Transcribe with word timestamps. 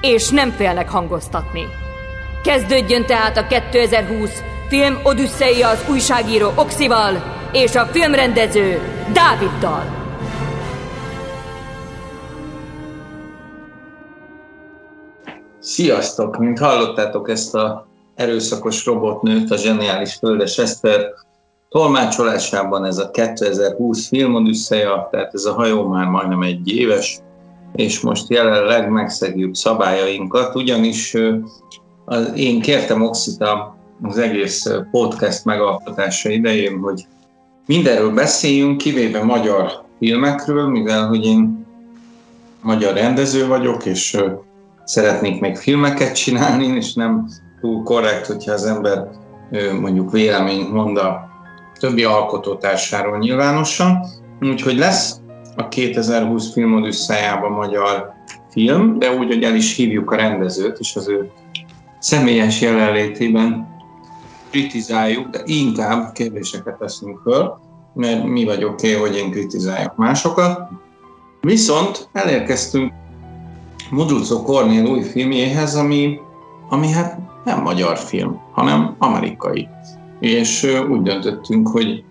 és 0.00 0.28
nem 0.28 0.50
félnek 0.50 0.90
hangoztatni. 0.90 1.64
Kezdődjön 2.42 3.06
tehát 3.06 3.36
a 3.36 3.46
2020 3.46 4.42
film 4.68 4.98
Odüsszeia 5.02 5.68
az 5.68 5.84
újságíró 5.90 6.52
Oxival 6.56 7.36
és 7.52 7.74
a 7.74 7.84
filmrendező 7.84 8.80
Dáviddal. 9.12 9.96
Sziasztok! 15.60 16.38
Mint 16.38 16.58
hallottátok 16.58 17.30
ezt 17.30 17.54
a 17.54 17.86
erőszakos 18.14 18.84
robotnőt, 18.84 19.50
a 19.50 19.56
zseniális 19.56 20.14
Földes 20.14 20.58
Eszter 20.58 21.00
tolmácsolásában 21.68 22.84
ez 22.84 22.98
a 22.98 23.10
2020 23.10 24.08
film 24.08 24.34
Odüsszeia, 24.34 25.08
tehát 25.10 25.34
ez 25.34 25.44
a 25.44 25.52
hajó 25.52 25.86
már 25.88 26.06
majdnem 26.06 26.42
egy 26.42 26.68
éves, 26.68 27.20
és 27.74 28.00
most 28.00 28.30
jelenleg 28.30 28.90
megszegjük 28.90 29.54
szabályainkat, 29.54 30.54
ugyanis 30.54 31.16
én 32.34 32.60
kértem 32.60 33.02
Oxita 33.02 33.76
az 34.02 34.18
egész 34.18 34.66
podcast 34.90 35.44
megalkotása 35.44 36.28
idején, 36.30 36.78
hogy 36.78 37.06
mindenről 37.66 38.14
beszéljünk, 38.14 38.78
kivéve 38.78 39.22
magyar 39.22 39.84
filmekről, 39.98 40.68
mivel 40.68 41.06
hogy 41.06 41.24
én 41.24 41.66
magyar 42.62 42.94
rendező 42.94 43.46
vagyok, 43.46 43.84
és 43.86 44.20
szeretnék 44.84 45.40
még 45.40 45.56
filmeket 45.56 46.14
csinálni, 46.14 46.66
és 46.66 46.94
nem 46.94 47.28
túl 47.60 47.82
korrekt, 47.82 48.26
hogyha 48.26 48.52
az 48.52 48.64
ember 48.64 49.08
mondjuk 49.80 50.10
véleményt 50.10 50.72
mond 50.72 50.96
a 50.96 51.28
többi 51.78 52.04
alkotótársáról 52.04 53.18
nyilvánosan. 53.18 54.06
Úgyhogy 54.40 54.76
lesz 54.76 55.20
a 55.58 55.68
2020 55.68 56.52
filmodüsszájában 56.52 57.52
magyar 57.52 58.12
film, 58.50 58.98
de 58.98 59.16
úgy, 59.16 59.26
hogy 59.26 59.42
el 59.42 59.54
is 59.54 59.76
hívjuk 59.76 60.10
a 60.10 60.16
rendezőt, 60.16 60.78
és 60.78 60.96
az 60.96 61.08
ő 61.08 61.30
személyes 61.98 62.60
jelenlétében 62.60 63.76
kritizáljuk, 64.50 65.28
de 65.28 65.40
inkább 65.44 66.12
kérdéseket 66.12 66.78
teszünk 66.78 67.20
föl, 67.22 67.58
mert 67.94 68.24
mi 68.24 68.44
vagy 68.44 68.64
oké, 68.64 68.96
okay, 68.96 69.08
hogy 69.08 69.16
én 69.16 69.30
kritizáljak 69.30 69.96
másokat. 69.96 70.68
Viszont 71.40 72.08
elérkeztünk 72.12 72.92
Mudrucó 73.90 74.42
Kornél 74.42 74.86
új 74.86 75.02
filmjéhez, 75.02 75.74
ami, 75.74 76.20
ami 76.68 76.90
hát 76.90 77.18
nem 77.44 77.62
magyar 77.62 77.98
film, 77.98 78.40
hanem 78.52 78.94
amerikai. 78.98 79.68
És 80.20 80.78
úgy 80.90 81.02
döntöttünk, 81.02 81.68
hogy 81.68 82.04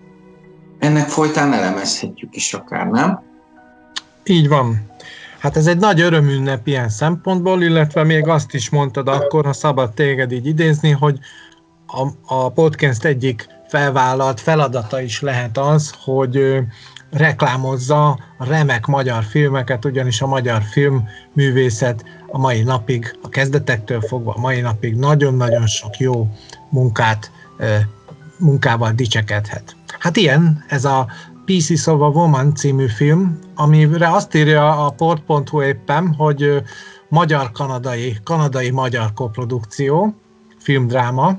ennek 0.78 1.08
folytán 1.08 1.52
elemezhetjük 1.52 2.36
is 2.36 2.54
akár, 2.54 2.86
nem? 2.86 3.26
Így 4.28 4.48
van. 4.48 4.86
Hát 5.38 5.56
ez 5.56 5.66
egy 5.66 5.78
nagy 5.78 6.00
örömünnep 6.00 6.66
ilyen 6.66 6.88
szempontból, 6.88 7.62
illetve 7.62 8.04
még 8.04 8.26
azt 8.26 8.54
is 8.54 8.70
mondtad 8.70 9.08
akkor, 9.08 9.44
ha 9.44 9.52
szabad 9.52 9.94
téged 9.94 10.32
így 10.32 10.46
idézni, 10.46 10.90
hogy 10.90 11.18
a, 11.86 12.08
a 12.34 12.50
podcast 12.50 13.04
egyik 13.04 13.46
felvállalt 13.68 14.40
feladata 14.40 15.00
is 15.00 15.20
lehet 15.20 15.58
az, 15.58 15.94
hogy 16.04 16.58
reklámozza 17.10 18.18
remek 18.38 18.86
magyar 18.86 19.24
filmeket, 19.24 19.84
ugyanis 19.84 20.22
a 20.22 20.26
magyar 20.26 20.62
filmművészet 20.62 22.04
a 22.26 22.38
mai 22.38 22.62
napig, 22.62 23.18
a 23.22 23.28
kezdetektől 23.28 24.00
fogva 24.00 24.32
a 24.32 24.40
mai 24.40 24.60
napig 24.60 24.96
nagyon-nagyon 24.96 25.66
sok 25.66 25.96
jó 25.96 26.28
munkát, 26.70 27.30
munkával 28.38 28.92
dicsekedhet. 28.92 29.76
Hát 29.98 30.16
ilyen, 30.16 30.64
ez 30.68 30.84
a 30.84 31.06
Pieces 31.48 31.86
of 31.86 32.00
a 32.00 32.08
Woman 32.08 32.54
című 32.54 32.86
film, 32.86 33.38
amire 33.54 34.08
azt 34.08 34.34
írja 34.34 34.86
a 34.86 34.90
port.hu 34.90 35.62
éppen, 35.62 36.14
hogy 36.14 36.62
magyar-kanadai, 37.08 38.16
kanadai-magyar 38.24 39.12
koprodukció, 39.14 40.14
filmdráma, 40.58 41.38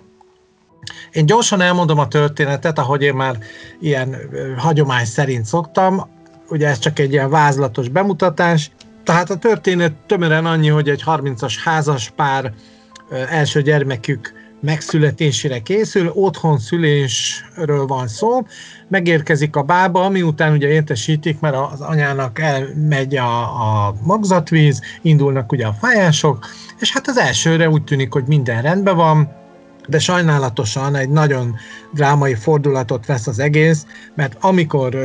én 1.12 1.26
gyorsan 1.26 1.62
elmondom 1.62 2.00
a 2.00 2.08
történetet, 2.08 2.80
ahogy 2.80 3.02
én 3.02 3.14
már 3.14 3.38
ilyen 3.80 4.16
hagyomány 4.58 5.06
szerint 5.06 5.46
szoktam. 5.46 6.10
Ugye 6.50 6.68
ez 6.68 6.80
csak 6.80 7.00
egy 7.00 7.12
ilyen 7.12 7.30
vázlatos 7.30 7.90
bemutatás. 7.90 8.72
Tehát 9.04 9.30
a 9.30 9.38
történet 9.38 9.94
tömören 10.08 10.46
annyi, 10.46 10.68
hogy 10.68 10.90
egy 10.90 11.04
30-as 11.06 11.54
házas 11.64 12.10
pár 12.16 12.54
első 13.30 13.62
gyermekük 13.62 14.39
megszületésére 14.62 15.60
készül, 15.60 16.12
otthon 16.14 16.60
szülésről 16.60 17.86
van 17.86 18.08
szó, 18.08 18.46
megérkezik 18.88 19.56
a 19.56 19.64
bába, 19.64 20.10
miután 20.10 20.54
ugye 20.54 20.68
értesítik, 20.68 21.40
mert 21.40 21.56
az 21.56 21.82
anyának 21.82 22.40
elmegy 22.40 23.16
a, 23.16 23.42
a 23.42 23.96
magzatvíz, 24.04 24.82
indulnak 25.02 25.52
ugye 25.52 25.66
a 25.66 25.76
fájások, 25.80 26.46
és 26.80 26.94
hát 26.94 27.08
az 27.08 27.18
elsőre 27.18 27.70
úgy 27.70 27.84
tűnik, 27.84 28.14
hogy 28.14 28.24
minden 28.28 28.62
rendben 28.62 28.96
van, 28.96 29.38
de 29.88 30.00
sajnálatosan 30.00 30.96
egy 30.96 31.10
nagyon 31.10 31.56
drámai 31.94 32.36
fordulatot 32.36 33.06
vesz 33.06 33.28
az 33.28 33.40
egész, 33.40 33.86
mert 34.16 34.38
amikor 34.40 34.98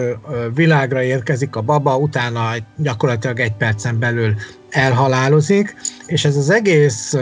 világra 0.55 1.03
érkezik 1.03 1.57
a 1.57 1.61
baba, 1.61 1.97
utána 1.97 2.51
gyakorlatilag 2.77 3.41
egy 3.41 3.53
percen 3.53 3.99
belül 3.99 4.35
elhalálozik, 4.71 5.77
és 6.07 6.25
ez 6.25 6.37
az 6.37 6.51
egész 6.51 7.15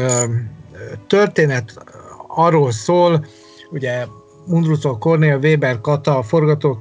történet 1.07 1.75
arról 2.35 2.73
szól, 2.73 3.27
ugye 3.71 4.07
Mundrucó 4.47 4.99
Cornél 4.99 5.39
Weber 5.43 5.81
Kata, 5.81 6.19
a 6.19 6.23
forgató 6.23 6.79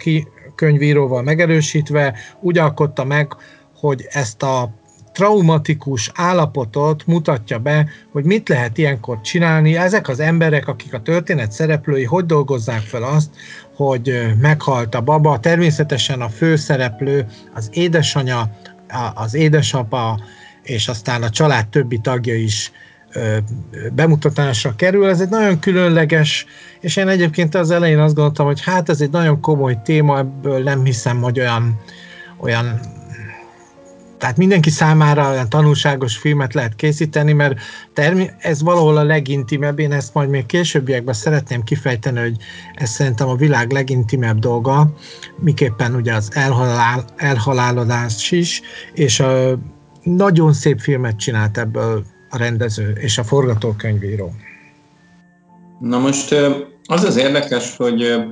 könyvíróval 0.56 1.22
megerősítve 1.22 2.16
úgy 2.40 2.58
alkotta 2.58 3.04
meg, 3.04 3.36
hogy 3.76 4.08
ezt 4.10 4.44
a 4.44 4.80
traumatikus 5.14 6.12
állapotot 6.14 7.06
mutatja 7.06 7.60
be, 7.60 7.90
hogy 8.12 8.24
mit 8.24 8.50
lehet 8.50 8.78
ilyenkor 8.78 9.22
csinálni. 9.22 9.78
Ezek 9.78 10.08
az 10.08 10.20
emberek, 10.20 10.68
akik 10.68 10.94
a 10.94 11.02
történet 11.02 11.52
szereplői, 11.52 12.04
hogy 12.04 12.26
dolgozzák 12.26 12.82
fel 12.82 13.04
azt, 13.04 13.30
hogy 13.76 14.34
meghalt 14.40 14.96
a 14.96 15.02
baba. 15.02 15.40
Természetesen 15.40 16.22
a 16.22 16.30
főszereplő, 16.30 17.26
az 17.54 17.70
édesanya, 17.74 18.50
az 19.14 19.34
édesapa, 19.34 20.20
és 20.64 20.88
aztán 20.88 21.24
a 21.24 21.30
család 21.30 21.68
többi 21.68 21.98
tagja 21.98 22.36
is 22.36 22.72
bemutatásra 23.94 24.76
kerül. 24.76 25.10
Ez 25.10 25.22
egy 25.22 25.30
nagyon 25.30 25.60
különleges, 25.60 26.46
és 26.80 26.96
én 26.96 27.08
egyébként 27.08 27.56
az 27.56 27.72
elején 27.72 28.00
azt 28.00 28.16
gondoltam, 28.16 28.46
hogy 28.46 28.62
hát 28.62 28.90
ez 28.90 29.02
egy 29.02 29.10
nagyon 29.10 29.42
komoly 29.42 29.78
téma, 29.84 30.18
ebből 30.18 30.64
nem 30.64 30.84
hiszem, 30.84 31.22
hogy 31.22 31.40
olyan, 31.40 31.80
olyan 32.38 32.80
tehát 34.22 34.38
mindenki 34.38 34.70
számára 34.70 35.30
olyan 35.30 35.50
tanulságos 35.50 36.18
filmet 36.18 36.54
lehet 36.54 36.76
készíteni, 36.76 37.34
mert 37.34 37.60
termi- 37.94 38.32
ez 38.38 38.62
valahol 38.62 38.98
a 38.98 39.04
legintimebb, 39.04 39.80
én 39.80 39.92
ezt 39.92 40.14
majd 40.14 40.30
még 40.30 40.46
későbbiekben 40.46 41.14
szeretném 41.14 41.64
kifejteni, 41.64 42.20
hogy 42.20 42.36
ez 42.74 42.90
szerintem 42.90 43.28
a 43.28 43.36
világ 43.36 43.72
legintimebb 43.72 44.40
dolga, 44.40 44.94
miképpen 45.40 45.96
ugye 45.96 46.14
az 46.14 46.30
elhalál, 46.34 47.06
elhalálodás 47.16 48.32
is, 48.32 48.62
és 48.94 49.20
a 49.20 49.60
nagyon 50.04 50.54
szép 50.54 50.80
filmet 50.80 51.18
csinált 51.18 51.58
ebből 51.58 52.06
a 52.32 52.38
rendező 52.38 52.98
és 53.00 53.18
a 53.18 53.24
forgatókönyvíró. 53.24 54.32
Na 55.80 56.00
most 56.00 56.36
az 56.86 57.04
az 57.04 57.18
érdekes, 57.18 57.78
hogy 57.78 58.24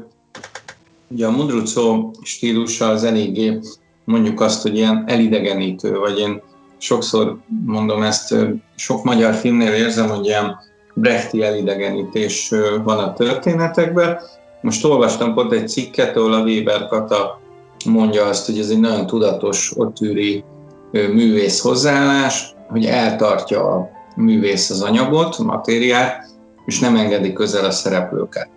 ugye 1.08 1.26
a 1.26 1.32
Mudrucó 1.32 2.14
stílusa 2.22 2.88
az 2.88 3.04
eléggé 3.04 3.60
mondjuk 4.04 4.42
azt, 4.42 4.62
hogy 4.62 4.78
ilyen 4.78 5.04
elidegenítő, 5.08 5.98
vagy 5.98 6.20
én 6.20 6.42
sokszor 6.78 7.38
mondom 7.66 8.04
ezt, 8.04 8.36
sok 8.76 9.04
magyar 9.04 9.34
filmnél 9.34 9.74
érzem, 9.74 10.10
hogy 10.10 10.26
ilyen 10.26 10.58
brechti 10.94 11.44
elidegenítés 11.44 12.54
van 12.84 12.98
a 13.00 13.14
történetekben. 13.14 14.20
Most 14.62 14.86
olvastam 14.86 15.34
pont 15.34 15.52
egy 15.52 15.68
cikket, 15.68 16.18
ahol 16.18 16.34
a 16.34 16.44
Weber 16.44 16.88
Kata 16.88 17.42
mondja 17.86 18.26
azt, 18.26 18.46
hogy 18.46 18.60
ez 18.60 18.70
egy 18.70 18.80
nagyon 18.80 19.08
tudatos, 19.08 19.72
ott 19.76 20.02
űri 20.02 20.44
művész 20.92 21.60
hozzáállás, 21.60 22.56
hogy 22.70 22.86
eltartja 22.86 23.76
a 23.76 23.90
művész 24.16 24.70
az 24.70 24.82
anyagot, 24.82 25.36
a 25.36 25.44
matériát, 25.44 26.26
és 26.66 26.80
nem 26.80 26.96
engedi 26.96 27.34
közel 27.34 27.66
a 27.66 27.72
szereplőket. 27.72 28.50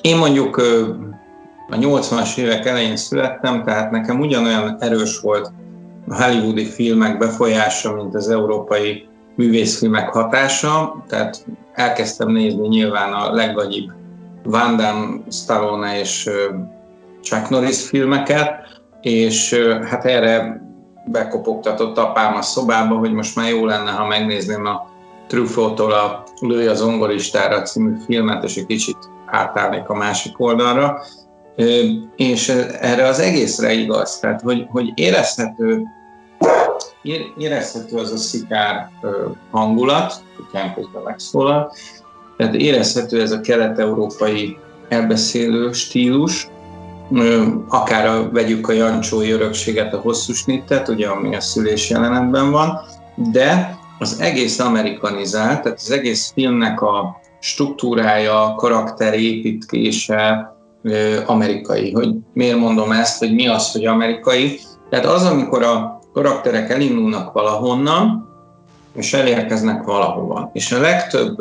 Én 0.00 0.16
mondjuk 0.16 0.56
a 1.68 1.76
80-as 1.76 2.38
évek 2.38 2.66
elején 2.66 2.96
születtem, 2.96 3.64
tehát 3.64 3.90
nekem 3.90 4.20
ugyanolyan 4.20 4.76
erős 4.80 5.20
volt 5.20 5.52
hollywoodi 6.08 6.64
filmek 6.64 7.18
befolyása, 7.18 7.94
mint 7.94 8.14
az 8.14 8.28
európai 8.28 9.08
művészfilmek 9.36 10.08
hatása, 10.08 11.04
tehát 11.08 11.46
elkezdtem 11.72 12.30
nézni 12.30 12.68
nyilván 12.68 13.12
a 13.12 13.32
leggagyibb 13.32 13.90
Van 14.44 14.76
Damme, 14.76 15.16
Stallone 15.30 15.98
és 15.98 16.30
Chuck 17.22 17.48
Norris 17.48 17.88
filmeket, 17.88 18.50
és 19.00 19.54
hát 19.84 20.04
erre 20.04 20.62
bekopogtatott 21.04 21.98
apám 21.98 22.36
a 22.36 22.42
szobába, 22.42 22.94
hogy 22.94 23.12
most 23.12 23.36
már 23.36 23.48
jó 23.48 23.66
lenne, 23.66 23.90
ha 23.90 24.06
megnézném 24.06 24.66
a 24.66 24.90
Truffaut-tól 25.26 25.92
a 25.92 26.22
Lőj 26.40 26.66
az 26.66 26.82
ongoristára 26.82 27.62
című 27.62 27.96
filmet, 28.06 28.44
és 28.44 28.56
egy 28.56 28.66
kicsit 28.66 28.96
átállnék 29.26 29.88
a 29.88 29.94
másik 29.94 30.40
oldalra. 30.40 31.02
És 32.16 32.48
erre 32.80 33.06
az 33.06 33.18
egészre 33.18 33.72
igaz, 33.72 34.18
tehát 34.18 34.40
hogy, 34.40 34.66
hogy 34.70 34.92
érezhető, 34.94 35.82
érezhető 37.36 37.96
az 37.96 38.12
a 38.12 38.16
szikár 38.16 38.90
hangulat, 39.50 40.24
kutyán 40.36 40.74
közben 40.74 41.02
megszólal, 41.02 41.72
tehát 42.36 42.54
érezhető 42.54 43.20
ez 43.20 43.30
a 43.30 43.40
kelet-európai 43.40 44.58
elbeszélő 44.88 45.72
stílus, 45.72 46.48
akár 47.68 48.06
a, 48.06 48.30
vegyük 48.30 48.68
a 48.68 48.72
Jancsói 48.72 49.30
örökséget, 49.30 49.94
a 49.94 50.00
hosszú 50.00 50.32
snittet, 50.32 50.88
ugye, 50.88 51.08
ami 51.08 51.36
a 51.36 51.40
szülés 51.40 51.90
jelenetben 51.90 52.50
van, 52.50 52.78
de 53.16 53.78
az 53.98 54.20
egész 54.20 54.58
amerikanizált, 54.58 55.62
tehát 55.62 55.78
az 55.78 55.90
egész 55.90 56.32
filmnek 56.34 56.80
a 56.80 57.20
struktúrája, 57.40 58.54
karakterépítése 58.56 60.54
amerikai. 61.26 61.92
Hogy 61.92 62.14
miért 62.32 62.58
mondom 62.58 62.92
ezt, 62.92 63.18
hogy 63.18 63.34
mi 63.34 63.48
az, 63.48 63.72
hogy 63.72 63.86
amerikai? 63.86 64.60
Tehát 64.90 65.06
az, 65.06 65.24
amikor 65.24 65.62
a 65.62 66.00
karakterek 66.12 66.70
elindulnak 66.70 67.32
valahonnan, 67.32 68.28
és 68.94 69.12
elérkeznek 69.12 69.84
valahova. 69.84 70.50
És 70.52 70.72
a 70.72 70.80
legtöbb 70.80 71.36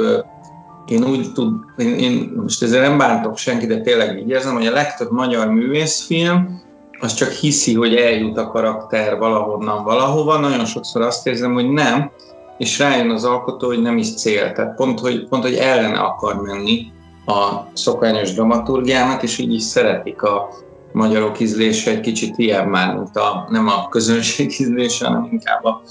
én 0.88 1.04
úgy 1.04 1.34
tud, 1.34 1.54
én, 1.78 1.98
én 1.98 2.34
most 2.36 2.64
ezzel 2.64 2.82
nem 2.82 2.98
bántok 2.98 3.38
senki, 3.38 3.66
de 3.66 3.82
tényleg 3.82 4.18
így 4.20 4.30
érzem, 4.30 4.54
hogy 4.54 4.66
a 4.66 4.72
legtöbb 4.72 5.12
magyar 5.12 5.48
művészfilm 5.48 6.62
az 7.00 7.14
csak 7.14 7.30
hiszi, 7.30 7.74
hogy 7.74 7.96
eljut 7.96 8.38
a 8.38 8.48
karakter 8.48 9.18
valahonnan 9.18 9.84
valahova. 9.84 10.38
Nagyon 10.38 10.66
sokszor 10.66 11.02
azt 11.02 11.28
érzem, 11.28 11.54
hogy 11.54 11.70
nem, 11.70 12.12
és 12.58 12.80
rájön 12.80 13.10
az 13.10 13.24
alkotó, 13.24 13.68
hogy 13.68 13.82
nem 13.82 13.98
is 13.98 14.16
cél. 14.16 14.52
Tehát 14.52 14.76
pont, 14.76 15.00
hogy, 15.00 15.28
pont, 15.28 15.44
hogy 15.44 15.56
ellene 15.56 16.00
akar 16.00 16.42
menni 16.42 16.92
a 17.26 17.68
szokványos 17.74 18.34
dramaturgiának, 18.34 19.24
és 19.24 19.38
így 19.38 19.54
is 19.54 19.64
szeretik 19.64 20.22
a 20.22 20.50
magyarok 20.92 21.40
ízlése 21.40 21.92
egy 21.92 22.00
kicsit 22.00 22.38
ilyen 22.38 22.68
már, 22.68 22.96
mint 22.96 23.16
a, 23.16 23.48
nem 23.50 23.68
a 23.68 23.90
közönség 23.90 24.60
ízlése, 24.60 25.06
hanem 25.06 25.30
inkább 25.32 25.64
a 25.64 25.82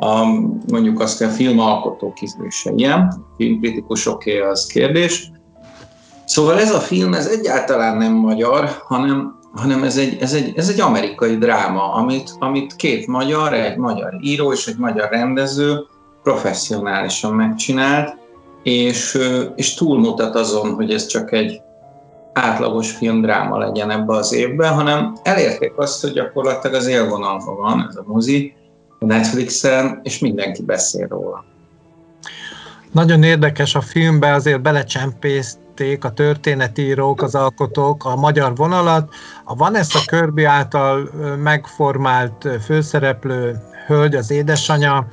a, 0.00 0.24
mondjuk 0.70 1.00
azt 1.00 1.22
a 1.22 1.28
filmalkotók 1.28 2.20
ízlése 2.20 2.72
ilyen, 2.76 3.24
filmkritikusoké 3.36 4.40
az 4.40 4.66
kérdés. 4.66 5.30
Szóval 6.24 6.58
ez 6.58 6.74
a 6.74 6.78
film, 6.78 7.14
ez 7.14 7.26
egyáltalán 7.26 7.96
nem 7.96 8.12
magyar, 8.12 8.68
hanem, 8.84 9.38
hanem 9.52 9.82
ez, 9.82 9.96
egy, 9.96 10.16
ez, 10.20 10.32
egy, 10.32 10.52
ez 10.56 10.68
egy 10.68 10.80
amerikai 10.80 11.36
dráma, 11.36 11.92
amit, 11.92 12.36
amit 12.38 12.76
két 12.76 13.06
magyar, 13.06 13.54
egy 13.54 13.76
magyar 13.76 14.14
író 14.20 14.52
és 14.52 14.66
egy 14.66 14.78
magyar 14.78 15.08
rendező 15.10 15.86
professzionálisan 16.22 17.34
megcsinált, 17.34 18.16
és, 18.62 19.18
és 19.56 19.74
túlmutat 19.74 20.34
azon, 20.34 20.74
hogy 20.74 20.92
ez 20.92 21.06
csak 21.06 21.32
egy 21.32 21.60
átlagos 22.32 22.90
filmdráma 22.90 23.58
legyen 23.58 23.90
ebbe 23.90 24.14
az 24.14 24.32
évben, 24.32 24.74
hanem 24.74 25.16
elérték 25.22 25.72
azt, 25.76 26.00
hogy 26.00 26.12
gyakorlatilag 26.12 26.76
az 26.76 26.86
élvonalban 26.86 27.56
van 27.56 27.86
ez 27.88 27.96
a 27.96 28.04
mozi, 28.06 28.54
a 29.00 29.04
Netflixen, 29.04 30.00
és 30.02 30.18
mindenki 30.18 30.62
beszél 30.62 31.06
róla. 31.08 31.44
Nagyon 32.92 33.22
érdekes 33.22 33.74
a 33.74 33.80
filmbe, 33.80 34.34
azért 34.34 34.62
belecsempészték 34.62 36.04
a 36.04 36.12
történetírók, 36.12 37.22
az 37.22 37.34
alkotók 37.34 38.04
a 38.04 38.16
magyar 38.16 38.54
vonalat. 38.54 39.14
A 39.44 39.54
Vanessa 39.54 40.00
Kirby 40.06 40.44
által 40.44 41.10
megformált 41.42 42.48
főszereplő 42.64 43.56
hölgy, 43.86 44.14
az 44.14 44.30
édesanyja, 44.30 45.08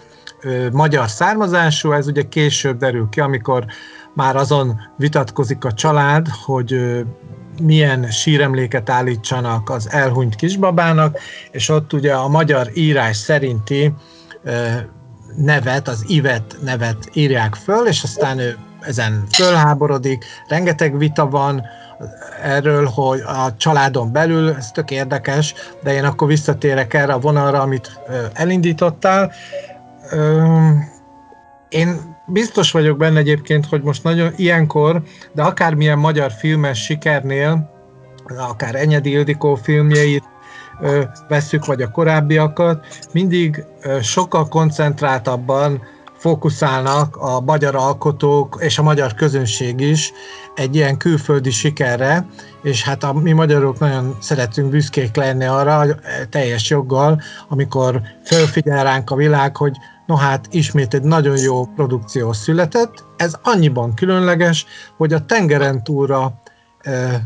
magyar 0.72 1.10
származású, 1.10 1.92
ez 1.92 2.08
ugye 2.08 2.22
később 2.22 2.78
derül 2.78 3.08
ki, 3.10 3.20
amikor 3.20 3.66
már 4.14 4.36
azon 4.36 4.80
vitatkozik 4.96 5.66
a 5.66 5.74
család, 5.74 6.28
hogy 6.46 7.02
milyen 7.62 8.12
síremléket 8.12 8.90
állítsanak 8.90 9.70
az 9.70 9.92
elhunyt 9.92 10.36
kisbabának, 10.36 11.20
és 11.52 11.70
ott 11.70 11.94
ugye 11.94 12.14
a 12.14 12.28
magyar 12.28 12.70
írás 12.74 13.18
szerinti 13.18 13.94
nevet, 15.36 15.88
az 15.88 16.04
Ivet 16.08 16.58
nevet 16.64 17.10
írják 17.14 17.56
föl, 17.56 17.88
és 17.88 18.04
aztán 18.04 18.40
ő 18.40 18.58
ezen 18.82 19.24
fölháborodik, 19.32 20.26
rengeteg 20.48 20.98
vita 20.98 21.30
van 21.30 21.64
erről, 22.44 22.86
hogy 22.86 23.20
a 23.20 23.56
családon 23.58 24.12
belül, 24.12 24.50
ez 24.50 24.72
tök 24.72 24.92
érdekes, 24.92 25.54
de 25.84 25.94
én 25.94 26.04
akkor 26.04 26.28
visszatérek 26.28 26.94
erre 26.94 27.14
a 27.14 27.20
vonalra, 27.20 27.62
amit 27.62 28.00
elindítottál. 28.34 29.32
Én 31.70 32.17
biztos 32.28 32.72
vagyok 32.72 32.98
benne 32.98 33.20
egyébként, 33.20 33.66
hogy 33.66 33.82
most 33.82 34.04
nagyon 34.04 34.34
ilyenkor, 34.36 35.02
de 35.34 35.44
akármilyen 35.44 35.98
magyar 35.98 36.32
filmes 36.32 36.84
sikernél, 36.84 37.76
akár 38.38 38.76
Enyedi 38.76 39.10
Ildikó 39.10 39.56
filmjeit 39.56 40.24
ö, 40.82 41.04
vesszük, 41.28 41.66
vagy 41.66 41.82
a 41.82 41.92
korábbiakat, 41.92 42.86
mindig 43.12 43.66
ö, 43.82 44.02
sokkal 44.02 44.48
koncentráltabban 44.48 45.82
fókuszálnak 46.18 47.16
a 47.16 47.42
magyar 47.42 47.76
alkotók 47.76 48.58
és 48.60 48.78
a 48.78 48.84
magyar 48.84 49.14
közönség 49.14 49.80
is 49.80 50.12
egy 50.56 50.76
ilyen 50.76 50.98
külföldi 50.98 51.52
sikerre, 51.52 52.26
és 52.64 52.84
hát 52.84 53.04
a, 53.04 53.14
mi 53.14 53.32
magyarok 53.32 53.80
nagyon 53.80 54.18
szeretünk 54.20 54.70
büszkék 54.70 55.16
lenni 55.16 55.46
arra, 55.46 55.86
teljes 56.30 56.70
joggal, 56.70 57.22
amikor 57.48 58.02
felfigyel 58.24 58.84
ránk 58.84 59.10
a 59.10 59.16
világ, 59.16 59.58
hogy 59.58 59.78
No 60.08 60.16
hát 60.16 60.48
ismét 60.52 60.94
egy 60.94 61.02
nagyon 61.02 61.38
jó 61.38 61.66
produkció 61.66 62.34
született. 62.34 63.04
Ez 63.18 63.36
annyiban 63.44 63.94
különleges, 63.94 64.66
hogy 64.98 65.14
a 65.14 65.26
tengeren 65.26 65.84
túlra 65.84 66.42
e, 66.82 66.92
e, 66.92 67.22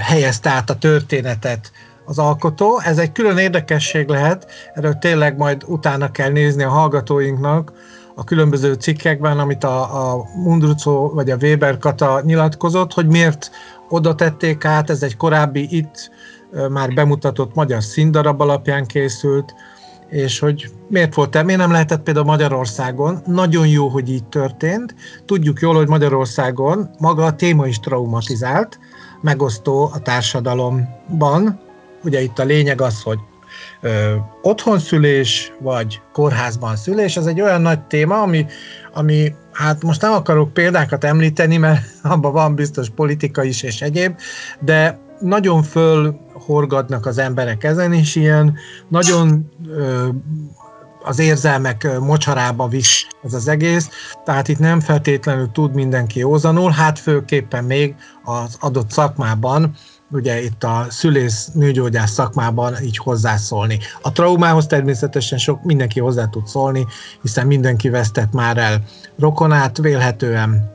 helyezte 0.00 0.50
át 0.50 0.70
a 0.70 0.78
történetet 0.78 1.72
az 2.04 2.18
alkotó. 2.18 2.80
Ez 2.80 2.98
egy 2.98 3.12
külön 3.12 3.38
érdekesség 3.38 4.08
lehet, 4.08 4.46
erről 4.74 4.94
tényleg 4.94 5.36
majd 5.36 5.62
utána 5.66 6.10
kell 6.10 6.30
nézni 6.30 6.62
a 6.62 6.68
hallgatóinknak 6.68 7.72
a 8.14 8.24
különböző 8.24 8.72
cikkekben, 8.72 9.38
amit 9.38 9.64
a, 9.64 10.12
a 10.12 10.24
Mundrucó 10.36 11.10
vagy 11.14 11.30
a 11.30 11.36
Weber 11.36 11.78
Kata 11.78 12.20
nyilatkozott, 12.24 12.92
hogy 12.92 13.06
miért 13.06 13.50
oda 13.88 14.14
tették 14.14 14.64
át, 14.64 14.90
ez 14.90 15.02
egy 15.02 15.16
korábbi 15.16 15.76
itt 15.76 16.10
már 16.70 16.94
bemutatott 16.94 17.54
magyar 17.54 17.82
színdarab 17.82 18.40
alapján 18.40 18.86
készült, 18.86 19.54
és 20.12 20.38
hogy 20.38 20.70
miért 20.88 21.14
volt 21.14 21.42
miért 21.44 21.60
nem 21.60 21.70
lehetett 21.70 22.02
például 22.02 22.26
Magyarországon. 22.26 23.22
Nagyon 23.26 23.66
jó, 23.66 23.88
hogy 23.88 24.10
így 24.10 24.24
történt. 24.24 24.94
Tudjuk 25.24 25.60
jól, 25.60 25.74
hogy 25.74 25.88
Magyarországon 25.88 26.90
maga 26.98 27.24
a 27.24 27.36
téma 27.36 27.66
is 27.66 27.80
traumatizált, 27.80 28.78
megosztó 29.20 29.90
a 29.94 29.98
társadalomban. 29.98 31.60
Ugye 32.04 32.22
itt 32.22 32.38
a 32.38 32.44
lényeg 32.44 32.80
az, 32.80 33.02
hogy 33.02 33.18
ö, 33.80 34.14
otthonszülés, 34.42 35.52
vagy 35.60 36.00
kórházban 36.12 36.76
szülés, 36.76 37.16
ez 37.16 37.26
egy 37.26 37.40
olyan 37.40 37.60
nagy 37.60 37.80
téma, 37.80 38.22
ami, 38.22 38.46
ami 38.92 39.34
hát 39.52 39.82
most 39.82 40.00
nem 40.00 40.12
akarok 40.12 40.52
példákat 40.52 41.04
említeni, 41.04 41.56
mert 41.56 41.84
abban 42.02 42.32
van 42.32 42.54
biztos 42.54 42.88
politika 42.90 43.44
is 43.44 43.62
és 43.62 43.80
egyéb, 43.80 44.18
de 44.60 44.98
nagyon 45.20 45.62
fölhorgadnak 46.42 47.06
az 47.06 47.18
emberek 47.18 47.64
ezen 47.64 47.92
is, 47.92 48.14
ilyen 48.16 48.54
nagyon 48.88 49.50
ö, 49.68 50.08
az 51.04 51.18
érzelmek 51.18 51.98
mocsarába 52.00 52.68
visz 52.68 53.06
ez 53.22 53.34
az 53.34 53.48
egész, 53.48 53.88
tehát 54.24 54.48
itt 54.48 54.58
nem 54.58 54.80
feltétlenül 54.80 55.50
tud 55.52 55.74
mindenki 55.74 56.18
józanul, 56.18 56.70
hát 56.70 56.98
főképpen 56.98 57.64
még 57.64 57.94
az 58.24 58.56
adott 58.60 58.90
szakmában, 58.90 59.74
ugye 60.10 60.42
itt 60.42 60.64
a 60.64 60.86
szülész 60.88 61.48
nőgyógyász 61.54 62.12
szakmában 62.12 62.74
így 62.82 62.96
hozzászólni. 62.96 63.78
A 64.02 64.12
traumához 64.12 64.66
természetesen 64.66 65.38
sok 65.38 65.62
mindenki 65.64 66.00
hozzá 66.00 66.26
tud 66.26 66.46
szólni, 66.46 66.86
hiszen 67.22 67.46
mindenki 67.46 67.88
vesztett 67.88 68.32
már 68.32 68.58
el 68.58 68.82
rokonát, 69.18 69.78
vélhetően 69.78 70.71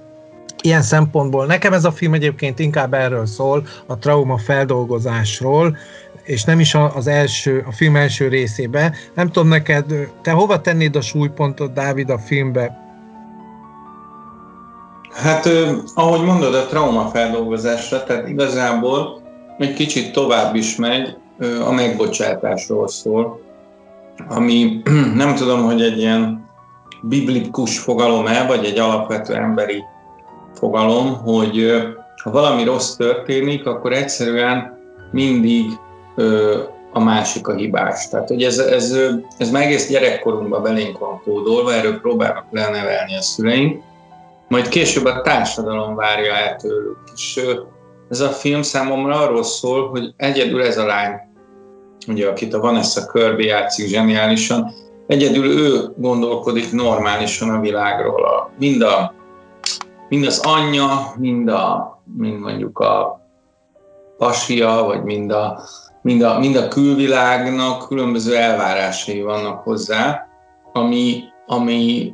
ilyen 0.68 0.82
szempontból 0.82 1.46
nekem 1.46 1.74
ez 1.74 1.86
a 1.86 1.92
film 1.92 2.14
egyébként 2.14 2.60
inkább 2.60 2.94
erről 2.94 3.26
szól, 3.26 3.68
a 3.86 3.98
trauma 3.98 4.38
feldolgozásról, 4.38 5.78
és 6.24 6.44
nem 6.44 6.60
is 6.60 6.76
az 6.96 7.08
első, 7.08 7.64
a 7.68 7.72
film 7.72 7.96
első 7.96 8.28
részébe. 8.28 8.94
Nem 9.14 9.32
tudom 9.32 9.48
neked, 9.48 9.86
te 10.22 10.32
hova 10.32 10.62
tennéd 10.62 10.96
a 10.96 11.02
súlypontot, 11.02 11.74
Dávid, 11.74 12.10
a 12.10 12.18
filmbe? 12.18 12.86
Hát, 15.14 15.50
ahogy 15.94 16.22
mondod, 16.26 16.56
a 16.56 16.66
trauma 16.66 17.08
feldolgozásra, 17.08 18.04
tehát 18.04 18.28
igazából 18.28 19.22
egy 19.58 19.74
kicsit 19.74 20.12
tovább 20.12 20.56
is 20.56 20.76
megy, 20.76 21.18
a 21.68 21.72
megbocsátásról 21.72 22.88
szól. 22.88 23.42
ami 24.28 24.82
nem 25.22 25.36
tudom, 25.36 25.64
hogy 25.64 25.82
egy 25.82 25.98
ilyen 25.98 26.50
biblikus 27.02 27.80
fogalom-e, 27.80 28.46
vagy 28.46 28.66
egy 28.66 28.78
alapvető 28.78 29.34
emberi 29.36 29.84
fogalom, 30.58 31.14
hogy 31.14 31.82
ha 32.24 32.32
valami 32.32 32.64
rossz 32.64 32.96
történik, 32.96 33.66
akkor 33.66 33.94
egyszerűen 33.94 34.78
mindig 35.12 35.66
a 36.92 37.00
másik 37.00 37.48
a 37.48 37.56
hibás. 37.56 38.10
Tehát, 38.10 38.28
hogy 38.28 38.44
ez, 38.44 38.58
ez, 38.58 38.98
ez 39.38 39.52
már 39.52 39.64
egész 39.64 39.90
gyerekkorunkban 39.90 40.64
belénk 40.64 40.98
van 40.98 41.22
kódolva, 41.24 41.74
erről 41.74 42.00
próbálnak 42.00 42.46
lenevelni 42.52 43.16
a 43.16 43.22
szüleink, 43.22 43.82
majd 44.48 44.68
később 44.68 45.06
a 45.06 45.22
társadalom 45.22 45.96
várja 45.96 46.34
el 46.34 46.56
tőlük. 46.56 46.98
És 47.16 47.42
ez 48.10 48.20
a 48.20 48.30
film 48.30 48.62
számomra 48.62 49.16
arról 49.20 49.44
szól, 49.44 49.90
hogy 49.90 50.14
egyedül 50.18 50.62
ez 50.64 50.78
a 50.78 50.86
lány, 50.86 51.12
ugye, 52.08 52.28
akit 52.28 52.54
a 52.54 52.60
Vanessa 52.60 53.12
Kirby 53.12 53.46
játszik 53.46 53.88
zseniálisan, 53.88 54.72
egyedül 55.08 55.46
ő 55.46 55.94
gondolkodik 55.96 56.72
normálisan 56.72 57.50
a 57.50 57.60
világról. 57.60 58.24
A, 58.24 58.52
mind, 58.60 58.82
a, 58.82 59.14
mind 60.10 60.26
az 60.26 60.40
anyja, 60.40 61.14
mind, 61.18 61.48
a, 61.48 62.02
mind 62.18 62.40
mondjuk 62.40 62.80
a 62.80 63.22
pasia, 64.18 64.84
vagy 64.86 65.04
mind 65.04 65.32
a, 65.32 65.62
mind 66.02 66.22
a, 66.22 66.40
mind 66.40 66.56
a 66.56 66.68
külvilágnak 66.68 67.88
különböző 67.88 68.36
elvárásai 68.36 69.22
vannak 69.22 69.64
hozzá, 69.64 70.28
ami, 70.74 71.24
ami 71.46 72.14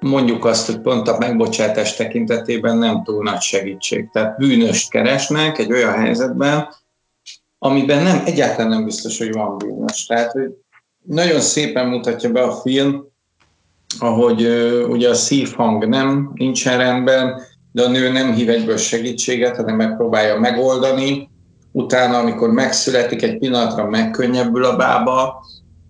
mondjuk 0.00 0.44
azt, 0.44 0.66
hogy 0.66 0.80
pont 0.80 1.08
a 1.08 1.18
megbocsátás 1.18 1.96
tekintetében 1.96 2.78
nem 2.78 3.02
túl 3.02 3.22
nagy 3.22 3.40
segítség. 3.40 4.10
Tehát 4.10 4.36
bűnöst 4.36 4.90
keresnek 4.90 5.58
egy 5.58 5.72
olyan 5.72 5.92
helyzetben, 5.92 6.68
amiben 7.58 8.02
nem, 8.02 8.22
egyáltalán 8.24 8.70
nem 8.70 8.84
biztos, 8.84 9.18
hogy 9.18 9.32
van 9.32 9.58
bűnös. 9.58 10.06
Tehát, 10.06 10.32
hogy 10.32 10.54
nagyon 11.02 11.40
szépen 11.40 11.86
mutatja 11.88 12.30
be 12.30 12.42
a 12.42 12.52
film, 12.52 13.06
ahogy 13.98 14.46
ugye 14.88 15.08
a 15.08 15.14
szívhang 15.14 15.88
nem 15.88 16.30
nincsen 16.34 16.78
rendben, 16.78 17.40
de 17.72 17.82
a 17.82 17.88
nő 17.88 18.12
nem 18.12 18.32
hív 18.32 18.48
egyből 18.48 18.76
segítséget, 18.76 19.56
hanem 19.56 19.76
megpróbálja 19.76 20.38
megoldani. 20.38 21.30
Utána, 21.72 22.18
amikor 22.18 22.50
megszületik, 22.50 23.22
egy 23.22 23.38
pillanatra 23.38 23.88
megkönnyebbül 23.88 24.64
a 24.64 24.76
bába, 24.76 25.44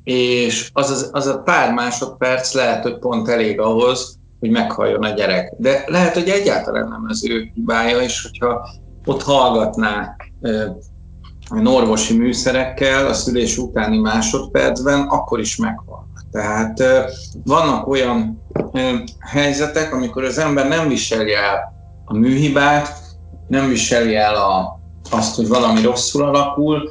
és 0.05 0.71
az, 0.73 0.91
az, 0.91 1.09
az 1.13 1.27
a 1.27 1.39
pár 1.39 1.73
másodperc 1.73 2.55
lehet, 2.55 2.83
hogy 2.83 2.99
pont 2.99 3.29
elég 3.29 3.61
ahhoz, 3.61 4.19
hogy 4.41 4.51
meghalljon 4.51 5.03
a 5.03 5.11
gyerek. 5.11 5.53
De 5.57 5.85
lehet, 5.87 6.15
hogy 6.15 6.29
egyáltalán 6.29 6.89
nem 6.89 7.05
az 7.09 7.29
ő 7.29 7.51
hibája, 7.55 8.01
és 8.01 8.23
hogyha 8.23 8.69
ott 9.05 9.23
hallgatná 9.23 10.17
orvosi 11.65 12.17
műszerekkel 12.17 13.07
a 13.07 13.13
szülés 13.13 13.59
utáni 13.59 13.99
másodpercben, 13.99 15.01
akkor 15.01 15.41
is 15.41 15.57
meghal. 15.57 16.08
Tehát 16.39 16.83
vannak 17.45 17.87
olyan 17.87 18.43
helyzetek, 19.21 19.95
amikor 19.95 20.25
az 20.25 20.39
ember 20.39 20.69
nem 20.69 20.89
viseli 20.89 21.35
el 21.35 21.73
a 22.05 22.17
műhibát, 22.17 22.97
nem 23.49 23.69
viseli 23.69 24.17
el 24.17 24.35
a, 24.35 24.81
azt, 25.11 25.37
hogy 25.37 25.49
valami 25.49 25.83
rosszul 25.83 26.25
alakul, 26.25 26.91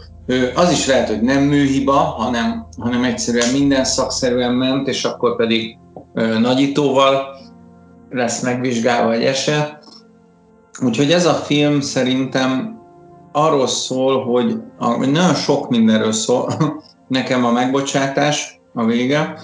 az 0.55 0.71
is 0.71 0.87
lehet, 0.87 1.07
hogy 1.07 1.21
nem 1.21 1.43
műhiba, 1.43 1.93
hanem, 1.93 2.67
hanem 2.77 3.03
egyszerűen 3.03 3.51
minden 3.51 3.83
szakszerűen 3.83 4.53
ment, 4.53 4.87
és 4.87 5.03
akkor 5.03 5.35
pedig 5.35 5.77
nagyítóval 6.39 7.25
lesz 8.09 8.41
megvizsgálva 8.41 9.13
egy 9.13 9.23
eset. 9.23 9.83
Úgyhogy 10.83 11.11
ez 11.11 11.25
a 11.25 11.33
film 11.33 11.81
szerintem 11.81 12.79
arról 13.31 13.67
szól, 13.67 14.23
hogy, 14.23 14.57
hogy 14.77 15.11
nagyon 15.11 15.35
sok 15.35 15.69
mindenről 15.69 16.11
szól, 16.11 16.53
nekem 17.07 17.45
a 17.45 17.51
megbocsátás 17.51 18.56
a 18.77 18.85
vége, 18.85 19.39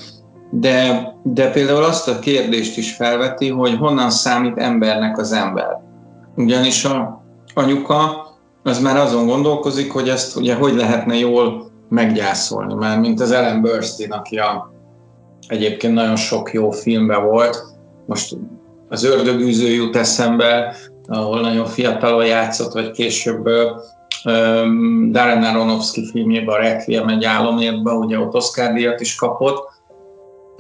de, 0.49 1.13
de 1.23 1.51
például 1.51 1.83
azt 1.83 2.07
a 2.07 2.19
kérdést 2.19 2.77
is 2.77 2.95
felveti, 2.95 3.49
hogy 3.49 3.75
honnan 3.77 4.09
számít 4.09 4.57
embernek 4.57 5.17
az 5.17 5.31
ember. 5.31 5.81
Ugyanis 6.35 6.85
a 6.85 7.23
anyuka 7.53 8.27
az 8.63 8.79
már 8.79 8.97
azon 8.97 9.25
gondolkozik, 9.25 9.91
hogy 9.91 10.09
ezt 10.09 10.35
ugye 10.35 10.55
hogy 10.55 10.75
lehetne 10.75 11.15
jól 11.15 11.71
meggyászolni, 11.89 12.73
már 12.73 12.99
mint 12.99 13.21
az 13.21 13.31
Ellen 13.31 13.61
Burstyn, 13.61 14.11
aki 14.11 14.37
a, 14.37 14.71
egyébként 15.47 15.93
nagyon 15.93 16.15
sok 16.15 16.53
jó 16.53 16.71
filmben 16.71 17.25
volt, 17.25 17.63
most 18.05 18.35
az 18.89 19.03
ördögűző 19.03 19.67
jut 19.67 19.95
eszembe, 19.95 20.75
ahol 21.07 21.41
nagyon 21.41 21.65
fiatalon 21.65 22.25
játszott, 22.25 22.73
vagy 22.73 22.91
később 22.91 23.47
Darren 25.11 25.43
Aronofsky 25.43 26.05
filmjében, 26.05 26.55
a 26.55 26.57
Requiem 26.57 27.07
egy 27.07 27.25
álomértben, 27.25 27.95
ugye 27.95 28.19
ott 28.19 28.33
Oscar 28.33 28.73
díjat 28.73 29.01
is 29.01 29.15
kapott. 29.15 29.71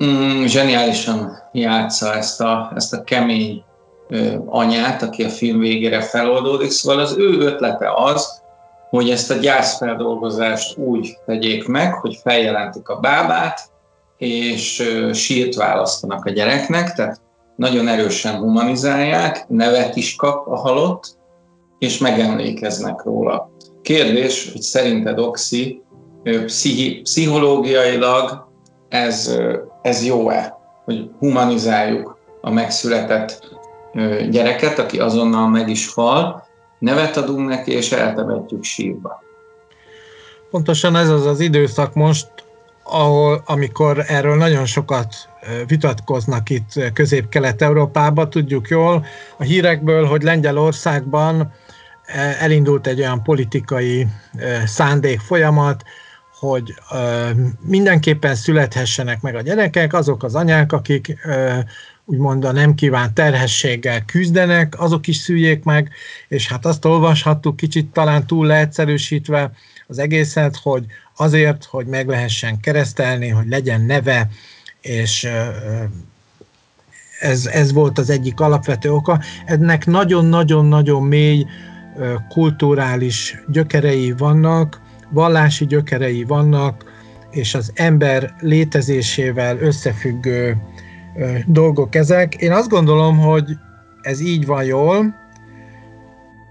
Mm, 0.03 0.45
zseniálisan 0.45 1.37
játsza 1.51 2.13
ezt 2.13 2.41
a, 2.41 2.71
ezt 2.75 2.93
a 2.93 3.03
kemény 3.03 3.63
anyát, 4.45 5.01
aki 5.01 5.23
a 5.23 5.29
film 5.29 5.59
végére 5.59 6.01
feloldódik. 6.01 6.71
Szóval 6.71 6.99
az 6.99 7.17
ő 7.17 7.39
ötlete 7.39 7.91
az, 7.95 8.41
hogy 8.89 9.09
ezt 9.09 9.31
a 9.31 9.35
gyászfeldolgozást 9.35 10.77
úgy 10.77 11.17
tegyék 11.25 11.67
meg, 11.67 11.93
hogy 11.93 12.19
feljelentik 12.23 12.89
a 12.89 12.99
bábát, 12.99 13.61
és 14.17 14.89
sírt 15.13 15.55
választanak 15.55 16.25
a 16.25 16.29
gyereknek, 16.29 16.93
tehát 16.93 17.21
nagyon 17.55 17.87
erősen 17.87 18.35
humanizálják, 18.35 19.45
nevet 19.47 19.95
is 19.95 20.15
kap 20.15 20.47
a 20.47 20.55
halott, 20.55 21.17
és 21.83 21.97
megemlékeznek 21.97 23.03
róla. 23.03 23.49
Kérdés, 23.81 24.51
hogy 24.51 24.61
szerinted 24.61 25.19
Oxi 25.19 25.81
pszichi, 26.45 27.01
pszichológiailag 27.01 28.47
ez, 28.89 29.37
ez 29.81 30.05
jó-e, 30.05 30.57
hogy 30.85 31.09
humanizáljuk 31.19 32.17
a 32.41 32.51
megszületett 32.51 33.39
gyereket, 34.29 34.79
aki 34.79 34.99
azonnal 34.99 35.47
meg 35.47 35.69
is 35.69 35.93
hal, 35.93 36.47
nevet 36.79 37.17
adunk 37.17 37.47
neki, 37.47 37.71
és 37.71 37.91
eltemetjük 37.91 38.63
sírba. 38.63 39.23
Pontosan 40.51 40.95
ez 40.95 41.09
az 41.09 41.25
az 41.25 41.39
időszak 41.39 41.93
most, 41.93 42.27
ahol, 42.83 43.43
amikor 43.45 44.03
erről 44.07 44.35
nagyon 44.35 44.65
sokat 44.65 45.15
vitatkoznak 45.67 46.49
itt 46.49 46.91
Közép-Kelet-Európában, 46.93 48.29
tudjuk 48.29 48.67
jól 48.67 49.05
a 49.37 49.43
hírekből, 49.43 50.05
hogy 50.05 50.21
Lengyelországban 50.21 51.53
elindult 52.39 52.87
egy 52.87 52.99
olyan 52.99 53.23
politikai 53.23 54.07
szándék 54.65 55.19
folyamat, 55.19 55.83
hogy 56.39 56.73
mindenképpen 57.61 58.35
születhessenek 58.35 59.21
meg 59.21 59.35
a 59.35 59.41
gyerekek, 59.41 59.93
azok 59.93 60.23
az 60.23 60.35
anyák, 60.35 60.71
akik 60.71 61.17
úgymond 62.05 62.45
a 62.45 62.51
nem 62.51 62.75
kívánt 62.75 63.13
terhességgel 63.13 64.05
küzdenek, 64.05 64.79
azok 64.81 65.07
is 65.07 65.17
szüljék 65.17 65.63
meg, 65.63 65.89
és 66.27 66.47
hát 66.47 66.65
azt 66.65 66.85
olvashattuk 66.85 67.55
kicsit 67.55 67.91
talán 67.91 68.27
túl 68.27 68.45
leegyszerűsítve 68.45 69.51
az 69.87 69.99
egészet, 69.99 70.59
hogy 70.63 70.85
azért, 71.15 71.63
hogy 71.63 71.85
meg 71.85 72.07
lehessen 72.07 72.59
keresztelni, 72.59 73.29
hogy 73.29 73.47
legyen 73.47 73.81
neve, 73.81 74.29
és 74.83 75.27
ez, 77.19 77.45
ez 77.45 77.73
volt 77.73 77.97
az 77.97 78.09
egyik 78.09 78.39
alapvető 78.39 78.91
oka. 78.93 79.19
Ennek 79.45 79.85
nagyon-nagyon-nagyon 79.85 81.03
mély 81.03 81.45
kulturális 82.29 83.43
gyökerei 83.47 84.11
vannak, 84.11 84.81
vallási 85.09 85.65
gyökerei 85.65 86.23
vannak, 86.23 86.91
és 87.31 87.55
az 87.55 87.71
ember 87.75 88.35
létezésével 88.39 89.57
összefüggő 89.59 90.57
dolgok 91.45 91.95
ezek. 91.95 92.35
Én 92.35 92.51
azt 92.51 92.69
gondolom, 92.69 93.17
hogy 93.17 93.57
ez 94.01 94.21
így 94.21 94.45
van 94.45 94.63
jól. 94.63 95.15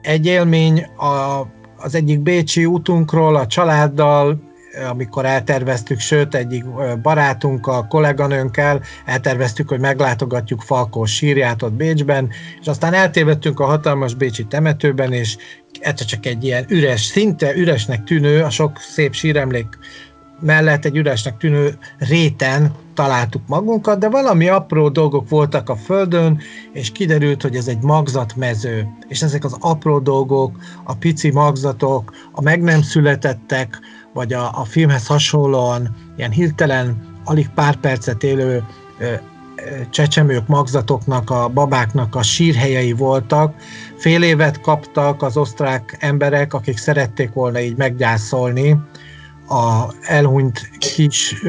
Egy 0.03 0.27
élmény 0.27 0.83
a, 0.83 1.47
az 1.77 1.95
egyik 1.95 2.21
bécsi 2.21 2.67
útunkról 2.67 3.37
a 3.37 3.47
családdal, 3.47 4.52
amikor 4.91 5.25
elterveztük, 5.25 6.01
sőt 6.01 6.35
egyik 6.35 6.65
barátunkkal, 7.03 7.87
kolléganőnkkel 7.87 8.81
elterveztük, 9.05 9.69
hogy 9.69 9.81
meglátogatjuk 9.81 10.63
Falkó 10.63 11.05
sírját 11.05 11.63
ott 11.63 11.73
Bécsben, 11.73 12.31
és 12.61 12.67
aztán 12.67 12.95
eltévedtünk 12.95 13.61
a 13.61 13.65
hatalmas 13.65 14.15
bécsi 14.15 14.45
temetőben, 14.45 15.13
és 15.13 15.37
egyszer 15.81 16.07
csak 16.07 16.27
egy 16.27 16.45
ilyen 16.45 16.65
üres, 16.69 17.01
szinte 17.01 17.55
üresnek 17.55 18.05
tűnő, 18.05 18.43
a 18.43 18.51
sok 18.51 18.79
szép 18.79 19.15
síremlék 19.15 19.79
mellett 20.43 20.85
egy 20.85 20.97
üresnek 20.97 21.37
tűnő 21.37 21.79
réten 21.99 22.73
találtuk 22.95 23.43
magunkat, 23.47 23.99
de 23.99 24.09
valami 24.09 24.49
apró 24.49 24.89
dolgok 24.89 25.29
voltak 25.29 25.69
a 25.69 25.77
földön, 25.77 26.41
és 26.73 26.93
kiderült, 26.93 27.43
hogy 27.43 27.57
ez 27.57 27.67
egy 27.67 27.83
magzatmező, 27.83 28.89
és 29.09 29.23
ezek 29.23 29.45
az 29.45 29.57
apró 29.61 29.99
dolgok, 29.99 30.57
a 30.85 30.95
pici 30.95 31.31
magzatok, 31.31 32.13
a 32.33 32.41
meg 32.41 32.63
nem 32.63 32.83
születettek, 32.83 33.79
vagy 34.13 34.33
a, 34.33 34.61
a 34.61 34.65
filmhez 34.65 35.07
hasonlóan 35.07 35.97
ilyen 36.17 36.31
hirtelen, 36.31 37.11
alig 37.25 37.49
pár 37.49 37.77
percet 37.77 38.23
élő 38.23 38.65
csecsemők, 39.91 40.47
magzatoknak, 40.47 41.31
a 41.31 41.49
babáknak 41.49 42.15
a 42.15 42.23
sírhelyei 42.23 42.93
voltak. 42.93 43.55
Fél 43.97 44.23
évet 44.23 44.61
kaptak 44.61 45.23
az 45.23 45.37
osztrák 45.37 45.97
emberek, 46.01 46.55
akik 46.55 46.77
szerették 46.77 47.33
volna 47.33 47.61
így 47.61 47.77
meggyászolni 47.77 48.77
a 49.49 49.95
elhunyt 50.01 50.71
kis 50.79 51.43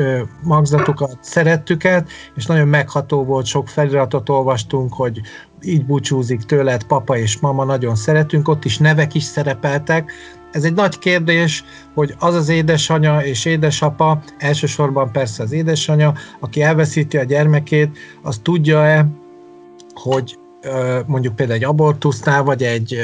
magzatokat, 0.44 1.18
szerettüket, 1.22 2.10
és 2.36 2.46
nagyon 2.46 2.68
megható 2.68 3.24
volt, 3.24 3.46
sok 3.46 3.68
feliratot 3.68 4.30
olvastunk, 4.30 4.94
hogy 4.94 5.22
így 5.62 5.86
búcsúzik 5.86 6.42
tőled 6.42 6.84
papa 6.84 7.18
és 7.18 7.40
mama, 7.40 7.64
nagyon 7.64 7.96
szeretünk, 7.96 8.48
ott 8.48 8.66
is 8.66 8.78
nevek 8.78 9.14
is 9.14 9.24
szerepeltek. 9.24 10.12
Ez 10.54 10.64
egy 10.64 10.74
nagy 10.74 11.00
kérdés, 11.00 11.64
hogy 11.94 12.16
az 12.20 12.36
az 12.36 12.50
édesanya 12.50 13.26
és 13.26 13.46
édesapa, 13.46 14.24
elsősorban 14.38 15.12
persze 15.12 15.44
az 15.44 15.52
édesanya, 15.52 16.14
aki 16.40 16.62
elveszíti 16.62 17.18
a 17.18 17.24
gyermekét, 17.24 17.98
az 18.22 18.40
tudja-e, 18.44 19.08
hogy 19.94 20.38
mondjuk 21.06 21.36
például 21.36 21.58
egy 21.58 21.66
abortusznál, 21.66 22.44
vagy 22.44 22.64
egy 22.64 23.00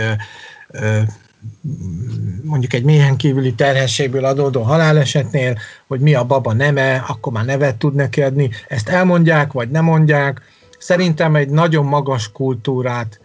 mondjuk 2.44 2.74
egy 2.74 2.84
méhen 2.84 3.16
kívüli 3.16 3.54
terhességből 3.54 4.26
adódó 4.26 4.62
halálesetnél, 4.62 5.58
hogy 5.88 6.00
mi 6.00 6.14
a 6.14 6.24
baba 6.24 6.54
neme, 6.54 7.04
akkor 7.08 7.34
már 7.34 7.46
nevet 7.46 7.76
tud 7.76 7.96
neki 7.96 8.22
adni. 8.22 8.50
Ezt 8.68 8.90
elmondják, 8.90 9.52
vagy 9.52 9.70
nem 9.70 9.84
mondják. 9.84 10.42
Szerintem 10.80 11.36
egy 11.36 11.50
nagyon 11.50 11.86
magas 11.86 12.32
kultúrát 12.32 13.20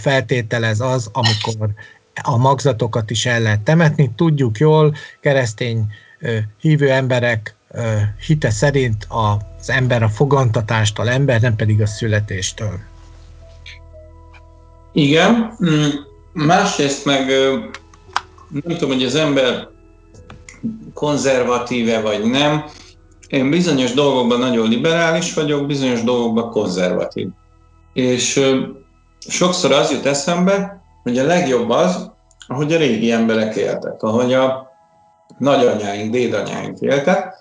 feltételez 0.00 0.80
az, 0.80 1.10
amikor 1.12 1.68
a 2.22 2.36
magzatokat 2.36 3.10
is 3.10 3.26
el 3.26 3.40
lehet 3.40 3.60
temetni. 3.60 4.10
Tudjuk 4.16 4.58
jól, 4.58 4.94
keresztény 5.20 5.86
hívő 6.60 6.90
emberek 6.90 7.54
hite 8.26 8.50
szerint 8.50 9.06
az 9.08 9.70
ember 9.70 10.02
a 10.02 10.08
fogantatástól 10.08 11.08
ember, 11.08 11.40
nem 11.40 11.56
pedig 11.56 11.80
a 11.80 11.86
születéstől. 11.86 12.78
Igen, 14.92 15.56
mm, 15.64 15.88
Másrészt 16.36 17.04
meg 17.04 17.26
nem 18.64 18.76
tudom, 18.76 18.94
hogy 18.94 19.04
az 19.04 19.14
ember 19.14 19.68
konzervatíve 20.94 22.00
vagy 22.00 22.24
nem. 22.24 22.64
Én 23.28 23.50
bizonyos 23.50 23.92
dolgokban 23.92 24.38
nagyon 24.38 24.68
liberális 24.68 25.34
vagyok, 25.34 25.66
bizonyos 25.66 26.02
dolgokban 26.02 26.50
konzervatív. 26.50 27.28
És 27.92 28.40
sokszor 29.18 29.72
az 29.72 29.90
jut 29.90 30.06
eszembe, 30.06 30.82
hogy 31.06 31.18
a 31.18 31.24
legjobb 31.24 31.70
az, 31.70 32.10
ahogy 32.46 32.72
a 32.72 32.78
régi 32.78 33.10
emberek 33.10 33.56
éltek, 33.56 34.02
ahogy 34.02 34.34
a 34.34 34.72
nagyanyáink, 35.38 36.12
dédanyáink 36.12 36.80
éltek, 36.80 37.34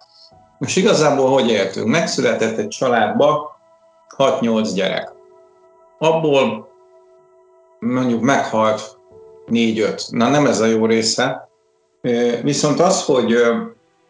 és 0.59 0.75
igazából 0.75 1.29
hogy 1.29 1.49
éltünk? 1.49 1.87
Megszületett 1.87 2.57
egy 2.57 2.67
családba 2.67 3.57
6-8 4.17 4.69
gyerek. 4.75 5.11
Abból 5.99 6.67
mondjuk 7.79 8.21
meghalt 8.21 8.97
négy-öt. 9.45 10.05
Na 10.09 10.29
nem 10.29 10.45
ez 10.45 10.59
a 10.59 10.65
jó 10.65 10.85
része. 10.85 11.49
Viszont 12.43 12.79
az, 12.79 13.05
hogy, 13.05 13.35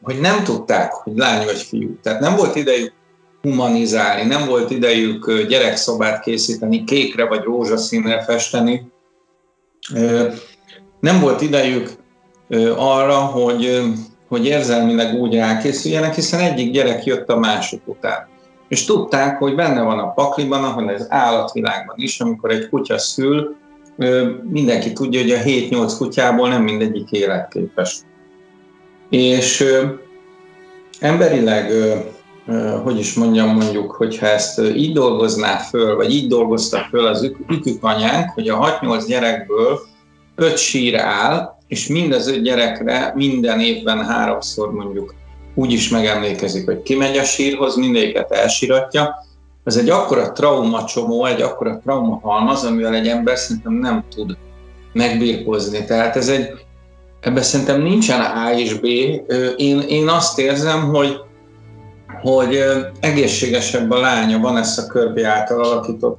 hogy 0.01 0.19
nem 0.19 0.43
tudták, 0.43 0.93
hogy 0.93 1.15
lány 1.15 1.45
vagy 1.45 1.61
fiú. 1.61 1.99
Tehát 2.01 2.19
nem 2.19 2.35
volt 2.35 2.55
idejük 2.55 2.93
humanizálni, 3.41 4.27
nem 4.27 4.47
volt 4.47 4.71
idejük 4.71 5.41
gyerekszobát 5.41 6.23
készíteni, 6.23 6.83
kékre 6.83 7.27
vagy 7.27 7.43
rózsaszínre 7.43 8.23
festeni. 8.23 8.93
Nem 10.99 11.19
volt 11.19 11.41
idejük 11.41 11.89
arra, 12.77 13.17
hogy, 13.17 13.81
hogy 14.27 14.45
érzelmileg 14.45 15.13
úgy 15.13 15.35
rákészüljenek, 15.35 16.15
hiszen 16.15 16.39
egyik 16.39 16.71
gyerek 16.71 17.03
jött 17.03 17.29
a 17.29 17.37
másik 17.37 17.81
után. 17.85 18.27
És 18.67 18.85
tudták, 18.85 19.37
hogy 19.37 19.55
benne 19.55 19.81
van 19.81 19.99
a 19.99 20.13
pakliban, 20.13 20.63
ahol 20.63 20.87
az 20.87 21.05
állatvilágban 21.09 21.95
is, 21.97 22.19
amikor 22.19 22.51
egy 22.51 22.69
kutya 22.69 22.97
szül, 22.97 23.55
mindenki 24.49 24.93
tudja, 24.93 25.21
hogy 25.21 25.31
a 25.31 25.37
7-8 25.37 25.93
kutyából 25.97 26.49
nem 26.49 26.63
mindegyik 26.63 27.11
életképes. 27.11 27.97
És 29.09 29.65
emberileg, 30.99 31.71
hogy 32.83 32.99
is 32.99 33.13
mondjam, 33.13 33.49
mondjuk, 33.49 33.91
hogyha 33.91 34.25
ezt 34.25 34.61
így 34.75 34.93
dolgozná 34.93 35.57
föl, 35.57 35.95
vagy 35.95 36.13
így 36.13 36.27
dolgozta 36.27 36.87
föl 36.89 37.05
az 37.05 37.31
ükük 37.49 37.83
anyánk, 37.83 38.29
hogy 38.29 38.49
a 38.49 38.79
6-8 38.81 39.03
gyerekből 39.07 39.79
5 40.35 40.57
sír 40.57 40.95
áll, 40.95 41.57
és 41.67 41.87
mind 41.87 42.13
az 42.13 42.27
öt 42.27 42.41
gyerekre 42.41 43.11
minden 43.15 43.59
évben 43.59 44.05
háromszor 44.05 44.73
mondjuk 44.73 45.13
úgy 45.55 45.71
is 45.71 45.89
megemlékezik, 45.89 46.65
hogy 46.65 46.81
kimegy 46.81 47.17
a 47.17 47.23
sírhoz, 47.23 47.75
mindegyiket 47.75 48.31
elsiratja, 48.31 49.15
ez 49.63 49.75
egy 49.75 49.89
akkora 49.89 50.31
traumacsomó, 50.31 51.25
egy 51.25 51.41
akkora 51.41 51.79
traumahalmaz, 51.83 52.63
amivel 52.63 52.93
egy 52.93 53.07
ember 53.07 53.37
szerintem 53.37 53.73
nem 53.73 54.03
tud 54.15 54.37
megbírkozni. 54.93 55.85
Tehát 55.85 56.15
ez 56.15 56.29
egy, 56.29 56.49
ebben 57.19 57.43
szerintem 57.43 57.81
nincsen 57.81 58.21
A 58.21 58.53
és 58.57 58.73
B. 58.73 58.85
Én, 59.55 59.79
én 59.79 60.07
azt 60.07 60.39
érzem, 60.39 60.89
hogy, 60.89 61.19
hogy 62.25 62.63
egészségesebb 62.99 63.91
a 63.91 63.99
lánya, 63.99 64.39
van 64.39 64.57
ezt 64.57 64.79
a 64.79 64.87
Körbi 64.87 65.23
által 65.23 65.63
alakított 65.63 66.17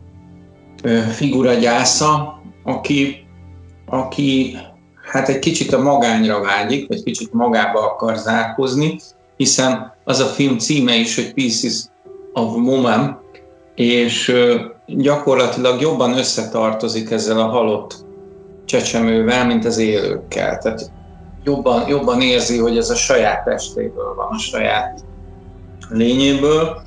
figura 1.12 1.54
gyásza, 1.54 2.40
aki, 2.64 3.26
aki 3.86 4.56
hát 5.10 5.28
egy 5.28 5.38
kicsit 5.38 5.72
a 5.72 5.82
magányra 5.82 6.40
vágyik, 6.40 6.88
vagy 6.88 7.02
kicsit 7.02 7.32
magába 7.32 7.80
akar 7.80 8.16
zárkozni, 8.16 8.98
hiszen 9.36 9.92
az 10.04 10.20
a 10.20 10.24
film 10.24 10.58
címe 10.58 10.94
is, 10.94 11.14
hogy 11.14 11.34
Pieces 11.34 11.84
of 12.32 12.56
Moment, 12.56 13.16
és 13.74 14.32
gyakorlatilag 14.86 15.80
jobban 15.80 16.18
összetartozik 16.18 17.10
ezzel 17.10 17.38
a 17.38 17.46
halott 17.46 18.04
csecsemővel, 18.64 19.46
mint 19.46 19.64
az 19.64 19.78
élőkkel. 19.78 20.58
Tehát 20.58 20.90
jobban, 21.44 21.88
jobban 21.88 22.20
érzi, 22.20 22.58
hogy 22.58 22.76
ez 22.76 22.90
a 22.90 22.94
saját 22.94 23.44
testéből 23.44 24.14
van, 24.14 24.28
a 24.30 24.38
saját 24.38 25.04
lényéből. 25.88 26.82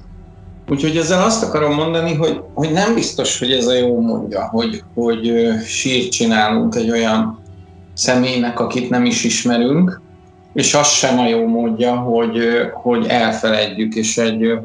Úgyhogy 0.68 0.98
ezzel 0.98 1.24
azt 1.24 1.44
akarom 1.44 1.74
mondani, 1.74 2.14
hogy, 2.14 2.42
hogy 2.54 2.72
nem 2.72 2.94
biztos, 2.94 3.40
hogy 3.40 3.52
ez 3.52 3.68
a 3.68 3.74
jó 3.74 4.02
mondja, 4.02 4.48
hogy, 4.50 4.84
hogy 4.94 5.50
sírt 5.66 6.12
csinálunk 6.12 6.76
egy 6.76 6.92
olyan 6.92 7.44
személynek, 7.94 8.60
akit 8.60 8.90
nem 8.90 9.06
is 9.06 9.24
ismerünk, 9.24 10.02
és 10.54 10.74
az 10.74 10.88
sem 10.88 11.20
a 11.20 11.28
jó 11.28 11.48
módja, 11.48 11.96
hogy, 11.96 12.38
hogy 12.74 13.06
elfeledjük, 13.08 13.96
és 13.96 14.18
egy 14.18 14.60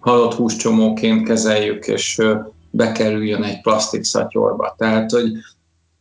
halott 0.00 0.34
húscsomóként 0.34 1.26
kezeljük, 1.26 1.86
és 1.86 2.22
bekerüljön 2.70 3.42
egy 3.42 3.60
plastik 3.60 4.04
szatyorba. 4.04 4.74
Tehát, 4.78 5.10
hogy 5.10 5.32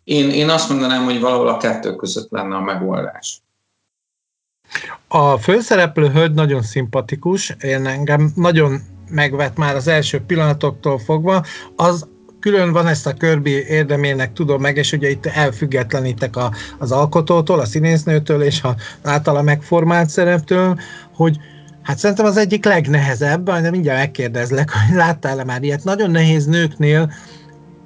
én, 0.03 0.29
én 0.29 0.49
azt 0.49 0.69
mondanám, 0.69 1.03
hogy 1.03 1.19
valahol 1.19 1.47
a 1.47 1.57
kettő 1.57 1.95
között 1.95 2.31
lenne 2.31 2.55
a 2.55 2.61
megoldás. 2.61 3.41
A 5.07 5.37
főszereplő 5.37 6.09
hölgy 6.09 6.33
nagyon 6.33 6.61
szimpatikus, 6.61 7.55
én 7.61 7.85
engem 7.85 8.31
nagyon 8.35 8.81
megvet 9.09 9.57
már 9.57 9.75
az 9.75 9.87
első 9.87 10.19
pillanatoktól 10.19 10.99
fogva, 10.99 11.43
az 11.75 12.07
külön 12.39 12.71
van 12.71 12.87
ezt 12.87 13.07
a 13.07 13.13
körbi 13.13 13.51
érdemének 13.51 14.33
tudom 14.33 14.61
meg, 14.61 14.77
és 14.77 14.91
ugye 14.91 15.09
itt 15.09 15.25
elfüggetlenítek 15.25 16.35
a, 16.35 16.51
az 16.77 16.91
alkotótól, 16.91 17.59
a 17.59 17.65
színésznőtől 17.65 18.41
és 18.41 18.63
a 18.63 18.75
általa 19.01 19.41
megformált 19.41 20.09
szereptől, 20.09 20.79
hogy 21.15 21.37
Hát 21.81 21.97
szerintem 21.97 22.25
az 22.25 22.37
egyik 22.37 22.65
legnehezebb, 22.65 23.49
de 23.49 23.69
mindjárt 23.69 23.99
megkérdezlek, 23.99 24.69
hogy 24.71 24.95
láttál-e 24.95 25.43
már 25.43 25.63
ilyet. 25.63 25.83
Nagyon 25.83 26.11
nehéz 26.11 26.45
nőknél, 26.45 27.11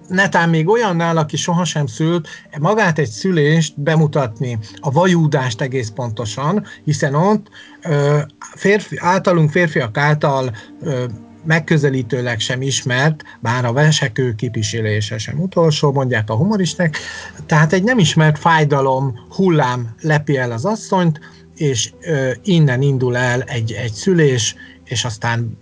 netán 0.07 0.49
még 0.49 0.67
olyannál, 0.67 1.17
aki 1.17 1.37
sohasem 1.37 1.87
szült, 1.87 2.27
magát 2.59 2.99
egy 2.99 3.09
szülést 3.09 3.81
bemutatni, 3.81 4.59
a 4.79 4.91
vajúdást 4.91 5.61
egész 5.61 5.89
pontosan, 5.89 6.65
hiszen 6.83 7.15
ott 7.15 7.47
ö, 7.81 8.19
férfi, 8.55 8.97
általunk 8.99 9.51
férfiak 9.51 9.97
által 9.97 10.55
ö, 10.81 11.03
megközelítőleg 11.45 12.39
sem 12.39 12.61
ismert, 12.61 13.23
bár 13.39 13.65
a 13.65 13.73
vesekő 13.73 14.33
kipisilése 14.33 15.17
sem 15.17 15.39
utolsó, 15.39 15.91
mondják 15.91 16.29
a 16.29 16.35
humoristák, 16.35 16.97
tehát 17.45 17.73
egy 17.73 17.83
nem 17.83 17.99
ismert 17.99 18.39
fájdalom 18.39 19.19
hullám 19.29 19.95
lepi 20.01 20.37
el 20.37 20.51
az 20.51 20.65
asszonyt, 20.65 21.19
és 21.55 21.91
ö, 22.01 22.31
innen 22.43 22.81
indul 22.81 23.17
el 23.17 23.41
egy, 23.41 23.71
egy 23.71 23.93
szülés, 23.93 24.55
és 24.85 25.05
aztán 25.05 25.57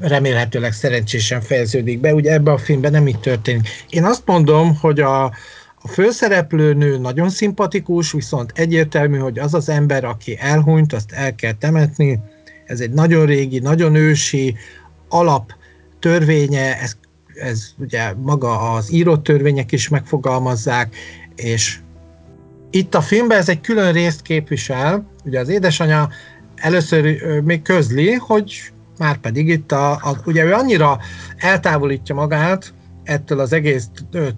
remélhetőleg 0.00 0.72
szerencsésen 0.72 1.40
fejeződik 1.40 2.00
be. 2.00 2.14
Ugye 2.14 2.32
ebben 2.32 2.54
a 2.54 2.58
filmben 2.58 2.90
nem 2.90 3.08
így 3.08 3.20
történik. 3.20 3.68
Én 3.88 4.04
azt 4.04 4.22
mondom, 4.24 4.76
hogy 4.76 5.00
a, 5.00 5.24
a 5.76 5.88
főszereplőnő 5.88 6.98
nagyon 6.98 7.30
szimpatikus, 7.30 8.12
viszont 8.12 8.52
egyértelmű, 8.54 9.18
hogy 9.18 9.38
az 9.38 9.54
az 9.54 9.68
ember, 9.68 10.04
aki 10.04 10.38
elhunyt, 10.40 10.92
azt 10.92 11.12
el 11.12 11.34
kell 11.34 11.52
temetni. 11.52 12.20
Ez 12.64 12.80
egy 12.80 12.90
nagyon 12.90 13.26
régi, 13.26 13.58
nagyon 13.58 13.94
ősi 13.94 14.56
alap 15.08 15.52
törvénye, 15.98 16.80
ez, 16.80 16.96
ez 17.34 17.74
ugye 17.78 18.12
maga 18.12 18.72
az 18.72 18.92
írott 18.92 19.22
törvények 19.22 19.72
is 19.72 19.88
megfogalmazzák, 19.88 20.96
és 21.36 21.78
itt 22.70 22.94
a 22.94 23.00
filmben 23.00 23.38
ez 23.38 23.48
egy 23.48 23.60
külön 23.60 23.92
részt 23.92 24.22
képvisel, 24.22 25.10
ugye 25.24 25.40
az 25.40 25.48
édesanyja 25.48 26.08
először 26.64 27.16
még 27.42 27.62
közli, 27.62 28.12
hogy 28.12 28.72
már 28.98 29.16
pedig 29.16 29.48
itt 29.48 29.72
a, 29.72 29.90
a 29.90 30.16
ugye 30.26 30.44
ő 30.44 30.52
annyira 30.52 30.98
eltávolítja 31.36 32.14
magát 32.14 32.74
ettől 33.02 33.40
az 33.40 33.52
egész 33.52 33.88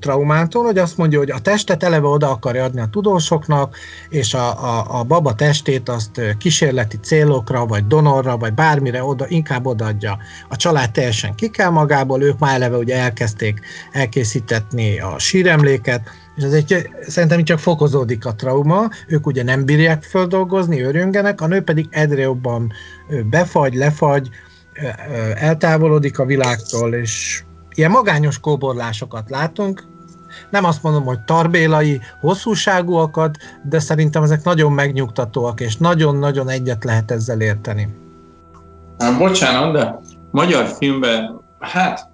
traumától, 0.00 0.64
hogy 0.64 0.78
azt 0.78 0.96
mondja, 0.96 1.18
hogy 1.18 1.30
a 1.30 1.38
testet 1.38 1.82
eleve 1.82 2.06
oda 2.06 2.30
akarja 2.30 2.64
adni 2.64 2.80
a 2.80 2.88
tudósoknak, 2.90 3.76
és 4.08 4.34
a, 4.34 4.64
a, 4.64 4.98
a 4.98 5.02
baba 5.04 5.34
testét 5.34 5.88
azt 5.88 6.20
kísérleti 6.38 6.96
célokra, 6.96 7.66
vagy 7.66 7.86
donorra, 7.86 8.36
vagy 8.36 8.52
bármire 8.54 9.04
oda, 9.04 9.24
inkább 9.28 9.66
odaadja. 9.66 10.18
A 10.48 10.56
család 10.56 10.90
teljesen 10.90 11.34
ki 11.34 11.50
kell 11.50 11.70
magából, 11.70 12.22
ők 12.22 12.38
már 12.38 12.54
eleve 12.54 12.76
ugye 12.76 12.96
elkezdték 12.96 13.60
elkészítetni 13.92 15.00
a 15.00 15.18
síremléket, 15.18 16.10
és 16.36 16.42
ez 16.42 16.52
egy, 16.52 16.88
szerintem 17.00 17.44
csak 17.44 17.58
fokozódik 17.58 18.26
a 18.26 18.34
trauma, 18.34 18.88
ők 19.08 19.26
ugye 19.26 19.42
nem 19.42 19.64
bírják 19.64 20.02
földolgozni, 20.02 20.80
örjöngenek, 20.80 21.40
a 21.40 21.46
nő 21.46 21.60
pedig 21.60 21.86
egyre 21.90 22.20
jobban 22.20 22.72
befagy, 23.30 23.74
lefagy, 23.74 24.28
eltávolodik 25.34 26.18
a 26.18 26.24
világtól, 26.24 26.94
és 26.94 27.42
ilyen 27.74 27.90
magányos 27.90 28.40
kóborlásokat 28.40 29.30
látunk, 29.30 29.84
nem 30.50 30.64
azt 30.64 30.82
mondom, 30.82 31.04
hogy 31.04 31.20
tarbélai, 31.20 32.00
hosszúságúakat, 32.20 33.36
de 33.62 33.78
szerintem 33.78 34.22
ezek 34.22 34.44
nagyon 34.44 34.72
megnyugtatóak, 34.72 35.60
és 35.60 35.76
nagyon-nagyon 35.76 36.48
egyet 36.48 36.84
lehet 36.84 37.10
ezzel 37.10 37.40
érteni. 37.40 37.88
Hát, 38.98 39.18
bocsánat, 39.18 39.72
de 39.72 40.00
magyar 40.30 40.66
filmben, 40.66 41.40
hát 41.58 42.08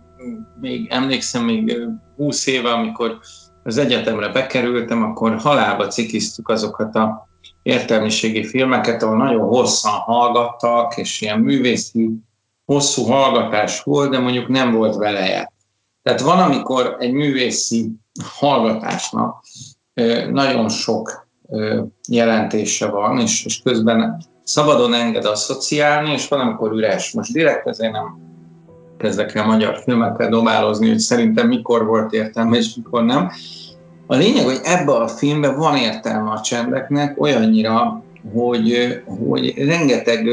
még 0.61 0.87
emlékszem, 0.91 1.45
még 1.45 1.79
20 2.17 2.47
éve, 2.47 2.71
amikor 2.71 3.19
az 3.65 3.79
egyetemre 3.79 4.29
bekerültem, 4.29 5.03
akkor 5.03 5.37
halálba 5.37 5.87
cikiztük 5.87 6.49
azokat 6.49 6.95
a 6.95 7.29
értelmiségi 7.63 8.45
filmeket, 8.45 9.03
ahol 9.03 9.17
nagyon 9.17 9.47
hosszan 9.47 9.93
hallgattak, 9.93 10.97
és 10.97 11.21
ilyen 11.21 11.39
művészi 11.39 12.11
hosszú 12.65 13.03
hallgatás 13.05 13.83
volt, 13.83 14.11
de 14.11 14.19
mondjuk 14.19 14.49
nem 14.49 14.73
volt 14.73 14.97
veleje. 14.97 15.53
Tehát 16.03 16.21
van, 16.21 16.39
amikor 16.39 16.97
egy 16.99 17.13
művészi 17.13 17.91
hallgatásnak 18.39 19.45
nagyon 20.31 20.69
sok 20.69 21.29
jelentése 22.09 22.87
van, 22.87 23.19
és, 23.19 23.45
és 23.45 23.63
közben 23.63 24.25
szabadon 24.43 24.95
enged 24.95 25.25
asszociálni, 25.25 26.13
és 26.13 26.29
van, 26.29 26.41
amikor 26.41 26.73
üres. 26.73 27.13
Most 27.13 27.33
direkt 27.33 27.67
ezért 27.67 27.93
nem 27.93 28.32
kezdek 29.03 29.35
el 29.35 29.47
magyar 29.47 29.81
filmekkel 29.85 30.29
dobálozni, 30.29 30.89
hogy 30.89 30.99
szerintem 30.99 31.49
mikor 31.49 31.87
volt 31.87 32.13
értelme, 32.13 32.57
és 32.57 32.75
mikor 32.75 33.05
nem. 33.05 33.31
A 34.07 34.15
lényeg, 34.15 34.45
hogy 34.45 34.61
ebbe 34.65 34.93
a 34.93 35.09
filmben 35.09 35.57
van 35.57 35.77
értelme 35.77 36.31
a 36.31 36.41
csendeknek 36.41 37.21
olyannyira, 37.21 38.03
hogy, 38.35 39.03
hogy 39.29 39.55
rengeteg 39.67 40.29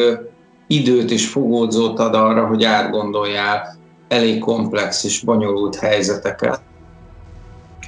időt 0.68 1.12
és 1.12 1.28
fogódzót 1.28 2.00
ad 2.00 2.16
arra, 2.16 2.46
hogy 2.46 2.64
átgondoljál 2.64 3.78
elég 4.08 4.40
komplex 4.40 5.04
és 5.04 5.22
bonyolult 5.22 5.76
helyzeteket. 5.76 6.62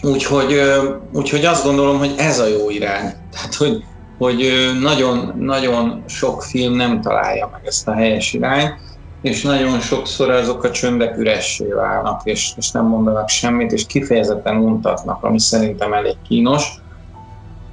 Úgyhogy, 0.02 0.62
úgyhogy 1.14 1.46
azt 1.46 1.66
gondolom, 1.66 1.98
hogy 1.98 2.14
ez 2.18 2.40
a 2.40 2.48
jó 2.48 2.70
irány. 2.70 3.14
Tehát, 3.32 3.56
hogy, 3.58 3.84
hogy 4.18 4.52
nagyon, 4.82 5.34
nagyon 5.38 6.04
sok 6.08 6.44
film 6.44 6.74
nem 6.74 7.02
találja 7.02 7.50
meg 7.52 7.62
ezt 7.66 7.88
a 7.88 7.94
helyes 7.94 8.34
irányt, 8.34 8.74
és 9.22 9.42
nagyon 9.42 9.80
sokszor 9.80 10.30
azok 10.30 10.64
a 10.64 10.72
csöndek 10.72 11.18
üressé 11.18 11.68
válnak, 11.68 12.22
és, 12.24 12.52
és 12.58 12.72
nem 12.72 12.86
mondanak 12.86 13.30
semmit, 13.30 13.72
és 13.72 13.86
kifejezetten 13.86 14.58
untatnak, 14.58 15.24
ami 15.24 15.40
szerintem 15.40 15.94
elég 15.94 16.16
kínos. 16.28 16.82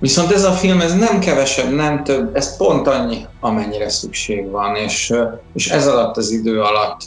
Viszont 0.01 0.33
ez 0.33 0.45
a 0.45 0.53
film, 0.53 0.81
ez 0.81 0.97
nem 0.97 1.19
kevesebb, 1.19 1.75
nem 1.75 2.05
több, 2.05 2.37
ez 2.37 2.57
pont 2.57 2.87
annyi, 2.87 3.27
amennyire 3.41 3.89
szükség 3.89 4.51
van, 4.51 4.77
és, 4.77 5.15
és 5.55 5.71
ez 5.71 5.87
alatt 5.87 6.17
az 6.17 6.31
idő 6.31 6.61
alatt 6.61 7.01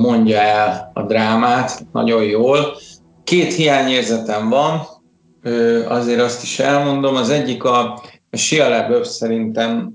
mondja 0.00 0.40
el 0.40 0.90
a 0.94 1.02
drámát 1.02 1.86
nagyon 1.92 2.22
jól. 2.22 2.76
Két 3.24 3.54
hiányérzetem 3.54 4.48
van, 4.48 4.80
azért 5.88 6.20
azt 6.20 6.42
is 6.42 6.58
elmondom. 6.58 7.14
Az 7.14 7.30
egyik 7.30 7.64
a, 7.64 8.02
a 8.30 8.36
Shia 8.36 9.04
szerintem 9.04 9.90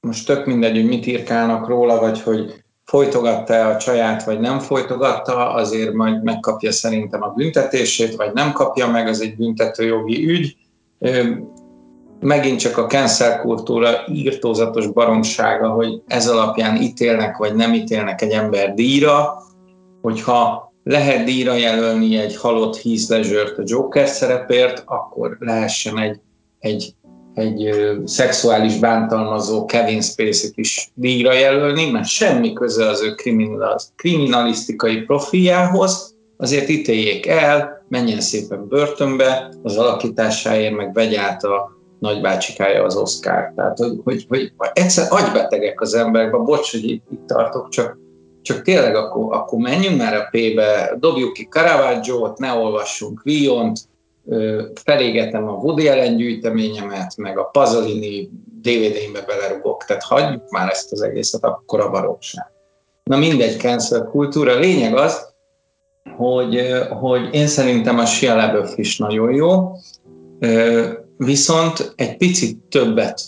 most 0.00 0.26
tök 0.26 0.46
mindegy, 0.46 0.74
hogy 0.74 0.86
mit 0.86 1.06
írkálnak 1.06 1.68
róla, 1.68 2.00
vagy 2.00 2.22
hogy 2.22 2.64
folytogatta 2.90 3.66
a 3.66 3.76
csaját, 3.76 4.24
vagy 4.24 4.40
nem 4.40 4.58
folytogatta, 4.58 5.52
azért 5.52 5.92
majd 5.92 6.22
megkapja 6.22 6.72
szerintem 6.72 7.22
a 7.22 7.32
büntetését, 7.36 8.16
vagy 8.16 8.32
nem 8.32 8.52
kapja 8.52 8.86
meg, 8.86 9.08
az 9.08 9.20
egy 9.20 9.36
büntetőjogi 9.36 10.28
ügy. 10.28 10.56
Megint 12.20 12.58
csak 12.58 12.78
a 12.78 12.86
cancel 12.86 13.40
kultúra 13.40 13.90
írtózatos 14.12 14.86
baromsága, 14.86 15.68
hogy 15.68 16.02
ez 16.06 16.28
alapján 16.28 16.76
ítélnek, 16.76 17.36
vagy 17.36 17.54
nem 17.54 17.74
ítélnek 17.74 18.22
egy 18.22 18.30
ember 18.30 18.74
díjra, 18.74 19.42
hogyha 20.02 20.72
lehet 20.84 21.24
díjra 21.24 21.54
jelölni 21.54 22.16
egy 22.16 22.36
halott 22.36 22.82
ledger 23.08 23.46
a 23.56 23.62
Joker 23.64 24.08
szerepért, 24.08 24.82
akkor 24.86 25.36
lehessen 25.40 25.98
egy, 25.98 26.20
egy 26.58 26.94
egy 27.34 27.64
ö, 27.64 27.96
szexuális 28.04 28.78
bántalmazó 28.78 29.64
Kevin 29.64 30.00
Spacey-t 30.00 30.56
is 30.56 30.90
díjra 30.94 31.32
jelölni, 31.32 31.90
mert 31.90 32.06
semmi 32.06 32.52
köze 32.52 32.88
az 32.88 33.02
ő 33.02 33.14
kriminalisztikai 33.96 35.00
profiljához, 35.00 36.14
azért 36.36 36.68
ítéljék 36.68 37.26
el, 37.26 37.84
menjen 37.88 38.20
szépen 38.20 38.68
börtönbe, 38.68 39.52
az 39.62 39.76
alakításáért 39.76 40.74
meg 40.74 40.92
vegy 40.92 41.14
át 41.14 41.44
a 41.44 41.78
nagybácsikája 41.98 42.84
az 42.84 42.96
Oscar. 42.96 43.52
Tehát, 43.56 43.78
hogy, 43.78 44.00
hogy, 44.04 44.26
hogy 44.28 44.52
egyszer 44.72 45.06
agybetegek 45.10 45.80
az 45.80 45.94
emberek, 45.94 46.42
bocs, 46.42 46.70
hogy 46.70 46.90
itt, 46.90 47.04
itt 47.12 47.26
tartok, 47.26 47.68
csak, 47.68 47.98
csak 48.42 48.62
tényleg 48.62 48.94
akkor, 48.94 49.34
akkor 49.34 49.58
menjünk 49.58 49.98
már 49.98 50.14
a 50.14 50.28
P-be, 50.30 50.96
dobjuk 50.98 51.32
ki 51.32 51.46
Caravaggio-t, 51.50 52.38
ne 52.38 52.52
olvassunk 52.52 53.22
Viont, 53.22 53.78
felégetem 54.84 55.48
a 55.48 55.52
Woody 55.52 55.88
Allen 55.88 56.16
gyűjteményemet, 56.16 57.16
meg 57.16 57.38
a 57.38 57.44
Pasolini 57.44 58.30
DVD-mbe 58.62 59.24
belerugok, 59.26 59.84
tehát 59.84 60.02
hagyjuk 60.02 60.50
már 60.50 60.70
ezt 60.70 60.92
az 60.92 61.02
egészet, 61.02 61.44
akkor 61.44 61.80
a 61.80 61.90
barokság. 61.90 62.46
Na 63.04 63.16
mindegy, 63.16 63.58
cancel 63.58 64.04
kultúra. 64.04 64.58
Lényeg 64.58 64.96
az, 64.96 65.28
hogy, 66.16 66.60
hogy 67.00 67.34
én 67.34 67.46
szerintem 67.46 67.98
a 67.98 68.06
Shia 68.06 68.34
LaBeouf 68.34 68.76
is 68.76 68.98
nagyon 68.98 69.34
jó, 69.34 69.72
viszont 71.16 71.92
egy 71.96 72.16
picit 72.16 72.58
többet 72.58 73.20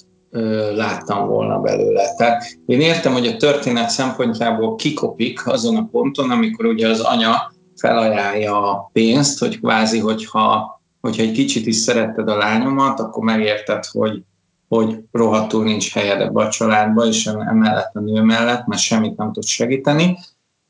láttam 0.75 1.29
volna 1.29 1.59
belőle. 1.59 2.15
Tehát 2.17 2.45
én 2.67 2.81
értem, 2.81 3.13
hogy 3.13 3.27
a 3.27 3.37
történet 3.37 3.91
szempontjából 3.91 4.75
kikopik 4.75 5.47
azon 5.47 5.77
a 5.77 5.89
ponton, 5.91 6.31
amikor 6.31 6.67
ugye 6.67 6.89
az 6.89 7.01
anya 7.01 7.53
felajánlja 7.77 8.71
a 8.71 8.91
pénzt, 8.93 9.39
hogy 9.39 9.61
kvázi, 9.61 9.99
hogyha 9.99 10.82
hogyha 11.03 11.23
egy 11.23 11.33
kicsit 11.33 11.67
is 11.67 11.77
szeretted 11.77 12.29
a 12.29 12.37
lányomat, 12.37 13.01
akkor 13.01 13.25
megérted, 13.25 13.85
hogy, 13.85 14.23
hogy 14.69 14.99
rohadtul 15.13 15.65
nincs 15.65 15.93
helyed 15.93 16.21
ebbe 16.21 16.43
a 16.45 16.49
családba, 16.49 17.07
és 17.07 17.27
emellett 17.27 17.95
a 17.95 18.01
nő 18.01 18.23
mellett, 18.23 18.67
mert 18.67 18.81
semmit 18.81 19.17
nem 19.17 19.33
tud 19.33 19.45
segíteni. 19.45 20.19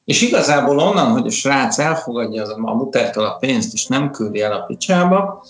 És 0.04 0.22
igazából 0.22 0.78
onnan, 0.78 1.10
hogy 1.10 1.26
a 1.26 1.30
srác 1.30 1.78
elfogadja 1.78 2.42
az 2.42 2.48
a 2.48 2.74
mutertől 2.74 3.24
a 3.24 3.36
pénzt, 3.36 3.72
és 3.72 3.86
nem 3.86 4.10
küldi 4.10 4.40
el 4.40 4.52
a 4.52 4.64
picsába, 4.64 5.44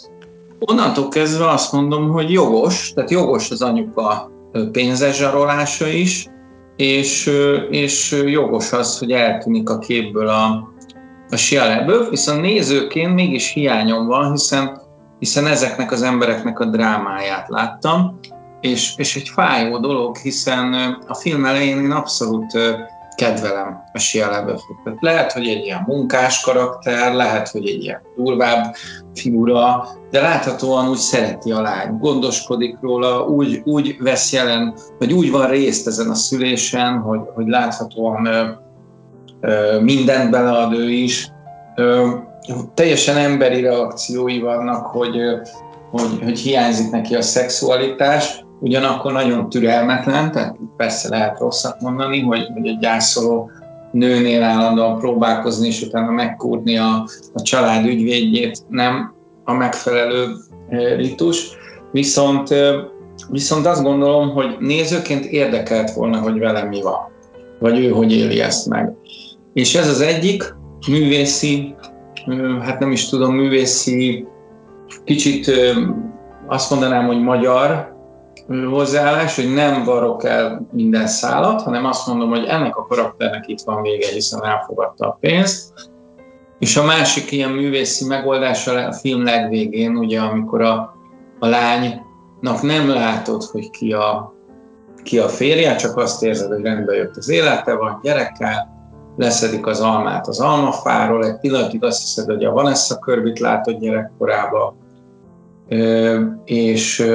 onnantól 0.58 1.08
kezdve 1.08 1.48
azt 1.48 1.72
mondom, 1.72 2.10
hogy 2.10 2.30
jogos, 2.30 2.92
tehát 2.94 3.10
jogos 3.10 3.50
az 3.50 3.62
anyuka 3.62 4.30
pénzes 4.72 5.16
zsarolása 5.16 5.86
is, 5.86 6.26
és, 6.76 7.30
és 7.70 8.22
jogos 8.26 8.72
az, 8.72 8.98
hogy 8.98 9.10
eltűnik 9.12 9.70
a 9.70 9.78
képből 9.78 10.28
a, 10.28 10.71
a 11.32 11.36
Shia 11.36 12.08
viszont 12.10 12.40
nézőként 12.40 13.14
mégis 13.14 13.52
hiányom 13.52 14.06
van, 14.06 14.30
hiszen, 14.30 14.80
hiszen 15.18 15.46
ezeknek 15.46 15.92
az 15.92 16.02
embereknek 16.02 16.60
a 16.60 16.64
drámáját 16.64 17.48
láttam, 17.48 18.18
és, 18.60 18.94
és 18.96 19.16
egy 19.16 19.28
fájó 19.28 19.78
dolog, 19.78 20.16
hiszen 20.16 20.74
a 21.06 21.14
film 21.14 21.44
elején 21.44 21.78
én 21.78 21.90
abszolút 21.90 22.52
kedvelem 23.14 23.82
a 23.92 23.98
LaBeouf-ot. 24.14 25.00
Lehet, 25.00 25.32
hogy 25.32 25.48
egy 25.48 25.64
ilyen 25.64 25.84
munkás 25.86 26.40
karakter, 26.40 27.14
lehet, 27.14 27.48
hogy 27.48 27.68
egy 27.68 27.82
ilyen 27.82 28.00
durvább 28.16 28.74
figura, 29.14 29.88
de 30.10 30.20
láthatóan 30.20 30.88
úgy 30.88 30.96
szereti 30.96 31.50
a 31.50 31.60
lány, 31.60 31.98
gondoskodik 31.98 32.78
róla, 32.80 33.26
úgy, 33.26 33.62
úgy 33.64 33.96
vesz 33.98 34.32
jelen, 34.32 34.74
vagy 34.98 35.12
úgy 35.12 35.30
van 35.30 35.48
részt 35.48 35.86
ezen 35.86 36.10
a 36.10 36.14
szülésen, 36.14 36.98
hogy, 36.98 37.20
hogy 37.34 37.46
láthatóan 37.46 38.28
mindent 39.80 40.30
belead 40.30 40.72
ő 40.72 40.90
is. 40.90 41.30
Teljesen 42.74 43.16
emberi 43.16 43.60
reakciói 43.60 44.40
vannak, 44.40 44.86
hogy, 44.86 45.16
hogy, 45.90 46.18
hogy 46.22 46.38
hiányzik 46.38 46.90
neki 46.90 47.14
a 47.14 47.22
szexualitás, 47.22 48.44
ugyanakkor 48.60 49.12
nagyon 49.12 49.48
türelmetlen, 49.48 50.32
tehát 50.32 50.56
persze 50.76 51.08
lehet 51.08 51.38
rosszat 51.38 51.80
mondani, 51.80 52.20
hogy, 52.20 52.46
hogy 52.54 52.66
egy 52.66 52.78
gyászoló 52.78 53.50
nőnél 53.92 54.42
állandóan 54.42 54.98
próbálkozni, 54.98 55.66
és 55.66 55.82
utána 55.82 56.10
megkúrni 56.10 56.76
a, 56.78 57.06
a 57.32 57.42
család 57.42 57.86
ügyvédjét 57.86 58.58
nem 58.68 59.14
a 59.44 59.52
megfelelő 59.52 60.26
ritus. 60.96 61.50
Viszont, 61.92 62.48
viszont 63.30 63.66
azt 63.66 63.82
gondolom, 63.82 64.30
hogy 64.30 64.56
nézőként 64.58 65.24
érdekelt 65.24 65.90
volna, 65.92 66.18
hogy 66.18 66.38
velem 66.38 66.68
mi 66.68 66.82
van, 66.82 67.10
vagy 67.58 67.78
ő 67.78 67.88
hogy 67.88 68.12
éli 68.12 68.40
ezt 68.40 68.68
meg. 68.68 68.92
És 69.52 69.74
ez 69.74 69.88
az 69.88 70.00
egyik 70.00 70.54
művészi 70.88 71.74
hát 72.60 72.78
nem 72.78 72.92
is 72.92 73.08
tudom, 73.08 73.34
művészi, 73.34 74.26
kicsit 75.04 75.50
azt 76.46 76.70
mondanám, 76.70 77.06
hogy 77.06 77.22
magyar 77.22 77.96
hozzáállás, 78.70 79.36
hogy 79.36 79.54
nem 79.54 79.84
varok 79.84 80.24
el 80.24 80.68
minden 80.72 81.06
szálat, 81.06 81.62
hanem 81.62 81.84
azt 81.84 82.06
mondom, 82.06 82.28
hogy 82.28 82.44
ennek 82.44 82.76
a 82.76 82.86
karakternek 82.86 83.48
itt 83.48 83.60
van 83.60 83.82
vége, 83.82 84.06
hiszen 84.08 84.44
elfogadta 84.44 85.06
a 85.06 85.16
pénzt. 85.20 85.90
És 86.58 86.76
a 86.76 86.84
másik 86.84 87.32
ilyen 87.32 87.50
művészi 87.50 88.06
megoldás 88.06 88.66
a 88.66 88.92
film 88.92 89.24
legvégén, 89.24 89.96
ugye 89.96 90.20
amikor 90.20 90.60
a, 90.62 90.96
a 91.38 91.46
lánynak 91.46 92.62
nem 92.62 92.88
látod, 92.88 93.42
hogy 93.42 93.70
ki 93.70 93.92
a, 93.92 94.34
ki 95.02 95.18
a 95.18 95.28
férje, 95.28 95.76
csak 95.76 95.96
azt 95.96 96.22
érzed, 96.22 96.52
hogy 96.52 96.62
rendbe 96.62 96.94
jött 96.94 97.16
az 97.16 97.28
élete, 97.28 97.74
van 97.74 98.00
gyerekkel, 98.02 98.71
leszedik 99.16 99.66
az 99.66 99.80
almát 99.80 100.28
az 100.28 100.40
almafáról, 100.40 101.24
egy 101.24 101.38
pillanatig 101.38 101.84
azt 101.84 102.00
hiszed, 102.00 102.26
hogy 102.26 102.44
a 102.44 102.52
Vanessa 102.52 102.98
Körbit 102.98 103.38
látod 103.38 103.78
gyerekkorába, 103.78 104.76
és, 106.44 107.06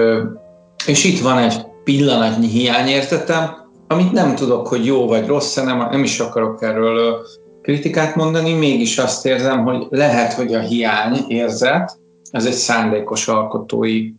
és 0.86 1.04
itt 1.04 1.20
van 1.20 1.38
egy 1.38 1.66
pillanatnyi 1.84 2.48
hiányértetem, 2.48 3.56
amit 3.88 4.12
nem 4.12 4.36
tudok, 4.36 4.68
hogy 4.68 4.86
jó 4.86 5.08
vagy 5.08 5.28
rossz, 5.28 5.56
nem, 5.56 5.78
nem 5.78 6.04
is 6.04 6.20
akarok 6.20 6.62
erről 6.62 7.26
kritikát 7.62 8.16
mondani, 8.16 8.54
mégis 8.54 8.98
azt 8.98 9.26
érzem, 9.26 9.64
hogy 9.64 9.88
lehet, 9.90 10.34
hogy 10.34 10.54
a 10.54 10.60
hiány 10.60 11.26
érzet, 11.28 12.00
ez 12.32 12.46
egy 12.46 12.54
szándékos 12.54 13.28
alkotói 13.28 14.12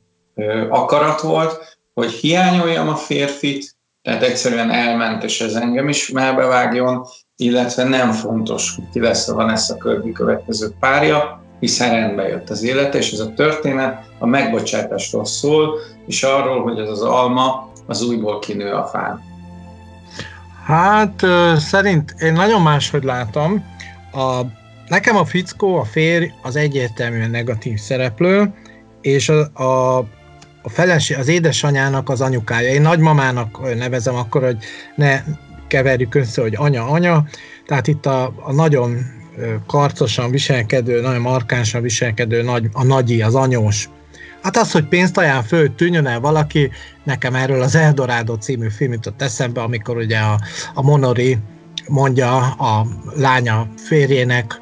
akarat 0.69 1.21
volt, 1.21 1.79
hogy 1.95 2.11
hiányoljam 2.11 2.89
a 2.89 2.95
férfit, 2.95 3.77
tehát 4.03 4.23
egyszerűen 4.23 4.71
elment, 4.71 5.25
és 5.25 5.41
ez 5.41 5.55
engem 5.55 5.89
is 5.89 6.11
melbevágjon, 6.11 7.07
illetve 7.41 7.85
nem 7.85 8.13
fontos, 8.13 8.75
hogy 8.75 8.85
ki 8.93 9.01
lesz 9.01 9.29
a 9.29 9.35
Vanessa 9.35 9.77
Kirby 9.77 10.13
következő 10.13 10.69
párja, 10.81 11.43
hiszen 11.61 11.91
rendbe 11.91 12.29
jött 12.29 12.51
az 12.51 12.63
élete, 12.63 12.99
és 12.99 13.13
ez 13.13 13.19
a 13.19 13.33
történet 13.33 14.07
a 14.19 14.27
megbocsátásról 14.27 15.25
szól, 15.25 15.75
és 16.07 16.23
arról, 16.23 16.63
hogy 16.63 16.79
ez 16.79 16.89
az 16.89 17.03
alma 17.03 17.73
az 17.87 18.03
újból 18.03 18.39
kinő 18.39 18.73
a 18.73 18.87
fán. 18.87 19.23
Hát 20.65 21.27
szerint 21.59 22.15
én 22.21 22.33
nagyon 22.33 22.63
máshogy 22.63 23.05
látom. 23.05 23.65
A, 24.13 24.41
nekem 24.89 25.17
a 25.17 25.25
fickó, 25.25 25.77
a 25.77 25.85
férj 25.85 26.33
az 26.43 26.57
egyértelműen 26.57 27.31
negatív 27.31 27.79
szereplő, 27.79 28.55
és 29.01 29.29
a, 29.29 29.63
a, 29.63 29.99
a 30.63 30.69
feleség, 30.69 31.19
az 31.19 31.29
édesanyának 31.29 32.09
az 32.09 32.21
anyukája. 32.21 32.69
Én 32.69 32.83
nagymamának 32.83 33.75
nevezem 33.77 34.15
akkor, 34.15 34.43
hogy 34.43 34.59
ne 34.95 35.21
keverjük 35.69 36.15
össze, 36.15 36.41
hogy 36.43 36.55
anya-anya. 36.57 37.25
Tehát 37.67 37.87
itt 37.87 38.07
a, 38.07 38.35
a 38.37 38.53
nagyon 38.53 38.97
karcosan 39.67 40.31
viselkedő, 40.31 41.01
nagyon 41.01 41.21
markánsan 41.21 41.83
viselkedő 41.83 42.43
nagy, 42.43 42.69
a 42.73 42.85
nagyi, 42.85 43.23
az 43.23 43.35
anyós. 43.35 43.89
Hát 44.43 44.57
az, 44.57 44.73
hogy 44.73 44.85
pénzt 44.85 45.19
ajánl 45.19 45.43
föl, 45.43 45.75
tűnjön 45.75 46.07
el 46.07 46.21
valaki, 46.21 46.71
nekem 47.05 47.35
erről 47.35 47.63
az 47.63 47.75
Eldorado 47.75 48.35
című 48.35 48.69
film 48.69 48.93
jutott 48.93 49.23
eszembe, 49.23 49.61
amikor 49.61 49.97
ugye 49.97 50.19
a, 50.19 50.41
a 50.75 50.83
Monori 50.83 51.39
mondja 51.89 52.37
a 52.47 52.87
lánya 53.17 53.69
férjének, 53.77 54.61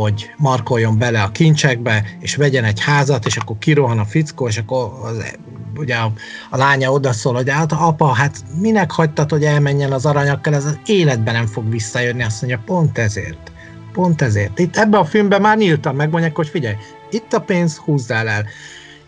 hogy 0.00 0.30
markoljon 0.36 0.98
bele 0.98 1.22
a 1.22 1.30
kincsekbe, 1.30 2.04
és 2.20 2.36
vegyen 2.36 2.64
egy 2.64 2.80
házat, 2.80 3.26
és 3.26 3.36
akkor 3.36 3.58
kirohan 3.58 3.98
a 3.98 4.04
fickó, 4.04 4.48
és 4.48 4.58
akkor 4.58 4.90
az, 5.02 5.34
ugye 5.76 5.94
a, 5.94 6.12
a 6.50 6.56
lánya 6.56 6.92
odaszól, 6.92 7.34
hogy 7.34 7.50
hát 7.50 7.72
apa, 7.72 8.06
hát 8.06 8.44
minek 8.60 8.90
hagytad, 8.90 9.30
hogy 9.30 9.44
elmenjen 9.44 9.92
az 9.92 10.06
aranyakkal, 10.06 10.54
ez 10.54 10.64
az 10.64 10.78
életben 10.86 11.34
nem 11.34 11.46
fog 11.46 11.70
visszajönni, 11.70 12.22
azt 12.22 12.42
mondja, 12.42 12.62
pont 12.66 12.98
ezért. 12.98 13.52
Pont 13.92 14.22
ezért. 14.22 14.58
Itt 14.58 14.76
ebben 14.76 15.00
a 15.00 15.04
filmben 15.04 15.40
már 15.40 15.56
nyíltan 15.56 15.94
megmondják, 15.94 16.36
hogy 16.36 16.48
figyelj, 16.48 16.76
itt 17.10 17.32
a 17.32 17.40
pénz, 17.40 17.76
húzzál 17.76 18.28
el. 18.28 18.44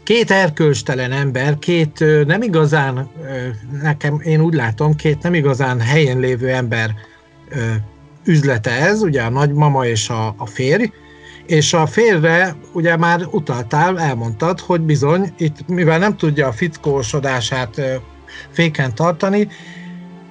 Két 0.02 0.30
erkölcstelen 0.30 1.12
ember, 1.12 1.58
két 1.58 2.04
nem 2.26 2.42
igazán, 2.42 3.08
nekem 3.82 4.20
én 4.20 4.40
úgy 4.40 4.54
látom, 4.54 4.94
két 4.94 5.22
nem 5.22 5.34
igazán 5.34 5.80
helyen 5.80 6.18
lévő 6.18 6.48
ember 6.48 6.94
üzlete 8.28 8.70
ez, 8.70 9.02
ugye 9.02 9.22
a 9.22 9.30
nagymama 9.30 9.86
és 9.86 10.08
a, 10.08 10.34
a 10.36 10.46
férj, 10.46 10.92
és 11.46 11.72
a 11.72 11.86
férre 11.86 12.56
ugye 12.72 12.96
már 12.96 13.26
utaltál, 13.30 14.00
elmondtad, 14.00 14.60
hogy 14.60 14.80
bizony, 14.80 15.32
itt 15.36 15.68
mivel 15.68 15.98
nem 15.98 16.16
tudja 16.16 16.46
a 16.46 16.52
fickósodását 16.52 17.80
féken 18.50 18.94
tartani, 18.94 19.48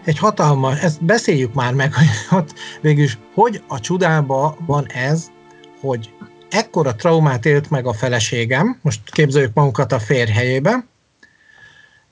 egy 0.04 0.18
hatalmas, 0.18 0.80
ezt 0.80 1.04
beszéljük 1.04 1.54
már 1.54 1.74
meg, 1.74 1.94
hogy 1.98 2.38
ott 2.40 2.54
végülis, 2.82 3.18
hogy 3.34 3.64
a 3.68 3.80
csodába 3.80 4.58
van 4.66 4.86
ez, 4.88 5.32
hogy 5.80 6.14
ekkora 6.50 6.96
traumát 6.96 7.46
élt 7.46 7.70
meg 7.70 7.86
a 7.86 7.94
feleségem, 7.94 8.80
most 8.82 9.12
képzeljük 9.12 9.54
magunkat 9.54 9.92
a 9.92 10.00
férj 10.00 10.32
helyébe, 10.32 10.86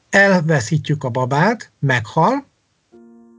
elveszítjük 0.10 1.04
a 1.04 1.10
babát, 1.10 1.72
meghal, 1.80 2.46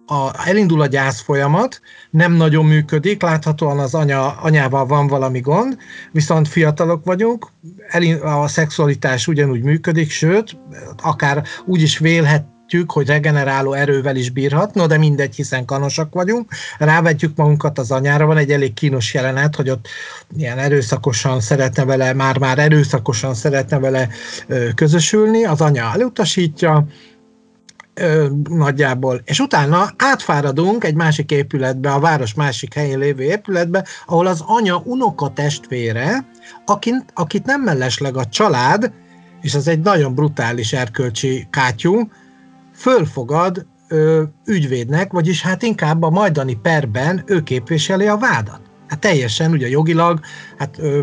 a, 0.07 0.49
elindul 0.49 0.81
a 0.81 0.87
gyász 0.87 1.21
folyamat, 1.21 1.81
nem 2.11 2.33
nagyon 2.33 2.65
működik, 2.65 3.23
láthatóan 3.23 3.79
az 3.79 3.95
anya, 3.95 4.37
anyával 4.41 4.87
van 4.87 5.07
valami 5.07 5.41
gond, 5.41 5.77
viszont 6.13 6.49
fiatalok 6.49 7.05
vagyunk, 7.05 7.49
a 8.23 8.49
szexualitás 8.49 9.27
ugyanúgy 9.27 9.63
működik, 9.63 10.11
sőt, 10.11 10.57
akár 11.03 11.43
úgy 11.65 11.83
is 11.83 11.99
vélhet, 11.99 12.47
hogy 12.87 13.07
regeneráló 13.07 13.73
erővel 13.73 14.17
is 14.17 14.31
bírhat, 14.31 14.75
no 14.75 14.87
de 14.87 14.99
mindegy, 14.99 15.35
hiszen 15.35 15.65
kanosak 15.65 16.15
vagyunk, 16.15 16.51
rávetjük 16.79 17.37
magunkat 17.37 17.79
az 17.79 17.91
anyára, 17.91 18.27
van 18.27 18.37
egy 18.37 18.53
elég 18.53 18.75
kínos 18.75 19.15
jelenet, 19.15 19.57
hogy 19.57 19.71
ott 19.71 19.89
ilyen 20.37 20.59
erőszakosan 20.59 21.41
szeretne 21.41 21.85
vele, 21.85 22.13
már-már 22.13 22.59
erőszakosan 22.59 23.35
szeretne 23.35 23.79
vele 23.79 24.09
ö, 24.47 24.69
közösülni, 24.75 25.45
az 25.45 25.61
anya 25.61 25.91
elutasítja, 25.93 26.87
ö, 28.01 28.27
nagyjából, 28.49 29.21
és 29.25 29.41
utána 29.41 29.91
átfáradunk 29.97 30.85
egy 30.85 30.95
másik 30.95 31.31
épületbe, 31.31 31.93
a 31.93 32.01
város 32.01 32.35
másik 32.35 32.75
helyén 32.75 32.99
lévő 32.99 33.23
épületbe, 33.23 33.85
ahol 34.07 34.27
az 34.27 34.43
anya 34.47 34.83
unoka 34.85 35.33
testvére, 35.33 36.29
akit, 36.65 37.05
akit 37.15 37.45
nem 37.45 37.63
mellesleg 37.63 38.17
a 38.17 38.25
család, 38.25 38.93
és 39.41 39.55
ez 39.55 39.67
egy 39.67 39.81
nagyon 39.81 40.15
brutális 40.15 40.73
erkölcsi 40.73 41.47
kátyú, 41.51 42.09
fölfogad 42.75 43.67
ö, 43.89 44.23
ügyvédnek, 44.45 45.13
vagyis 45.13 45.43
hát 45.43 45.63
inkább 45.63 46.03
a 46.03 46.11
majdani 46.11 46.55
perben 46.55 47.23
ő 47.27 47.43
képviseli 47.43 48.07
a 48.07 48.17
vádat. 48.17 48.66
Hát 48.87 48.99
teljesen, 48.99 49.51
ugye 49.51 49.69
jogilag, 49.69 50.21
hát 50.59 50.79
ö, 50.79 51.01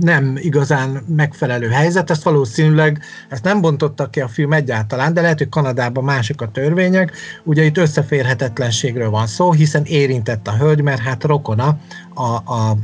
nem 0.00 0.36
igazán 0.36 1.02
megfelelő 1.16 1.68
helyzet, 1.68 2.10
ezt 2.10 2.22
valószínűleg, 2.22 3.02
ezt 3.28 3.44
nem 3.44 3.60
bontottak 3.60 4.10
ki 4.10 4.20
a 4.20 4.28
film 4.28 4.52
egyáltalán, 4.52 5.14
de 5.14 5.20
lehet, 5.20 5.38
hogy 5.38 5.48
Kanadában 5.48 6.04
mások 6.04 6.40
a 6.40 6.50
törvények, 6.50 7.12
ugye 7.44 7.64
itt 7.64 7.76
összeférhetetlenségről 7.76 9.10
van 9.10 9.26
szó, 9.26 9.52
hiszen 9.52 9.84
érintett 9.84 10.48
a 10.48 10.56
hölgy, 10.56 10.82
mert 10.82 11.00
hát 11.00 11.24
rokona 11.24 11.78
a, 12.14 12.52
a 12.52 12.76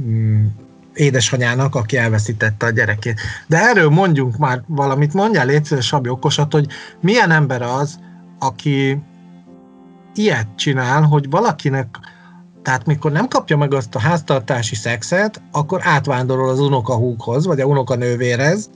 mm, 0.00 0.46
édesanyának, 0.94 1.74
aki 1.74 1.96
elveszítette 1.96 2.66
a 2.66 2.70
gyerekét. 2.70 3.20
De 3.46 3.58
erről 3.58 3.88
mondjunk 3.88 4.36
már 4.36 4.62
valamit, 4.66 5.14
mondjál 5.14 5.46
légy 5.46 5.80
Sabi 5.80 6.08
okosat, 6.08 6.52
hogy 6.52 6.66
milyen 7.00 7.30
ember 7.30 7.62
az, 7.62 7.98
aki 8.38 8.98
ilyet 10.14 10.46
csinál, 10.56 11.02
hogy 11.02 11.30
valakinek, 11.30 11.98
tehát 12.66 12.86
mikor 12.86 13.12
nem 13.12 13.28
kapja 13.28 13.56
meg 13.56 13.74
azt 13.74 13.94
a 13.94 13.98
háztartási 13.98 14.74
szexet, 14.74 15.42
akkor 15.52 15.80
átvándorol 15.82 16.48
az 16.48 16.60
unokahúghoz, 16.60 17.46
vagy 17.46 17.60
a 17.60 17.64
unokanővérhez, 17.64 18.70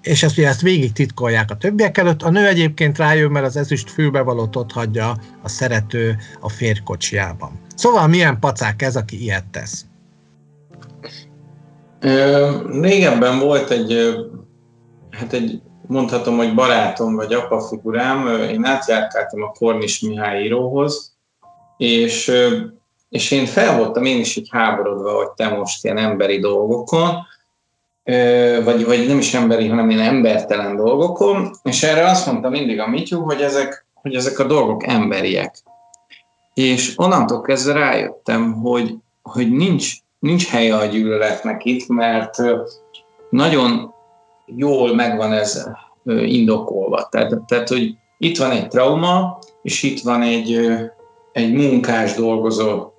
és 0.00 0.22
ezt, 0.22 0.38
ugye 0.38 0.48
ezt 0.48 0.60
végig 0.60 0.92
titkolják 0.92 1.50
a 1.50 1.56
többiek 1.56 1.98
előtt. 1.98 2.22
A 2.22 2.30
nő 2.30 2.46
egyébként 2.46 2.98
rájön, 2.98 3.30
mert 3.30 3.46
az 3.46 3.56
ezüst 3.56 3.90
fülbevalót 3.90 4.56
ott 4.56 4.72
hagyja 4.72 5.16
a 5.42 5.48
szerető 5.48 6.16
a 6.40 6.48
férkocsiában. 6.48 7.60
Szóval 7.74 8.06
milyen 8.06 8.38
pacák 8.38 8.82
ez, 8.82 8.96
aki 8.96 9.22
ilyet 9.22 9.46
tesz? 9.50 9.84
Régebben 12.80 13.38
volt 13.38 13.70
egy, 13.70 14.14
hát 15.10 15.32
egy, 15.32 15.62
mondhatom, 15.86 16.36
hogy 16.36 16.54
barátom 16.54 17.14
vagy 17.14 17.32
apa 17.32 17.60
figurám, 17.60 18.26
én 18.50 18.64
átjárkáltam 18.64 19.42
a 19.42 19.50
Kornis 19.50 20.00
Mihály 20.00 20.42
íróhoz, 20.42 21.16
és, 21.76 22.32
és 23.14 23.30
én 23.30 23.46
fel 23.46 23.76
voltam 23.76 24.04
én 24.04 24.20
is 24.20 24.36
így 24.36 24.48
háborodva, 24.50 25.12
hogy 25.12 25.30
te 25.30 25.48
most 25.48 25.84
ilyen 25.84 25.98
emberi 25.98 26.38
dolgokon, 26.38 27.10
vagy, 28.64 28.84
vagy 28.84 29.06
nem 29.06 29.18
is 29.18 29.34
emberi, 29.34 29.68
hanem 29.68 29.90
ilyen 29.90 30.14
embertelen 30.14 30.76
dolgokon, 30.76 31.50
és 31.62 31.82
erre 31.82 32.06
azt 32.10 32.26
mondta 32.26 32.48
mindig 32.48 32.80
a 32.80 32.88
Mityu, 32.88 33.20
hogy 33.20 33.40
ezek, 33.40 33.86
hogy 33.94 34.14
ezek 34.14 34.38
a 34.38 34.44
dolgok 34.44 34.86
emberiek. 34.86 35.62
És 36.54 36.92
onnantól 36.96 37.40
kezdve 37.40 37.72
rájöttem, 37.72 38.52
hogy, 38.52 38.94
hogy 39.22 39.50
nincs 39.50 39.92
nincs 40.18 40.48
helye 40.48 40.76
a 40.76 40.84
gyűlöletnek 40.84 41.64
itt, 41.64 41.88
mert 41.88 42.36
nagyon 43.30 43.94
jól 44.46 44.94
megvan 44.94 45.32
ez 45.32 45.68
indokolva. 46.24 47.08
Tehát, 47.10 47.40
tehát 47.46 47.68
hogy 47.68 47.94
itt 48.18 48.38
van 48.38 48.50
egy 48.50 48.68
trauma, 48.68 49.38
és 49.62 49.82
itt 49.82 50.00
van 50.00 50.22
egy, 50.22 50.68
egy 51.32 51.52
munkás 51.52 52.14
dolgozó 52.14 52.92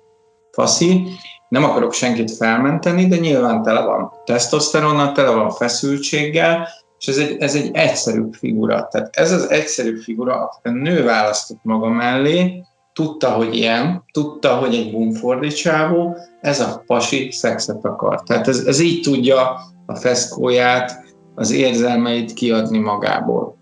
faszi, 0.56 1.06
nem 1.48 1.64
akarok 1.64 1.92
senkit 1.92 2.36
felmenteni, 2.36 3.06
de 3.06 3.16
nyilván 3.16 3.62
tele 3.62 3.80
van 3.80 4.12
tesztoszteronnal, 4.24 5.12
tele 5.12 5.30
van 5.30 5.50
feszültséggel, 5.50 6.68
és 6.98 7.06
ez 7.06 7.16
egy, 7.16 7.36
ez 7.38 7.54
egy 7.54 7.70
egyszerű 7.72 8.22
figura. 8.32 8.88
Tehát 8.90 9.16
ez 9.16 9.32
az 9.32 9.50
egyszerű 9.50 10.00
figura, 10.00 10.34
akit 10.34 10.60
a 10.62 10.70
nő 10.70 11.04
választott 11.04 11.60
maga 11.62 11.88
mellé, 11.88 12.62
tudta, 12.92 13.30
hogy 13.30 13.54
ilyen, 13.54 14.04
tudta, 14.12 14.56
hogy 14.56 14.74
egy 14.74 14.90
bumfordi 14.90 15.50
ez 16.40 16.60
a 16.60 16.82
pasi 16.86 17.30
szexet 17.30 17.84
akar. 17.84 18.22
Tehát 18.22 18.48
ez, 18.48 18.58
ez 18.66 18.80
így 18.80 19.00
tudja 19.00 19.60
a 19.86 19.94
feszkóját, 19.94 21.04
az 21.34 21.50
érzelmeit 21.50 22.32
kiadni 22.32 22.78
magából. 22.78 23.56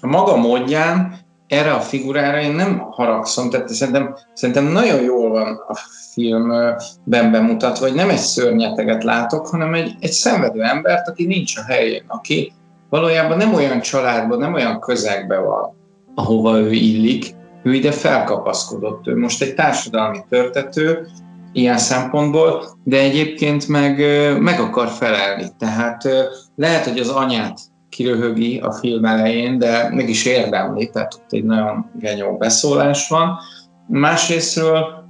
A 0.00 0.06
maga 0.06 0.36
módján 0.36 1.19
erre 1.50 1.72
a 1.72 1.80
figurára 1.80 2.40
én 2.40 2.52
nem 2.52 2.78
haragszom, 2.78 3.50
tehát 3.50 3.68
szerintem, 3.68 4.14
szerintem 4.32 4.64
nagyon 4.64 5.02
jól 5.02 5.30
van 5.30 5.64
a 5.68 5.74
filmben 6.12 7.30
bemutatva, 7.30 7.86
hogy 7.86 7.94
nem 7.94 8.10
egy 8.10 8.16
szörnyeteget 8.16 9.04
látok, 9.04 9.46
hanem 9.46 9.74
egy, 9.74 9.94
egy 10.00 10.10
szenvedő 10.10 10.62
embert, 10.62 11.08
aki 11.08 11.26
nincs 11.26 11.56
a 11.56 11.62
helyén, 11.62 12.04
aki 12.06 12.52
valójában 12.88 13.36
nem 13.36 13.54
olyan 13.54 13.80
családban, 13.80 14.38
nem 14.38 14.54
olyan 14.54 14.80
közegben 14.80 15.44
van, 15.44 15.76
ahova 16.14 16.58
ő 16.58 16.72
illik, 16.72 17.34
ő 17.62 17.74
ide 17.74 17.92
felkapaszkodott. 17.92 19.06
Ő 19.06 19.16
most 19.16 19.42
egy 19.42 19.54
társadalmi 19.54 20.18
törtető, 20.28 21.06
ilyen 21.52 21.78
szempontból, 21.78 22.64
de 22.84 22.98
egyébként 22.98 23.68
meg, 23.68 23.98
meg 24.40 24.60
akar 24.60 24.88
felelni. 24.88 25.46
Tehát 25.58 26.08
lehet, 26.56 26.84
hogy 26.84 26.98
az 26.98 27.08
anyát 27.08 27.60
kiröhögi 27.90 28.58
a 28.58 28.72
film 28.72 29.04
elején, 29.04 29.58
de 29.58 29.88
meg 29.92 30.08
is 30.08 30.24
érdemli, 30.24 30.90
tehát 30.90 31.14
ott 31.14 31.32
egy 31.32 31.44
nagyon 31.44 31.90
genyó 31.98 32.36
beszólás 32.36 33.08
van. 33.08 33.38
Másrésztről 33.86 35.00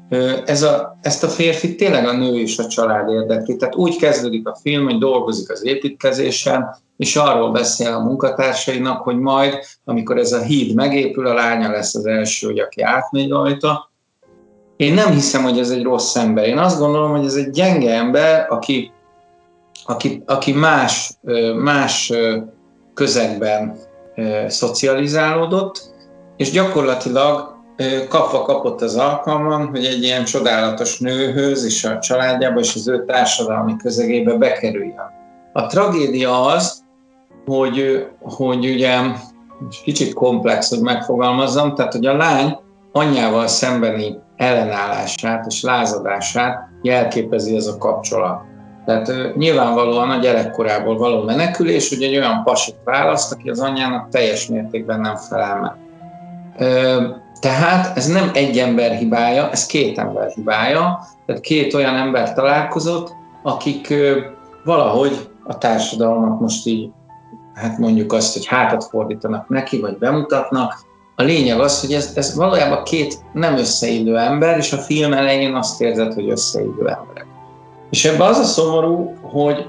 ez 0.44 0.62
a, 0.62 0.98
ezt 1.02 1.24
a 1.24 1.28
férfi 1.28 1.74
tényleg 1.74 2.06
a 2.06 2.12
nő 2.12 2.38
és 2.38 2.58
a 2.58 2.66
család 2.66 3.08
érdekli. 3.08 3.56
Tehát 3.56 3.74
úgy 3.74 3.96
kezdődik 3.96 4.48
a 4.48 4.56
film, 4.62 4.84
hogy 4.84 4.98
dolgozik 4.98 5.50
az 5.50 5.64
építkezésen, 5.64 6.76
és 6.96 7.16
arról 7.16 7.50
beszél 7.50 7.92
a 7.92 8.04
munkatársainak, 8.04 9.02
hogy 9.02 9.18
majd, 9.18 9.58
amikor 9.84 10.18
ez 10.18 10.32
a 10.32 10.42
híd 10.42 10.74
megépül, 10.74 11.26
a 11.26 11.34
lánya 11.34 11.70
lesz 11.70 11.94
az 11.94 12.06
első, 12.06 12.46
hogy 12.46 12.58
aki 12.58 12.82
átmegy 12.82 13.30
rajta. 13.30 13.90
Én 14.76 14.94
nem 14.94 15.12
hiszem, 15.12 15.42
hogy 15.42 15.58
ez 15.58 15.70
egy 15.70 15.82
rossz 15.82 16.16
ember. 16.16 16.46
Én 16.46 16.58
azt 16.58 16.78
gondolom, 16.78 17.10
hogy 17.10 17.24
ez 17.24 17.34
egy 17.34 17.50
gyenge 17.50 17.94
ember, 17.94 18.46
aki, 18.48 18.92
aki, 19.84 20.22
aki 20.26 20.52
más, 20.52 21.12
más 21.56 22.12
közegben 22.94 23.76
szocializálódott, 24.46 25.82
és 26.36 26.50
gyakorlatilag 26.50 27.58
kapva 28.08 28.42
kapott 28.42 28.80
az 28.80 28.96
alkalmam, 28.96 29.68
hogy 29.68 29.84
egy 29.84 30.02
ilyen 30.02 30.24
csodálatos 30.24 30.98
nőhöz 30.98 31.64
és 31.64 31.84
a 31.84 31.98
családjába 31.98 32.60
és 32.60 32.74
az 32.74 32.88
ő 32.88 33.04
társadalmi 33.04 33.76
közegébe 33.76 34.34
bekerüljön. 34.34 35.10
A 35.52 35.66
tragédia 35.66 36.44
az, 36.44 36.84
hogy, 37.46 38.06
hogy 38.20 38.66
ugye 38.66 38.98
kicsit 39.84 40.14
komplex, 40.14 40.68
hogy 40.68 40.80
megfogalmazzam, 40.80 41.74
tehát 41.74 41.92
hogy 41.92 42.06
a 42.06 42.16
lány 42.16 42.58
anyjával 42.92 43.46
szembeni 43.46 44.18
ellenállását 44.36 45.46
és 45.46 45.62
lázadását 45.62 46.68
jelképezi 46.82 47.56
ez 47.56 47.66
a 47.66 47.78
kapcsolat. 47.78 48.42
Tehát 48.84 49.34
nyilvánvalóan 49.36 50.10
a 50.10 50.18
gyerekkorából 50.18 50.96
való 50.96 51.22
menekülés, 51.22 51.88
hogy 51.88 52.02
egy 52.02 52.16
olyan 52.16 52.42
pasit 52.44 52.76
választ, 52.84 53.32
aki 53.32 53.48
az 53.50 53.60
anyjának 53.60 54.08
teljes 54.08 54.46
mértékben 54.46 55.00
nem 55.00 55.16
felel 55.16 55.60
meg. 55.60 55.72
Tehát 57.40 57.96
ez 57.96 58.06
nem 58.06 58.30
egy 58.32 58.58
ember 58.58 58.90
hibája, 58.90 59.50
ez 59.50 59.66
két 59.66 59.98
ember 59.98 60.28
hibája, 60.28 60.98
tehát 61.26 61.40
két 61.40 61.74
olyan 61.74 61.94
ember 61.94 62.32
találkozott, 62.32 63.12
akik 63.42 63.94
valahogy 64.64 65.28
a 65.44 65.58
társadalmat 65.58 66.40
most 66.40 66.66
így, 66.66 66.90
hát 67.54 67.78
mondjuk 67.78 68.12
azt, 68.12 68.32
hogy 68.32 68.46
hátat 68.46 68.84
fordítanak 68.84 69.48
neki, 69.48 69.80
vagy 69.80 69.98
bemutatnak. 69.98 70.88
A 71.16 71.22
lényeg 71.22 71.60
az, 71.60 71.80
hogy 71.80 71.92
ez, 71.92 72.12
ez 72.14 72.34
valójában 72.34 72.84
két 72.84 73.18
nem 73.32 73.56
összeillő 73.56 74.18
ember, 74.18 74.58
és 74.58 74.72
a 74.72 74.76
film 74.76 75.12
elején 75.12 75.54
azt 75.54 75.80
érzed, 75.80 76.12
hogy 76.12 76.30
összeillő 76.30 76.88
emberek. 76.88 77.26
És 77.90 78.04
ebben 78.04 78.28
az 78.28 78.38
a 78.38 78.44
szomorú, 78.44 79.14
hogy, 79.22 79.66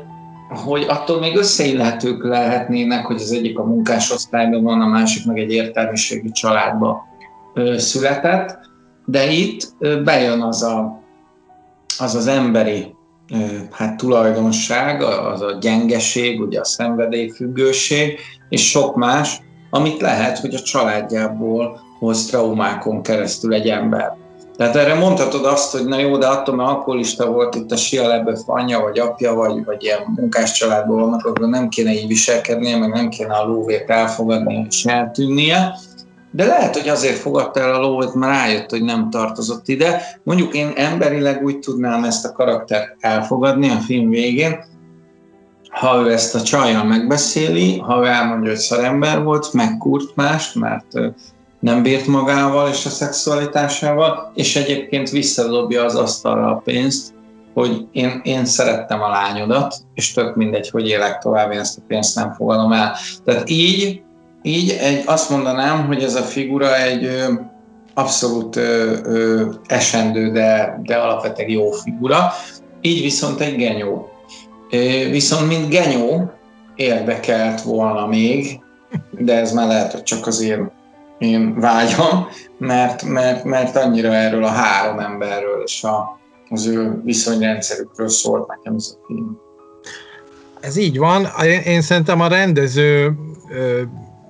hogy 0.50 0.86
attól 0.88 1.20
még 1.20 1.36
összeillhetők 1.36 2.24
lehetnének, 2.24 3.06
hogy 3.06 3.22
az 3.22 3.32
egyik 3.32 3.60
a 3.60 3.64
munkásosztályban 3.64 4.64
van, 4.64 4.82
a 4.82 4.88
másik 4.88 5.26
meg 5.26 5.38
egy 5.38 5.52
értelmiségi 5.52 6.32
családban 6.32 6.98
született, 7.78 8.60
de 9.06 9.32
itt 9.32 9.74
bejön 10.04 10.42
az 10.42 10.64
a, 10.64 11.02
az, 11.98 12.16
az 12.16 12.28
emberi 12.28 12.96
hát 13.72 13.98
tulajdonság, 13.98 15.02
az 15.02 15.42
a 15.42 15.58
gyengeség, 15.60 16.42
ugye 16.42 16.60
a 16.60 16.66
szenvedélyfüggőség, 16.66 18.20
és 18.50 18.70
sok 18.70 18.96
más, 18.96 19.42
amit 19.70 20.02
lehet, 20.02 20.38
hogy 20.38 20.54
a 20.54 20.60
családjából 20.60 21.80
hoz 22.00 22.26
traumákon 22.26 23.02
keresztül 23.02 23.54
egy 23.54 23.68
ember. 23.68 24.18
Tehát 24.62 24.76
erre 24.76 24.94
mondhatod 24.94 25.46
azt, 25.46 25.72
hogy 25.72 25.86
na 25.86 26.00
jó, 26.00 26.18
de 26.18 26.28
attól, 26.28 26.56
mert 26.56 26.70
alkoholista 26.70 27.32
volt 27.32 27.56
itt 27.56 27.72
a 27.72 27.76
Sia 27.76 28.08
Leböf 28.08 28.40
anyja, 28.46 28.80
vagy 28.80 29.00
apja, 29.00 29.34
vagy, 29.34 29.66
vagy 29.66 29.84
ilyen 29.84 30.00
munkás 30.16 30.52
családból 30.52 31.02
vannak, 31.02 31.26
akkor 31.26 31.50
nem 31.50 31.70
kéne 31.70 31.94
így 31.94 32.08
viselkednie, 32.08 32.78
meg 32.78 32.90
nem 32.90 33.10
kéne 33.10 33.34
a 33.34 33.46
lóvét 33.46 33.90
elfogadni 33.90 34.66
és 34.70 34.86
eltűnnie. 34.86 35.76
De 36.32 36.46
lehet, 36.46 36.78
hogy 36.78 36.90
azért 36.90 37.18
fogadta 37.18 37.60
el 37.60 37.74
a 37.74 37.80
lóvét, 37.80 38.14
mert 38.14 38.34
rájött, 38.34 38.70
hogy 38.70 38.84
nem 38.84 39.10
tartozott 39.10 39.68
ide. 39.68 40.02
Mondjuk 40.24 40.54
én 40.54 40.72
emberileg 40.76 41.44
úgy 41.44 41.60
tudnám 41.60 42.04
ezt 42.04 42.26
a 42.26 42.32
karaktert 42.32 42.96
elfogadni 43.00 43.70
a 43.70 43.80
film 43.80 44.10
végén, 44.10 44.64
ha 45.70 46.02
ő 46.02 46.12
ezt 46.12 46.36
a 46.36 46.42
csajjal 46.42 46.84
megbeszéli, 46.84 47.80
ha 47.80 48.02
ő 48.02 48.06
elmondja, 48.06 48.50
hogy 48.50 48.60
szarember 48.60 49.24
volt, 49.24 49.54
megkúrt 49.54 50.16
mást, 50.16 50.56
mert 50.56 50.88
nem 51.62 51.84
bírt 51.84 52.06
magával 52.06 52.70
és 52.70 52.86
a 52.86 52.90
szexualitásával, 52.90 54.32
és 54.36 54.56
egyébként 54.56 55.10
visszadobja 55.10 55.84
az 55.84 55.96
asztalra 55.96 56.48
a 56.48 56.62
pénzt, 56.64 57.14
hogy 57.54 57.88
én, 57.92 58.22
én 58.24 58.46
szerettem 58.46 59.02
a 59.02 59.10
lányodat, 59.10 59.76
és 59.94 60.12
tök 60.12 60.36
mindegy, 60.36 60.70
hogy 60.70 60.88
élek 60.88 61.18
tovább, 61.18 61.52
én 61.52 61.60
ezt 61.60 61.78
a 61.78 61.82
pénzt 61.88 62.16
nem 62.16 62.34
fogadom 62.34 62.72
el. 62.72 62.96
Tehát 63.26 63.50
így, 63.50 64.02
így 64.42 64.78
egy, 64.80 65.04
azt 65.06 65.30
mondanám, 65.30 65.86
hogy 65.88 66.04
ez 66.04 66.16
a 66.16 66.22
figura 66.22 66.78
egy 66.78 67.04
ö, 67.04 67.34
abszolút 67.94 68.56
ö, 68.56 68.98
ö, 69.04 69.46
esendő, 69.66 70.32
de, 70.32 70.80
de 70.84 70.96
alapvetően 70.96 71.50
jó 71.50 71.72
figura. 71.72 72.32
Így 72.82 73.02
viszont 73.02 73.40
egy 73.40 73.56
genyó. 73.56 74.10
Viszont 75.10 75.48
mint 75.48 75.70
genyó 75.70 76.32
érdekelt 76.76 77.62
volna 77.62 78.08
még, 78.08 78.60
de 79.12 79.36
ez 79.36 79.52
már 79.52 79.68
lehet, 79.68 79.92
hogy 79.92 80.04
csak 80.04 80.28
az 80.28 80.42
én 80.42 80.72
én 81.22 81.60
vágyom, 81.60 82.28
mert, 82.58 83.04
mert, 83.04 83.44
mert 83.44 83.76
annyira 83.76 84.14
erről 84.14 84.44
a 84.44 84.50
három 84.50 85.00
emberről 85.00 85.62
és 85.66 85.84
a, 85.84 86.20
az 86.50 86.66
ő 86.66 87.02
viszonyrendszerükről 87.04 88.10
szólt 88.10 88.48
nekem 88.48 88.76
ez 88.76 88.96
a 88.96 89.06
film. 89.08 89.38
Ez 90.60 90.78
így 90.78 90.98
van. 90.98 91.28
Én 91.66 91.82
szerintem 91.82 92.22
a 92.22 92.28
rendező 92.28 93.12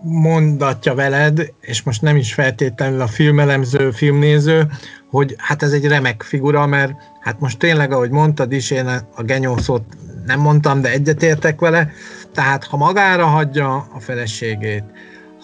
mondatja 0.04 0.95
veled, 0.95 1.54
és 1.60 1.84
most 1.84 2.01
nem 2.01 2.15
is 2.15 2.34
feltétlenül 2.34 3.01
a 3.01 3.08
filmelemző, 3.08 3.91
filmnéző, 3.91 4.67
hogy 5.10 5.36
hát 5.38 5.63
ez 5.63 5.71
egy 5.71 5.88
remek 5.88 6.21
figura, 6.21 6.65
mert 6.65 6.93
hát 7.19 7.39
most 7.39 7.60
tényleg, 7.60 7.91
ahogy 7.91 8.10
mondtad 8.10 8.51
is, 8.51 8.71
én 8.71 8.88
a 9.15 9.21
genyószót 9.23 9.84
nem 10.25 10.39
mondtam, 10.39 10.82
de 10.82 10.91
egyetértek 10.91 11.60
vele, 11.60 11.91
tehát 12.34 12.63
ha 12.63 12.77
magára 12.77 13.25
hagyja 13.25 13.75
a 13.75 13.99
feleségét, 13.99 14.84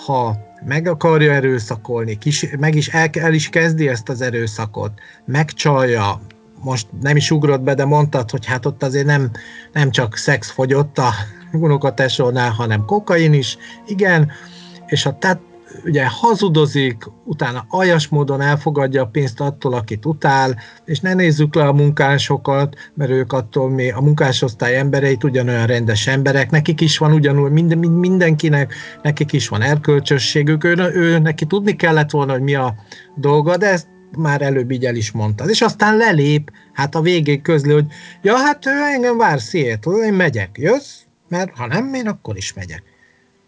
ha 0.05 0.38
meg 0.65 0.88
akarja 0.88 1.33
erőszakolni, 1.33 2.17
kis, 2.17 2.47
meg 2.60 2.75
is 2.75 2.88
el, 2.88 3.10
el 3.12 3.33
is 3.33 3.49
kezdi 3.49 3.88
ezt 3.88 4.10
az 4.10 4.21
erőszakot, 4.21 4.91
megcsalja, 5.25 6.21
most 6.63 6.88
nem 7.01 7.15
is 7.15 7.31
ugrott 7.31 7.62
be, 7.62 7.73
de 7.73 7.86
mondtad, 7.86 8.31
hogy 8.31 8.45
hát 8.45 8.65
ott 8.65 8.83
azért 8.83 9.05
nem, 9.05 9.31
nem 9.73 9.91
csak 9.91 10.17
szex 10.17 10.49
fogyott 10.49 10.97
a 10.97 11.12
unokatesónál, 11.52 12.52
hanem 12.52 12.85
kokain 12.85 13.33
is, 13.33 13.58
igen, 13.87 14.31
és 14.85 15.06
a, 15.06 15.17
tehát 15.17 15.39
ugye 15.85 16.07
hazudozik, 16.07 17.03
utána 17.25 17.65
aljas 17.69 18.07
módon 18.07 18.41
elfogadja 18.41 19.01
a 19.01 19.07
pénzt 19.07 19.39
attól, 19.39 19.73
akit 19.73 20.05
utál, 20.05 20.59
és 20.85 20.99
ne 20.99 21.13
nézzük 21.13 21.55
le 21.55 21.67
a 21.67 21.73
munkásokat, 21.73 22.75
mert 22.93 23.11
ők 23.11 23.33
attól 23.33 23.69
mi, 23.69 23.91
a 23.91 23.99
munkásosztály 23.99 24.77
embereit 24.77 25.23
ugyanolyan 25.23 25.67
rendes 25.67 26.07
emberek, 26.07 26.51
nekik 26.51 26.81
is 26.81 26.97
van 26.97 27.13
ugyanúgy, 27.13 27.51
minden, 27.51 27.77
mindenkinek, 27.77 28.73
nekik 29.01 29.33
is 29.33 29.47
van 29.47 29.61
erkölcsösségük, 29.61 30.63
ő, 30.63 30.75
ő, 30.93 31.19
neki 31.19 31.45
tudni 31.45 31.75
kellett 31.75 32.11
volna, 32.11 32.31
hogy 32.31 32.41
mi 32.41 32.55
a 32.55 32.75
dolga, 33.15 33.57
de 33.57 33.67
ezt 33.71 33.87
már 34.17 34.41
előbb 34.41 34.71
így 34.71 34.85
el 34.85 34.95
is 34.95 35.11
mondta. 35.11 35.45
És 35.45 35.61
aztán 35.61 35.97
lelép, 35.97 36.51
hát 36.73 36.95
a 36.95 37.01
végén 37.01 37.41
közli, 37.41 37.73
hogy 37.73 37.85
ja, 38.21 38.35
hát 38.35 38.65
engem 38.65 39.17
vár 39.17 39.39
Seattle, 39.39 40.05
én 40.05 40.13
megyek, 40.13 40.49
jössz? 40.59 40.99
Mert 41.29 41.57
ha 41.57 41.67
nem, 41.67 41.93
én 41.93 42.07
akkor 42.07 42.37
is 42.37 42.53
megyek. 42.53 42.96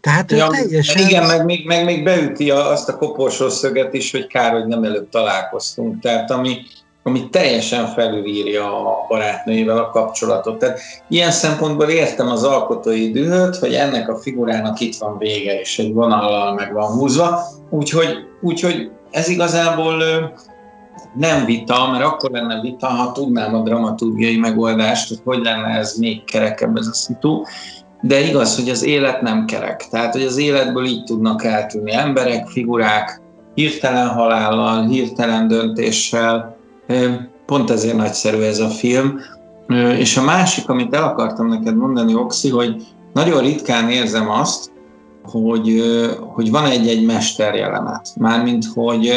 Tehát 0.00 0.30
ja, 0.30 0.46
teljesen... 0.46 1.06
Igen, 1.06 1.26
meg 1.26 1.44
még, 1.44 1.66
meg 1.66 1.84
még 1.84 2.04
beüti 2.04 2.50
azt 2.50 2.88
a 2.88 2.96
koporsó 2.96 3.48
szöget 3.48 3.94
is, 3.94 4.10
hogy 4.10 4.26
kár, 4.26 4.52
hogy 4.52 4.66
nem 4.66 4.84
előbb 4.84 5.08
találkoztunk. 5.08 6.00
Tehát 6.00 6.30
ami, 6.30 6.56
ami 7.02 7.28
teljesen 7.28 7.86
felülírja 7.86 8.88
a 8.88 9.06
barátnőjével 9.08 9.78
a 9.78 9.90
kapcsolatot. 9.90 10.58
Tehát 10.58 10.80
ilyen 11.08 11.30
szempontból 11.30 11.88
értem 11.88 12.28
az 12.28 12.44
alkotói 12.44 13.10
dühöt, 13.10 13.56
hogy 13.56 13.74
ennek 13.74 14.08
a 14.08 14.16
figurának 14.16 14.80
itt 14.80 14.96
van 14.96 15.18
vége, 15.18 15.60
és 15.60 15.78
egy 15.78 15.92
vonallal 15.92 16.54
meg 16.54 16.72
van 16.72 16.92
húzva, 16.92 17.40
úgyhogy, 17.70 18.16
úgyhogy 18.40 18.90
ez 19.10 19.28
igazából 19.28 20.02
nem 21.14 21.44
vita, 21.44 21.90
mert 21.90 22.04
akkor 22.04 22.30
lenne 22.30 22.60
vita, 22.60 22.86
ha 22.86 23.12
tudnám 23.12 23.54
a 23.54 23.62
dramaturgiai 23.62 24.36
megoldást, 24.36 25.08
hogy 25.08 25.20
hogy 25.24 25.44
lenne 25.44 25.78
ez 25.78 25.96
még 25.96 26.24
kerekebb 26.24 26.76
ez 26.76 26.86
a 26.86 26.94
szitu, 26.94 27.42
de 28.00 28.20
igaz, 28.20 28.56
hogy 28.56 28.68
az 28.68 28.84
élet 28.84 29.22
nem 29.22 29.44
kerek. 29.44 29.86
Tehát, 29.90 30.12
hogy 30.12 30.22
az 30.22 30.36
életből 30.36 30.84
így 30.84 31.04
tudnak 31.04 31.44
eltűnni 31.44 31.94
emberek, 31.94 32.48
figurák, 32.48 33.20
hirtelen 33.54 34.08
halállal, 34.08 34.86
hirtelen 34.86 35.48
döntéssel, 35.48 36.56
pont 37.46 37.70
ezért 37.70 37.96
nagyszerű 37.96 38.40
ez 38.40 38.58
a 38.58 38.68
film. 38.68 39.18
És 39.98 40.16
a 40.16 40.22
másik, 40.22 40.68
amit 40.68 40.94
el 40.94 41.02
akartam 41.02 41.48
neked 41.48 41.76
mondani, 41.76 42.14
Oxi, 42.14 42.48
hogy 42.48 42.82
nagyon 43.12 43.40
ritkán 43.40 43.90
érzem 43.90 44.30
azt, 44.30 44.72
hogy, 45.24 45.82
hogy 46.34 46.50
van 46.50 46.64
egy-egy 46.64 47.04
mesterjelenet. 47.04 48.08
Mármint, 48.16 48.64
hogy 48.74 49.12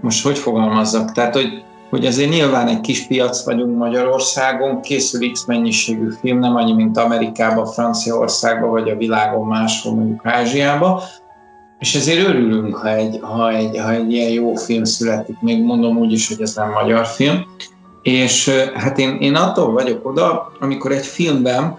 most 0.00 0.24
hogy 0.24 0.38
fogalmazzak, 0.38 1.12
tehát, 1.12 1.34
hogy, 1.34 1.64
hogy 1.92 2.06
azért 2.06 2.30
nyilván 2.30 2.68
egy 2.68 2.80
kis 2.80 3.06
piac 3.06 3.44
vagyunk 3.44 3.78
Magyarországon, 3.78 4.80
készül 4.80 5.32
X 5.32 5.44
mennyiségű 5.44 6.10
film, 6.20 6.38
nem 6.38 6.56
annyi, 6.56 6.72
mint 6.72 6.98
Amerikában, 6.98 7.66
Franciaországban, 7.66 8.70
vagy 8.70 8.88
a 8.88 8.96
világon 8.96 9.46
máshol, 9.46 9.94
mondjuk 9.94 10.26
Ázsiában, 10.26 11.00
és 11.78 11.94
ezért 11.94 12.28
örülünk, 12.28 12.76
ha 12.76 12.88
egy, 12.88 13.18
ha, 13.20 13.50
egy, 13.50 13.78
ha 13.78 13.92
egy 13.92 14.12
ilyen 14.12 14.30
jó 14.30 14.54
film 14.54 14.84
születik, 14.84 15.40
még 15.40 15.62
mondom 15.62 15.96
úgy 15.96 16.12
is, 16.12 16.28
hogy 16.28 16.40
ez 16.40 16.54
nem 16.54 16.70
magyar 16.70 17.06
film. 17.06 17.44
És 18.02 18.48
hát 18.74 18.98
én, 18.98 19.16
én 19.20 19.34
attól 19.34 19.72
vagyok 19.72 20.06
oda, 20.06 20.52
amikor 20.60 20.92
egy 20.92 21.06
filmben 21.06 21.78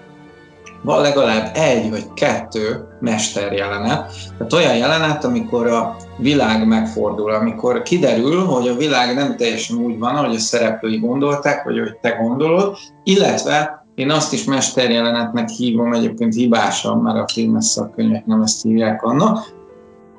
van 0.83 1.01
legalább 1.01 1.51
egy 1.53 1.89
vagy 1.89 2.13
kettő 2.13 2.87
mesterjelenet, 2.99 4.11
tehát 4.37 4.53
olyan 4.53 4.77
jelenet, 4.77 5.23
amikor 5.23 5.67
a 5.67 5.95
világ 6.17 6.67
megfordul, 6.67 7.31
amikor 7.31 7.81
kiderül, 7.81 8.45
hogy 8.45 8.67
a 8.67 8.75
világ 8.75 9.15
nem 9.15 9.35
teljesen 9.35 9.77
úgy 9.77 9.99
van, 9.99 10.15
ahogy 10.15 10.35
a 10.35 10.39
szereplői 10.39 10.97
gondolták, 10.97 11.63
vagy 11.63 11.77
ahogy 11.77 11.97
te 12.01 12.09
gondolod, 12.09 12.77
illetve 13.03 13.85
én 13.95 14.11
azt 14.11 14.33
is 14.33 14.43
mesterjelenetnek 14.43 15.49
hívom, 15.49 15.93
egyébként 15.93 16.33
hibásan, 16.33 16.97
mert 16.97 17.17
a 17.17 17.27
filmes 17.33 17.65
szakkönyvek 17.65 18.25
nem 18.25 18.41
ezt 18.41 18.61
hívják 18.61 19.03
annak, 19.03 19.61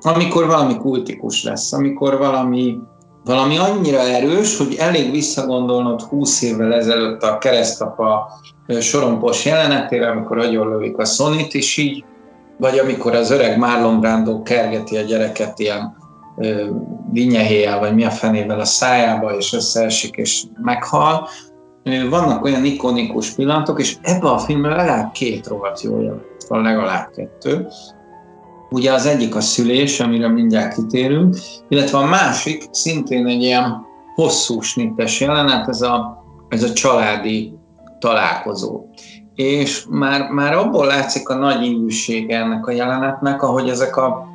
amikor 0.02 0.46
valami 0.46 0.76
kultikus 0.76 1.44
lesz, 1.44 1.72
amikor 1.72 2.18
valami, 2.18 2.78
valami 3.24 3.58
annyira 3.58 3.98
erős, 3.98 4.56
hogy 4.58 4.74
elég 4.78 5.10
visszagondolnod 5.10 6.00
20 6.00 6.42
évvel 6.42 6.74
ezelőtt 6.74 7.22
a 7.22 7.38
keresztapa 7.38 8.30
sorompos 8.80 9.44
jelenetére, 9.44 10.10
amikor 10.10 10.38
agyonlövik 10.38 10.98
a 10.98 11.04
Sonit, 11.04 11.54
és 11.54 11.76
így, 11.76 12.04
vagy 12.58 12.78
amikor 12.78 13.14
az 13.14 13.30
öreg 13.30 13.58
Marlon 13.58 14.00
Brando 14.00 14.42
kergeti 14.42 14.96
a 14.96 15.02
gyereket 15.02 15.58
ilyen 15.58 15.96
vinyehéjel, 17.12 17.78
vagy 17.78 17.94
mi 17.94 18.04
a 18.04 18.10
fenével 18.10 18.60
a 18.60 18.64
szájába, 18.64 19.36
és 19.36 19.52
összeesik, 19.52 20.16
és 20.16 20.42
meghal. 20.62 21.28
Vannak 22.10 22.44
olyan 22.44 22.64
ikonikus 22.64 23.30
pillanatok, 23.30 23.80
és 23.80 23.96
ebben 24.02 24.32
a 24.32 24.38
filmben 24.38 24.70
legalább 24.70 25.12
két 25.12 25.46
rohadt 25.46 25.82
jó 25.82 25.96
van, 26.48 26.62
legalább 26.62 27.10
kettő. 27.10 27.68
Ugye 28.74 28.92
az 28.92 29.06
egyik 29.06 29.34
a 29.34 29.40
szülés, 29.40 30.00
amire 30.00 30.28
mindjárt 30.28 30.74
kitérünk, 30.74 31.36
illetve 31.68 31.98
a 31.98 32.06
másik 32.06 32.64
szintén 32.70 33.26
egy 33.26 33.42
ilyen 33.42 33.86
hosszú 34.14 34.60
snittes 34.60 35.20
jelenet, 35.20 35.68
ez 35.68 35.82
a, 35.82 36.24
ez 36.48 36.62
a 36.62 36.72
családi 36.72 37.54
találkozó. 37.98 38.84
És 39.34 39.84
már, 39.90 40.30
már 40.30 40.54
abból 40.54 40.86
látszik 40.86 41.28
a 41.28 41.34
nagy 41.34 41.64
ingűsége 41.64 42.38
ennek 42.38 42.66
a 42.66 42.70
jelenetnek, 42.70 43.42
ahogy 43.42 43.68
ezek 43.68 43.96
a, 43.96 44.26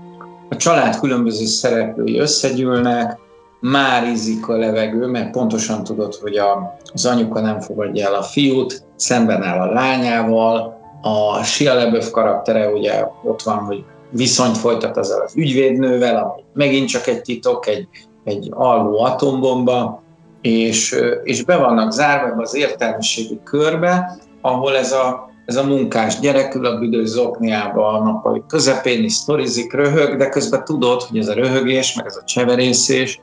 a 0.49 0.55
család 0.55 0.99
különböző 0.99 1.45
szereplői 1.45 2.19
összegyűlnek, 2.19 3.17
már 3.61 4.07
ízik 4.07 4.47
a 4.47 4.57
levegő, 4.57 5.07
mert 5.07 5.31
pontosan 5.31 5.83
tudod, 5.83 6.15
hogy 6.15 6.37
a, 6.37 6.77
az 6.93 7.05
anyuka 7.05 7.39
nem 7.39 7.59
fogadja 7.59 8.07
el 8.07 8.13
a 8.13 8.23
fiút, 8.23 8.83
szemben 8.95 9.43
áll 9.43 9.69
a 9.69 9.73
lányával, 9.73 10.77
a 11.01 11.43
Sia 11.43 11.73
LeBeouf 11.73 12.09
karaktere 12.09 12.69
ugye 12.69 13.05
ott 13.23 13.41
van, 13.41 13.57
hogy 13.57 13.83
viszonyt 14.11 14.57
folytat 14.57 14.97
azzal 14.97 15.21
az 15.21 15.35
ügyvédnővel, 15.35 16.15
ami 16.15 16.43
megint 16.53 16.87
csak 16.87 17.07
egy 17.07 17.21
titok, 17.21 17.67
egy, 17.67 17.87
egy 18.23 18.47
alvó 18.51 18.99
atombomba, 19.03 20.03
és, 20.41 20.95
és 21.23 21.43
be 21.43 21.57
vannak 21.57 21.91
zárva 21.91 22.41
az 22.41 22.55
értelmiségi 22.55 23.39
körbe, 23.43 24.17
ahol 24.41 24.75
ez 24.75 24.91
a, 24.91 25.29
ez 25.45 25.55
a 25.55 25.63
munkás 25.63 26.19
gyerek 26.19 26.55
ül 26.55 26.65
a 26.65 26.77
büdös 26.77 27.07
zokniába 27.07 27.87
a 27.87 28.03
nappali 28.03 28.43
közepén, 28.47 29.03
is 29.03 29.13
sztorizik, 29.13 29.73
röhög, 29.73 30.17
de 30.17 30.29
közben 30.29 30.63
tudod, 30.63 31.01
hogy 31.01 31.17
ez 31.17 31.27
a 31.27 31.33
röhögés, 31.33 31.95
meg 31.95 32.05
ez 32.05 32.15
a 32.15 32.23
cseverészés, 32.23 33.21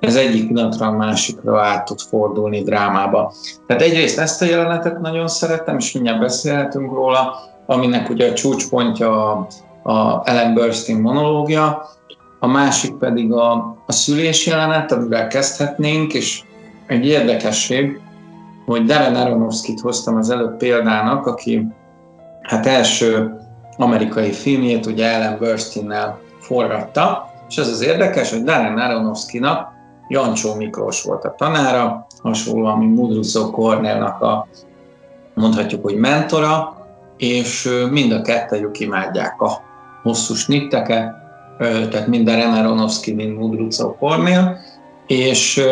ez 0.00 0.16
egyik 0.16 0.46
pillanatra 0.46 0.86
a 0.86 0.92
másikra 0.92 1.60
át 1.60 1.84
tud 1.84 2.00
fordulni 2.00 2.62
drámába. 2.62 3.32
Tehát 3.66 3.82
egyrészt 3.82 4.18
ezt 4.18 4.42
a 4.42 4.44
jelenetet 4.44 5.00
nagyon 5.00 5.28
szeretem, 5.28 5.78
és 5.78 5.92
mindjárt 5.92 6.20
beszélhetünk 6.20 6.92
róla, 6.92 7.34
aminek 7.66 8.10
ugye 8.10 8.30
a 8.30 8.34
csúcspontja 8.34 9.46
a 9.86 10.22
Ellen 10.24 10.54
Burstyn 10.54 11.00
monológia, 11.00 11.88
a 12.38 12.46
másik 12.46 12.94
pedig 12.94 13.32
a, 13.32 13.52
a 13.86 13.92
szülés 13.92 14.46
jelenet, 14.46 14.92
amivel 14.92 15.26
kezdhetnénk, 15.26 16.14
és 16.14 16.42
egy 16.86 17.06
érdekesség, 17.06 18.00
hogy 18.66 18.84
Darren 18.84 19.14
Aronofsky-t 19.14 19.80
hoztam 19.80 20.16
az 20.16 20.30
előbb 20.30 20.56
példának, 20.56 21.26
aki 21.26 21.66
hát 22.42 22.66
első 22.66 23.40
amerikai 23.76 24.32
filmjét 24.32 24.86
ugye 24.86 25.12
Ellen 25.12 25.38
Burstyn-nel 25.38 26.18
forgatta, 26.40 27.30
és 27.48 27.58
az 27.58 27.68
az 27.68 27.82
érdekes, 27.82 28.30
hogy 28.30 28.42
Darren 28.42 28.78
Aronofsky-nak 28.78 29.74
Jancsó 30.08 30.54
Miklós 30.54 31.02
volt 31.02 31.24
a 31.24 31.34
tanára, 31.34 32.06
hasonlóan, 32.22 32.78
mint 32.78 32.96
Mudrucó 32.96 33.50
Kornélnak 33.50 34.20
a 34.20 34.46
mondhatjuk, 35.34 35.82
hogy 35.82 35.96
mentora, 35.96 36.76
és 37.16 37.68
mind 37.90 38.12
a 38.12 38.22
kettőjük 38.22 38.80
imádják 38.80 39.40
a 39.40 39.65
hosszú 40.06 40.34
snitteket, 40.34 41.14
tehát 41.58 42.06
mind 42.06 42.24
Darren 42.24 42.52
Aronofsky, 42.52 43.12
mind 43.12 43.36
Mudrucó 43.36 43.96
Kornél, 43.96 44.58
és 45.06 45.62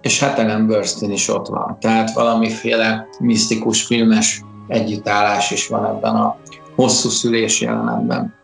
és 0.00 0.20
hát 0.20 0.66
Burstyn 0.66 1.10
is 1.10 1.28
ott 1.28 1.46
van. 1.46 1.76
Tehát 1.80 2.12
valamiféle 2.12 3.08
misztikus 3.18 3.82
filmes 3.82 4.42
együttállás 4.68 5.50
is 5.50 5.68
van 5.68 5.84
ebben 5.84 6.14
a 6.14 6.36
hosszú 6.74 7.08
szülés 7.08 7.60
jelenetben. 7.60 8.34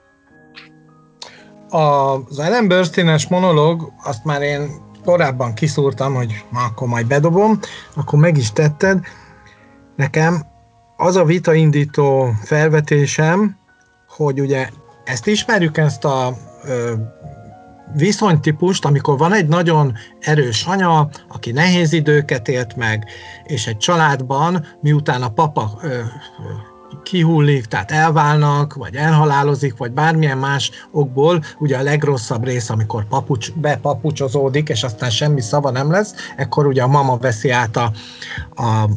Az 1.68 2.38
Ellen 2.38 2.68
Burstyn-es 2.68 3.28
monológ, 3.28 3.92
azt 4.04 4.24
már 4.24 4.42
én 4.42 4.70
korábban 5.04 5.54
kiszúrtam, 5.54 6.14
hogy 6.14 6.44
ma 6.50 6.60
akkor 6.62 6.88
majd 6.88 7.06
bedobom, 7.06 7.58
akkor 7.96 8.18
meg 8.18 8.36
is 8.36 8.52
tetted. 8.52 9.00
Nekem 9.96 10.42
az 10.96 11.16
a 11.16 11.24
vitaindító 11.24 12.30
felvetésem, 12.44 13.56
hogy 14.08 14.40
ugye 14.40 14.68
ezt 15.10 15.26
ismerjük, 15.26 15.76
ezt 15.76 16.04
a 16.04 16.36
ö, 16.64 16.92
viszonytípust, 17.94 18.84
amikor 18.84 19.18
van 19.18 19.32
egy 19.32 19.48
nagyon 19.48 19.94
erős 20.20 20.64
anya, 20.64 21.08
aki 21.28 21.52
nehéz 21.52 21.92
időket 21.92 22.48
élt 22.48 22.76
meg, 22.76 23.04
és 23.44 23.66
egy 23.66 23.76
családban, 23.76 24.66
miután 24.80 25.22
a 25.22 25.28
papa 25.28 25.78
ö, 25.82 25.88
ö, 25.88 26.02
kihullik, 27.02 27.64
tehát 27.64 27.90
elválnak, 27.90 28.74
vagy 28.74 28.94
elhalálozik, 28.94 29.76
vagy 29.76 29.92
bármilyen 29.92 30.38
más 30.38 30.70
okból, 30.90 31.42
ugye 31.58 31.76
a 31.78 31.82
legrosszabb 31.82 32.44
rész, 32.44 32.70
amikor 32.70 33.04
papucs, 33.08 33.52
bepapucsozódik, 33.52 34.68
és 34.68 34.82
aztán 34.82 35.10
semmi 35.10 35.40
szava 35.40 35.70
nem 35.70 35.90
lesz, 35.90 36.14
ekkor 36.36 36.66
ugye 36.66 36.82
a 36.82 36.88
mama 36.88 37.16
veszi 37.16 37.50
át 37.50 37.76
a, 37.76 37.92
a 38.54 38.88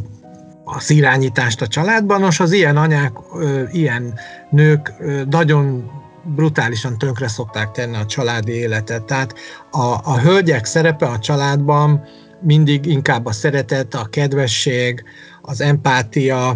az 0.66 0.90
irányítást 0.90 1.62
a 1.62 1.68
családban, 1.68 2.22
most 2.22 2.42
az 2.42 2.52
ilyen 2.52 2.78
anyák, 2.78 3.12
ö, 3.36 3.64
ilyen 3.72 4.14
nők 4.50 4.94
ö, 5.00 5.22
nagyon 5.30 5.92
brutálisan 6.24 6.98
tönkre 6.98 7.28
szokták 7.28 7.72
tenni 7.72 7.96
a 7.96 8.06
családi 8.06 8.52
életet. 8.52 9.04
Tehát 9.04 9.36
a, 9.72 9.86
a 10.04 10.20
hölgyek 10.20 10.66
szerepe 10.66 11.06
a 11.06 11.20
családban 11.20 12.04
mindig 12.42 12.86
inkább 12.86 13.26
a 13.26 13.32
szeretet, 13.32 13.94
a 13.94 14.06
kedvesség, 14.06 15.04
az 15.42 15.62
empátia, 15.62 16.50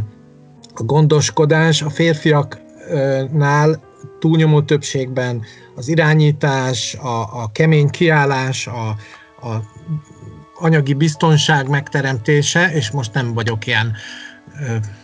a 0.74 0.84
gondoskodás, 0.84 1.82
a 1.82 1.89
férfiaknál 1.89 3.82
túlnyomó 4.20 4.61
többségben 4.61 5.41
az 5.76 5.88
irányítás, 5.88 6.95
a, 6.95 7.41
a 7.41 7.49
kemény 7.51 7.89
kiállás, 7.89 8.68
a, 8.68 8.88
a 9.47 9.61
anyagi 10.59 10.93
biztonság 10.93 11.70
megteremtése, 11.70 12.72
és 12.74 12.91
most 12.91 13.13
nem 13.13 13.34
vagyok 13.34 13.68
ilyen 13.68 13.95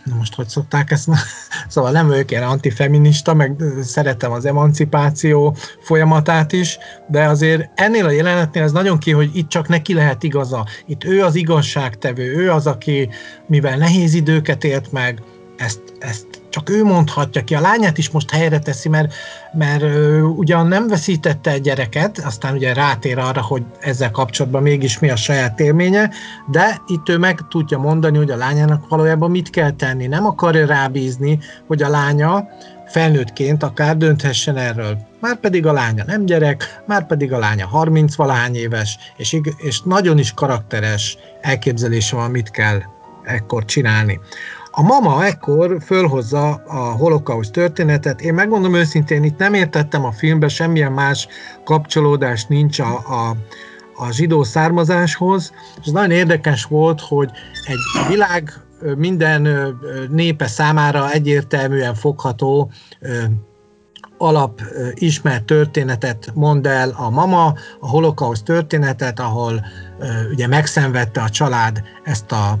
na 0.04 0.14
most 0.16 0.34
hogy 0.34 0.48
szokták 0.48 0.90
ezt, 0.90 1.08
szóval 1.68 1.90
nem 1.90 2.06
vagyok 2.06 2.30
ilyen 2.30 2.42
antifeminista, 2.42 3.34
meg 3.34 3.62
szeretem 3.82 4.32
az 4.32 4.44
emancipáció 4.44 5.56
folyamatát 5.80 6.52
is, 6.52 6.78
de 7.08 7.24
azért 7.24 7.70
ennél 7.74 8.04
a 8.04 8.10
jelenetnél 8.10 8.62
ez 8.62 8.72
nagyon 8.72 8.98
ki, 8.98 9.10
hogy 9.10 9.30
itt 9.36 9.48
csak 9.48 9.68
neki 9.68 9.94
lehet 9.94 10.22
igaza. 10.22 10.66
Itt 10.86 11.04
ő 11.04 11.22
az 11.22 11.34
igazságtevő, 11.34 12.36
ő 12.36 12.50
az, 12.50 12.66
aki 12.66 13.08
mivel 13.46 13.76
nehéz 13.76 14.14
időket 14.14 14.64
élt 14.64 14.92
meg, 14.92 15.22
ezt, 15.56 15.80
ezt 15.98 16.26
csak 16.48 16.70
ő 16.70 16.84
mondhatja 16.84 17.44
ki. 17.44 17.54
A 17.54 17.60
lányát 17.60 17.98
is 17.98 18.10
most 18.10 18.30
helyre 18.30 18.58
teszi, 18.58 18.88
mert, 18.88 19.14
mert 19.52 19.82
ugyan 20.36 20.66
nem 20.66 20.88
veszítette 20.88 21.50
egy 21.50 21.60
gyereket, 21.60 22.18
aztán 22.18 22.54
ugye 22.54 22.72
rátér 22.72 23.18
arra, 23.18 23.42
hogy 23.42 23.62
ezzel 23.80 24.10
kapcsolatban 24.10 24.62
mégis 24.62 24.98
mi 24.98 25.10
a 25.10 25.16
saját 25.16 25.60
élménye, 25.60 26.10
de 26.50 26.80
itt 26.86 27.08
ő 27.08 27.18
meg 27.18 27.40
tudja 27.48 27.78
mondani, 27.78 28.16
hogy 28.16 28.30
a 28.30 28.36
lányának 28.36 28.88
valójában 28.88 29.30
mit 29.30 29.50
kell 29.50 29.70
tenni. 29.70 30.06
Nem 30.06 30.26
akarja 30.26 30.66
rábízni, 30.66 31.38
hogy 31.66 31.82
a 31.82 31.88
lánya 31.88 32.48
felnőttként 32.86 33.62
akár 33.62 33.96
dönthessen 33.96 34.56
erről. 34.56 34.98
Már 35.20 35.36
pedig 35.36 35.66
a 35.66 35.72
lánya 35.72 36.04
nem 36.06 36.24
gyerek, 36.24 36.82
már 36.86 37.06
pedig 37.06 37.32
a 37.32 37.38
lánya 37.38 37.66
30 37.66 38.14
valahány 38.14 38.56
éves, 38.56 38.98
és, 39.16 39.40
és 39.56 39.80
nagyon 39.80 40.18
is 40.18 40.32
karakteres 40.32 41.18
elképzelése 41.40 42.16
van, 42.16 42.30
mit 42.30 42.50
kell 42.50 42.82
ekkor 43.24 43.64
csinálni. 43.64 44.20
A 44.76 44.82
mama 44.82 45.24
ekkor 45.24 45.76
fölhozza 45.84 46.54
a 46.54 46.78
holokauszt 46.78 47.52
történetet. 47.52 48.20
Én 48.20 48.34
megmondom 48.34 48.74
őszintén, 48.74 49.24
itt 49.24 49.38
nem 49.38 49.54
értettem 49.54 50.04
a 50.04 50.12
filmbe, 50.12 50.48
semmilyen 50.48 50.92
más 50.92 51.28
kapcsolódás 51.64 52.46
nincs 52.46 52.78
a, 52.78 52.92
a, 52.94 53.36
a 53.96 54.12
zsidó 54.12 54.42
származáshoz. 54.42 55.52
És 55.84 55.90
nagyon 55.90 56.10
érdekes 56.10 56.64
volt, 56.64 57.00
hogy 57.00 57.30
egy 57.64 58.06
világ 58.08 58.52
minden 58.96 59.48
népe 60.10 60.46
számára 60.46 61.10
egyértelműen 61.10 61.94
fogható 61.94 62.70
alap 64.24 64.62
ismert 64.94 65.44
történetet 65.44 66.30
mond 66.34 66.66
el 66.66 66.94
a 66.96 67.10
mama, 67.10 67.54
a 67.80 67.88
holokauszt 67.88 68.44
történetet, 68.44 69.20
ahol 69.20 69.64
ugye 70.30 70.46
megszenvedte 70.46 71.20
a 71.20 71.28
család 71.28 71.82
ezt 72.04 72.32
a 72.32 72.58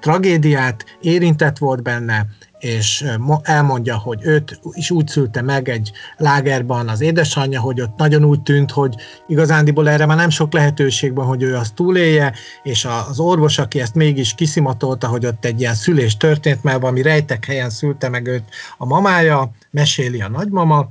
tragédiát, 0.00 0.84
érintett 1.00 1.58
volt 1.58 1.82
benne, 1.82 2.26
és 2.58 3.04
elmondja, 3.42 3.96
hogy 3.96 4.18
őt 4.22 4.60
is 4.72 4.90
úgy 4.90 5.08
szülte 5.08 5.42
meg 5.42 5.68
egy 5.68 5.92
lágerban 6.16 6.88
az 6.88 7.00
édesanyja, 7.00 7.60
hogy 7.60 7.80
ott 7.80 7.96
nagyon 7.96 8.24
úgy 8.24 8.42
tűnt, 8.42 8.70
hogy 8.70 8.94
igazándiból 9.26 9.88
erre 9.88 10.06
már 10.06 10.16
nem 10.16 10.30
sok 10.30 10.52
lehetőség 10.52 11.14
van, 11.14 11.26
hogy 11.26 11.42
ő 11.42 11.56
azt 11.56 11.74
túlélje, 11.74 12.32
és 12.62 12.86
az 13.08 13.18
orvos, 13.18 13.58
aki 13.58 13.80
ezt 13.80 13.94
mégis 13.94 14.34
kiszimatolta, 14.34 15.06
hogy 15.06 15.26
ott 15.26 15.44
egy 15.44 15.60
ilyen 15.60 15.74
szülés 15.74 16.16
történt, 16.16 16.62
mert 16.62 16.80
valami 16.80 17.02
rejtek 17.02 17.44
helyen 17.44 17.70
szülte 17.70 18.08
meg 18.08 18.26
őt 18.26 18.44
a 18.78 18.86
mamája, 18.86 19.50
meséli 19.70 20.20
a 20.20 20.28
nagymama, 20.28 20.88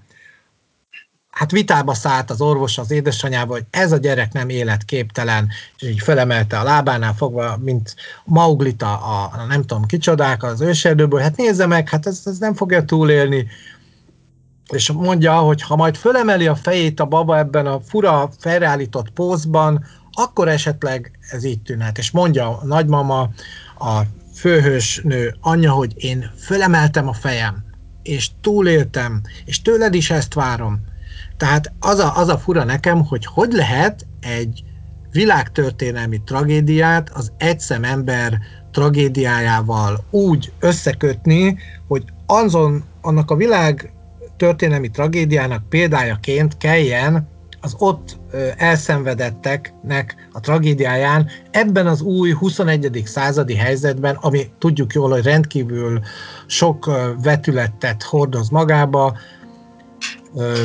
hát 1.36 1.52
vitába 1.52 1.94
szállt 1.94 2.30
az 2.30 2.42
orvos 2.42 2.78
az 2.78 2.92
édesanyába, 2.92 3.54
hogy 3.54 3.66
ez 3.70 3.92
a 3.92 3.98
gyerek 3.98 4.34
nem 4.34 4.50
életképtelen, 4.50 5.48
és 5.78 5.88
így 5.88 6.00
felemelte 6.00 6.60
a 6.60 6.64
lábánál 6.64 7.14
fogva, 7.14 7.58
mint 7.58 7.96
Mauglita, 8.26 8.98
a, 8.98 9.32
a 9.34 9.46
nem 9.46 9.62
tudom 9.62 9.86
kicsodák 9.86 10.44
az 10.44 10.62
őserdőből, 10.62 11.20
hát 11.20 11.38
nézze 11.38 11.66
meg, 11.66 11.90
hát 11.90 12.08
ez, 12.08 12.22
ez 12.26 12.38
nem 12.38 12.54
fogja 12.54 12.86
túlélni. 12.86 13.48
És 14.72 14.92
mondja, 14.92 15.38
hogy 15.38 15.62
ha 15.62 15.76
majd 15.76 15.96
fölemeli 15.96 16.48
a 16.48 16.56
fejét 16.56 17.00
a 17.00 17.06
baba 17.06 17.38
ebben 17.38 17.66
a 17.66 17.80
fura 17.80 18.30
felreállított 18.40 19.10
pózban, 19.10 19.86
akkor 20.12 20.48
esetleg 20.48 21.12
ez 21.32 21.44
így 21.44 21.62
tűnhet. 21.62 21.98
És 21.98 22.12
mondja 22.12 22.58
a 22.58 22.66
nagymama, 22.66 23.30
a 23.80 24.02
főhős 24.36 25.02
nő 25.04 25.36
anyja, 25.42 25.72
hogy 25.72 25.94
én 25.96 26.32
fölemeltem 26.38 27.08
a 27.08 27.14
fejem, 27.14 27.66
és 28.04 28.30
túléltem, 28.42 29.22
és 29.46 29.62
tőled 29.62 29.94
is 29.94 30.10
ezt 30.10 30.34
várom 30.34 30.94
tehát 31.38 31.74
az 31.80 32.00
a, 32.00 32.18
az 32.18 32.28
a 32.28 32.38
fura 32.38 32.64
nekem, 32.64 33.06
hogy 33.06 33.26
hogy 33.26 33.52
lehet 33.52 34.06
egy 34.22 34.64
világtörténelmi 35.12 36.22
tragédiát 36.26 37.10
az 37.14 37.32
egyszem 37.38 37.84
ember 37.84 38.40
tragédiájával 38.72 40.04
úgy 40.10 40.54
összekötni, 40.60 41.58
hogy 41.88 42.04
azon, 42.26 42.84
annak 43.02 43.32
a 43.32 43.36
világ 43.36 43.94
történelmi 44.38 44.90
tragédiának 44.90 45.70
példájaként 45.70 46.58
kelljen 46.58 47.28
az 47.62 47.76
ott 47.78 48.18
elszenvedetteknek 48.58 50.16
a 50.32 50.40
tragédiáján 50.40 51.28
ebben 51.52 51.88
az 51.88 52.02
új 52.02 52.32
21. 52.32 53.02
századi 53.06 53.56
helyzetben, 53.56 54.18
ami 54.22 54.52
tudjuk 54.60 54.94
jól, 54.94 55.10
hogy 55.10 55.24
rendkívül 55.24 56.00
sok 56.46 56.92
vetületet 57.24 58.04
hordoz 58.04 58.50
magába, 58.50 59.18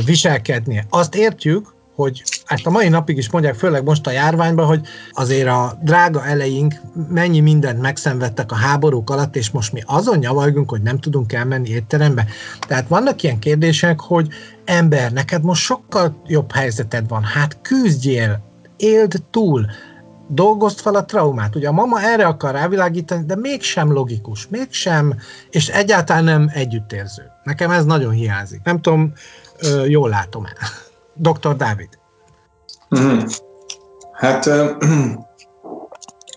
viselkednie. 0.04 0.86
Azt 0.90 1.14
értjük, 1.14 1.74
hogy 1.94 2.22
ezt 2.46 2.66
a 2.66 2.70
mai 2.70 2.88
napig 2.88 3.16
is 3.16 3.30
mondják, 3.30 3.54
főleg 3.54 3.84
most 3.84 4.06
a 4.06 4.10
járványban, 4.10 4.66
hogy 4.66 4.86
azért 5.10 5.48
a 5.48 5.78
drága 5.82 6.24
eleink 6.24 6.74
mennyi 7.08 7.40
mindent 7.40 7.80
megszenvedtek 7.80 8.52
a 8.52 8.54
háborúk 8.54 9.10
alatt, 9.10 9.36
és 9.36 9.50
most 9.50 9.72
mi 9.72 9.82
azon 9.86 10.18
nyavalgunk, 10.18 10.70
hogy 10.70 10.82
nem 10.82 10.98
tudunk 10.98 11.32
elmenni 11.32 11.68
étterembe. 11.68 12.26
Tehát 12.66 12.88
vannak 12.88 13.22
ilyen 13.22 13.38
kérdések, 13.38 14.00
hogy 14.00 14.28
ember, 14.64 15.12
neked 15.12 15.42
most 15.42 15.62
sokkal 15.62 16.22
jobb 16.26 16.52
helyzeted 16.52 17.08
van, 17.08 17.22
hát 17.22 17.58
küzdjél, 17.62 18.42
éld 18.76 19.22
túl, 19.30 19.66
dolgozd 20.28 20.80
fel 20.80 20.94
a 20.94 21.04
traumát. 21.04 21.56
Ugye 21.56 21.68
a 21.68 21.72
mama 21.72 22.02
erre 22.02 22.26
akar 22.26 22.52
rávilágítani, 22.52 23.24
de 23.24 23.36
mégsem 23.36 23.92
logikus, 23.92 24.48
mégsem, 24.48 25.14
és 25.50 25.68
egyáltalán 25.68 26.24
nem 26.24 26.50
együttérző. 26.54 27.22
Nekem 27.44 27.70
ez 27.70 27.84
nagyon 27.84 28.12
hiányzik. 28.12 28.60
Nem 28.64 28.80
tudom, 28.80 29.12
jól 29.86 30.08
látom 30.08 30.44
el. 30.44 30.68
Dr. 31.14 31.56
Dávid. 31.56 31.88
Mm. 32.98 33.18
Hát 34.12 34.46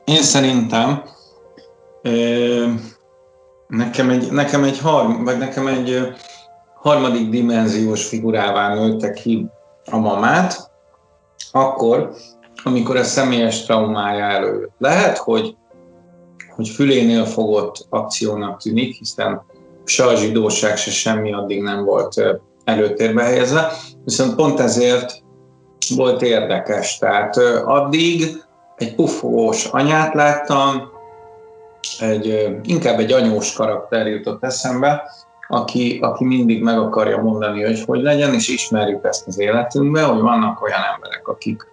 én 0.06 0.22
szerintem 0.22 1.04
nekem 3.68 4.10
egy, 4.10 4.32
nekem 4.32 4.64
egy, 4.64 4.80
harm, 4.80 5.24
vagy 5.24 5.38
nekem 5.38 5.68
egy 5.68 6.14
harmadik 6.76 7.30
dimenziós 7.30 8.08
figurává 8.08 8.74
nőtte 8.74 9.12
ki 9.12 9.46
a 9.92 9.98
mamát, 9.98 10.72
akkor, 11.52 12.14
amikor 12.64 12.96
a 12.96 13.04
személyes 13.04 13.66
traumája 13.66 14.26
előjött. 14.26 14.74
Lehet, 14.78 15.18
hogy, 15.18 15.56
hogy 16.56 16.70
fülénél 16.70 17.26
fogott 17.26 17.86
akciónak 17.90 18.62
tűnik, 18.62 18.96
hiszen 18.96 19.42
se 19.86 20.06
a 20.06 20.16
zsidóság, 20.16 20.78
se 20.78 20.92
semmi 20.92 21.34
addig 21.34 21.62
nem 21.62 21.84
volt 21.84 22.22
előtérbe 22.64 23.24
helyezve, 23.24 23.72
viszont 24.04 24.36
pont 24.36 24.60
ezért 24.60 25.22
volt 25.96 26.22
érdekes. 26.22 26.98
Tehát 26.98 27.38
addig 27.66 28.44
egy 28.76 28.96
pufogós 28.96 29.66
anyát 29.66 30.14
láttam, 30.14 30.92
egy, 32.00 32.58
inkább 32.64 33.00
egy 33.00 33.12
anyós 33.12 33.54
karakter 33.54 34.08
jutott 34.08 34.44
eszembe, 34.44 35.04
aki, 35.48 36.00
aki 36.02 36.26
mindig 36.26 36.64
meg 36.64 36.80
akarja 36.80 37.22
mondani, 37.22 37.64
hogy 37.64 37.84
hogy 37.86 38.02
legyen, 38.02 38.34
és 38.34 38.48
ismerjük 38.48 39.06
ezt 39.06 39.28
az 39.28 39.40
életünkben, 39.40 40.06
hogy 40.06 40.22
vannak 40.22 40.62
olyan 40.62 40.82
emberek, 40.94 41.28
akik, 41.28 41.68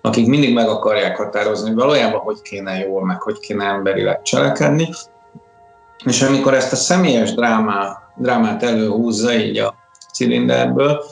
akik 0.00 0.26
mindig 0.26 0.54
meg 0.54 0.68
akarják 0.68 1.16
határozni, 1.16 1.68
hogy 1.68 1.78
valójában 1.78 2.20
hogy 2.20 2.42
kéne 2.42 2.78
jól, 2.78 3.04
meg 3.04 3.22
hogy 3.22 3.38
kéne 3.40 3.64
emberileg 3.64 4.22
cselekedni. 4.22 4.88
És 6.04 6.22
amikor 6.22 6.54
ezt 6.54 6.72
a 6.72 6.76
személyes 6.76 7.34
drámá, 7.34 7.98
drámát 8.16 8.62
előhúzza 8.62 9.34
így 9.34 9.58
a 9.58 9.74
cilinderből, 10.14 11.04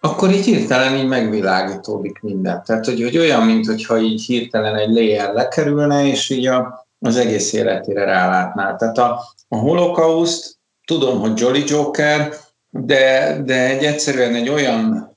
akkor 0.00 0.30
így 0.30 0.44
hirtelen 0.44 0.96
így 0.96 1.08
megvilágítódik 1.08 2.20
minden. 2.22 2.62
Tehát, 2.64 2.84
hogy, 2.84 3.02
hogy 3.02 3.18
olyan, 3.18 3.42
mintha 3.42 3.98
így 3.98 4.24
hirtelen 4.24 4.76
egy 4.76 4.90
layer 4.90 5.32
lekerülne, 5.32 6.06
és 6.06 6.30
így 6.30 6.46
a, 6.46 6.86
az 7.00 7.16
egész 7.16 7.52
életére 7.52 8.04
rálátnál. 8.04 8.76
Tehát 8.76 8.98
a, 8.98 9.20
a 9.48 9.56
holokauszt, 9.56 10.58
tudom, 10.86 11.20
hogy 11.20 11.38
Jolly 11.38 11.62
Joker, 11.66 12.32
de, 12.70 13.36
de 13.44 13.68
egy 13.68 13.84
egyszerűen 13.84 14.34
egy 14.34 14.48
olyan, 14.48 15.10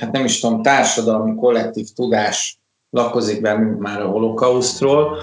hát 0.00 0.12
nem 0.12 0.24
is 0.24 0.40
tudom, 0.40 0.62
társadalmi 0.62 1.34
kollektív 1.34 1.86
tudás 1.94 2.58
lakozik 2.90 3.40
bennünk 3.40 3.80
már 3.80 4.00
a 4.00 4.08
holokausztról, 4.08 5.16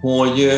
hogy, 0.00 0.50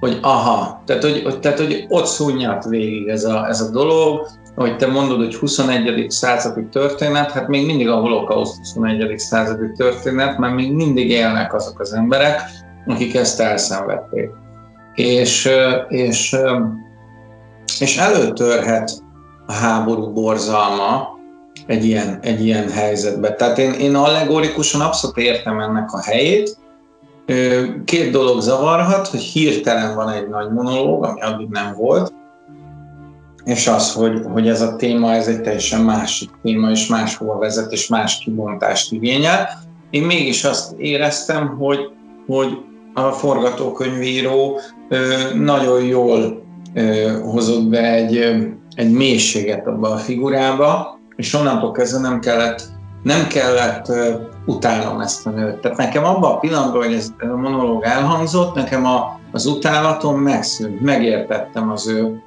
hogy 0.00 0.18
aha, 0.22 0.82
tehát 0.86 1.02
hogy, 1.02 1.38
tehát, 1.40 1.58
hogy 1.58 1.86
ott 1.88 2.06
szúnyat 2.06 2.64
végig 2.64 3.08
ez 3.08 3.24
a, 3.24 3.46
ez 3.48 3.60
a 3.60 3.70
dolog, 3.70 4.26
ahogy 4.54 4.76
te 4.76 4.86
mondod, 4.86 5.18
hogy 5.18 5.34
21. 5.34 6.10
századi 6.10 6.66
történet, 6.66 7.30
hát 7.30 7.48
még 7.48 7.66
mindig 7.66 7.88
a 7.88 8.00
holokauszt 8.00 8.58
21. 8.58 9.18
századi 9.18 9.72
történet, 9.76 10.38
mert 10.38 10.54
még 10.54 10.72
mindig 10.72 11.10
élnek 11.10 11.54
azok 11.54 11.80
az 11.80 11.92
emberek, 11.92 12.40
akik 12.86 13.14
ezt 13.14 13.40
elszenvedték. 13.40 14.30
És, 14.94 15.50
és, 15.88 16.36
és 17.78 17.96
előtörhet 17.96 18.90
a 19.46 19.52
háború 19.52 20.12
borzalma 20.12 21.08
egy 21.66 21.84
ilyen, 21.84 22.18
egy 22.22 22.44
ilyen 22.44 22.70
helyzetbe. 22.70 23.34
Tehát 23.34 23.58
én, 23.58 23.72
én 23.72 23.94
allegorikusan 23.94 24.80
abszolút 24.80 25.16
értem 25.16 25.60
ennek 25.60 25.92
a 25.92 26.02
helyét, 26.02 26.58
Két 27.84 28.10
dolog 28.10 28.40
zavarhat, 28.40 29.08
hogy 29.08 29.20
hirtelen 29.20 29.94
van 29.94 30.08
egy 30.08 30.28
nagy 30.28 30.50
monológ, 30.50 31.04
ami 31.04 31.20
addig 31.20 31.48
nem 31.48 31.74
volt, 31.74 32.12
és 33.44 33.66
az, 33.66 33.92
hogy, 33.92 34.22
hogy 34.32 34.48
ez 34.48 34.60
a 34.60 34.76
téma, 34.76 35.12
ez 35.12 35.26
egy 35.26 35.40
teljesen 35.40 35.80
másik 35.80 36.30
téma, 36.42 36.70
és 36.70 36.86
máshova 36.86 37.38
vezet, 37.38 37.72
és 37.72 37.88
más 37.88 38.18
kibontást 38.18 38.92
igényel. 38.92 39.48
Én 39.90 40.02
mégis 40.02 40.44
azt 40.44 40.72
éreztem, 40.78 41.56
hogy, 41.58 41.78
hogy 42.26 42.58
a 42.94 43.10
forgatókönyvíró 43.10 44.60
nagyon 45.34 45.84
jól 45.84 46.42
hozott 47.22 47.64
be 47.64 47.92
egy, 47.92 48.16
egy 48.74 48.90
mélységet 48.90 49.66
abba 49.66 49.90
a 49.90 49.96
figurába, 49.96 50.98
és 51.16 51.34
onnantól 51.34 51.72
kezdve 51.72 52.00
nem 52.00 52.20
kellett, 52.20 52.62
nem 53.02 53.26
kellett 53.26 53.92
utálnom 54.46 55.00
ezt 55.00 55.26
a 55.26 55.30
nőt. 55.30 55.56
Tehát 55.56 55.76
nekem 55.76 56.04
abban 56.04 56.32
a 56.32 56.38
pillanatban, 56.38 56.82
hogy 56.82 56.94
ez 56.94 57.12
a 57.18 57.36
monológ 57.36 57.82
elhangzott, 57.84 58.54
nekem 58.54 58.86
a, 58.86 59.20
az 59.32 59.46
utálatom 59.46 60.20
megszűnt, 60.20 60.80
megértettem 60.80 61.70
az 61.70 61.88
ő, 61.88 62.22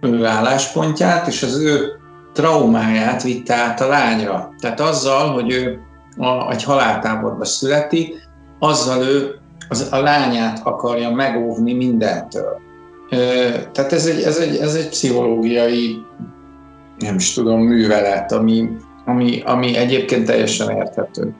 ő 0.00 0.24
álláspontját, 0.24 1.26
és 1.26 1.42
az 1.42 1.58
ő 1.58 2.00
traumáját 2.32 3.22
vitte 3.22 3.54
át 3.54 3.80
a 3.80 3.88
lányra. 3.88 4.54
Tehát 4.58 4.80
azzal, 4.80 5.32
hogy 5.32 5.52
ő 5.52 5.80
a, 6.16 6.50
egy 6.50 6.64
haláltáborba 6.64 7.44
születik, 7.44 8.28
azzal 8.58 9.02
ő 9.02 9.34
az, 9.68 9.88
a 9.90 10.00
lányát 10.00 10.60
akarja 10.64 11.10
megóvni 11.10 11.72
mindentől. 11.72 12.58
Tehát 13.72 13.92
ez 13.92 14.06
egy, 14.06 14.22
ez 14.22 14.38
egy, 14.38 14.56
ez 14.56 14.74
egy 14.74 14.88
pszichológiai, 14.88 15.96
nem 16.98 17.14
is 17.14 17.32
tudom, 17.32 17.60
művelet, 17.60 18.32
ami, 18.32 18.68
ami, 19.04 19.42
ami 19.44 19.76
egyébként 19.76 20.26
teljesen 20.26 20.70
érthető. 20.70 21.34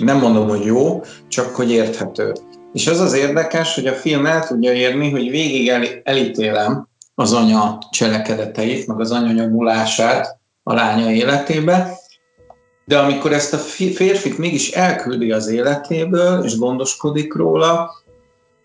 Nem 0.00 0.18
mondom, 0.18 0.48
hogy 0.48 0.64
jó, 0.64 1.02
csak 1.28 1.54
hogy 1.54 1.70
érthető. 1.70 2.32
És 2.72 2.86
az 2.86 3.00
az 3.00 3.14
érdekes, 3.14 3.74
hogy 3.74 3.86
a 3.86 3.92
film 3.92 4.26
el 4.26 4.46
tudja 4.46 4.72
érni, 4.72 5.10
hogy 5.10 5.30
végig 5.30 5.68
el, 5.68 5.82
elítélem 6.02 6.88
az 7.20 7.32
anya 7.32 7.78
cselekedeteit, 7.90 8.86
meg 8.86 9.00
az 9.00 9.10
anya 9.10 9.32
nyomulását 9.32 10.38
a 10.62 10.74
lánya 10.74 11.10
életébe, 11.10 11.92
de 12.84 12.98
amikor 12.98 13.32
ezt 13.32 13.54
a 13.54 13.56
férfit 13.56 14.38
mégis 14.38 14.70
elküldi 14.70 15.32
az 15.32 15.48
életéből, 15.48 16.44
és 16.44 16.58
gondoskodik 16.58 17.34
róla, 17.34 17.90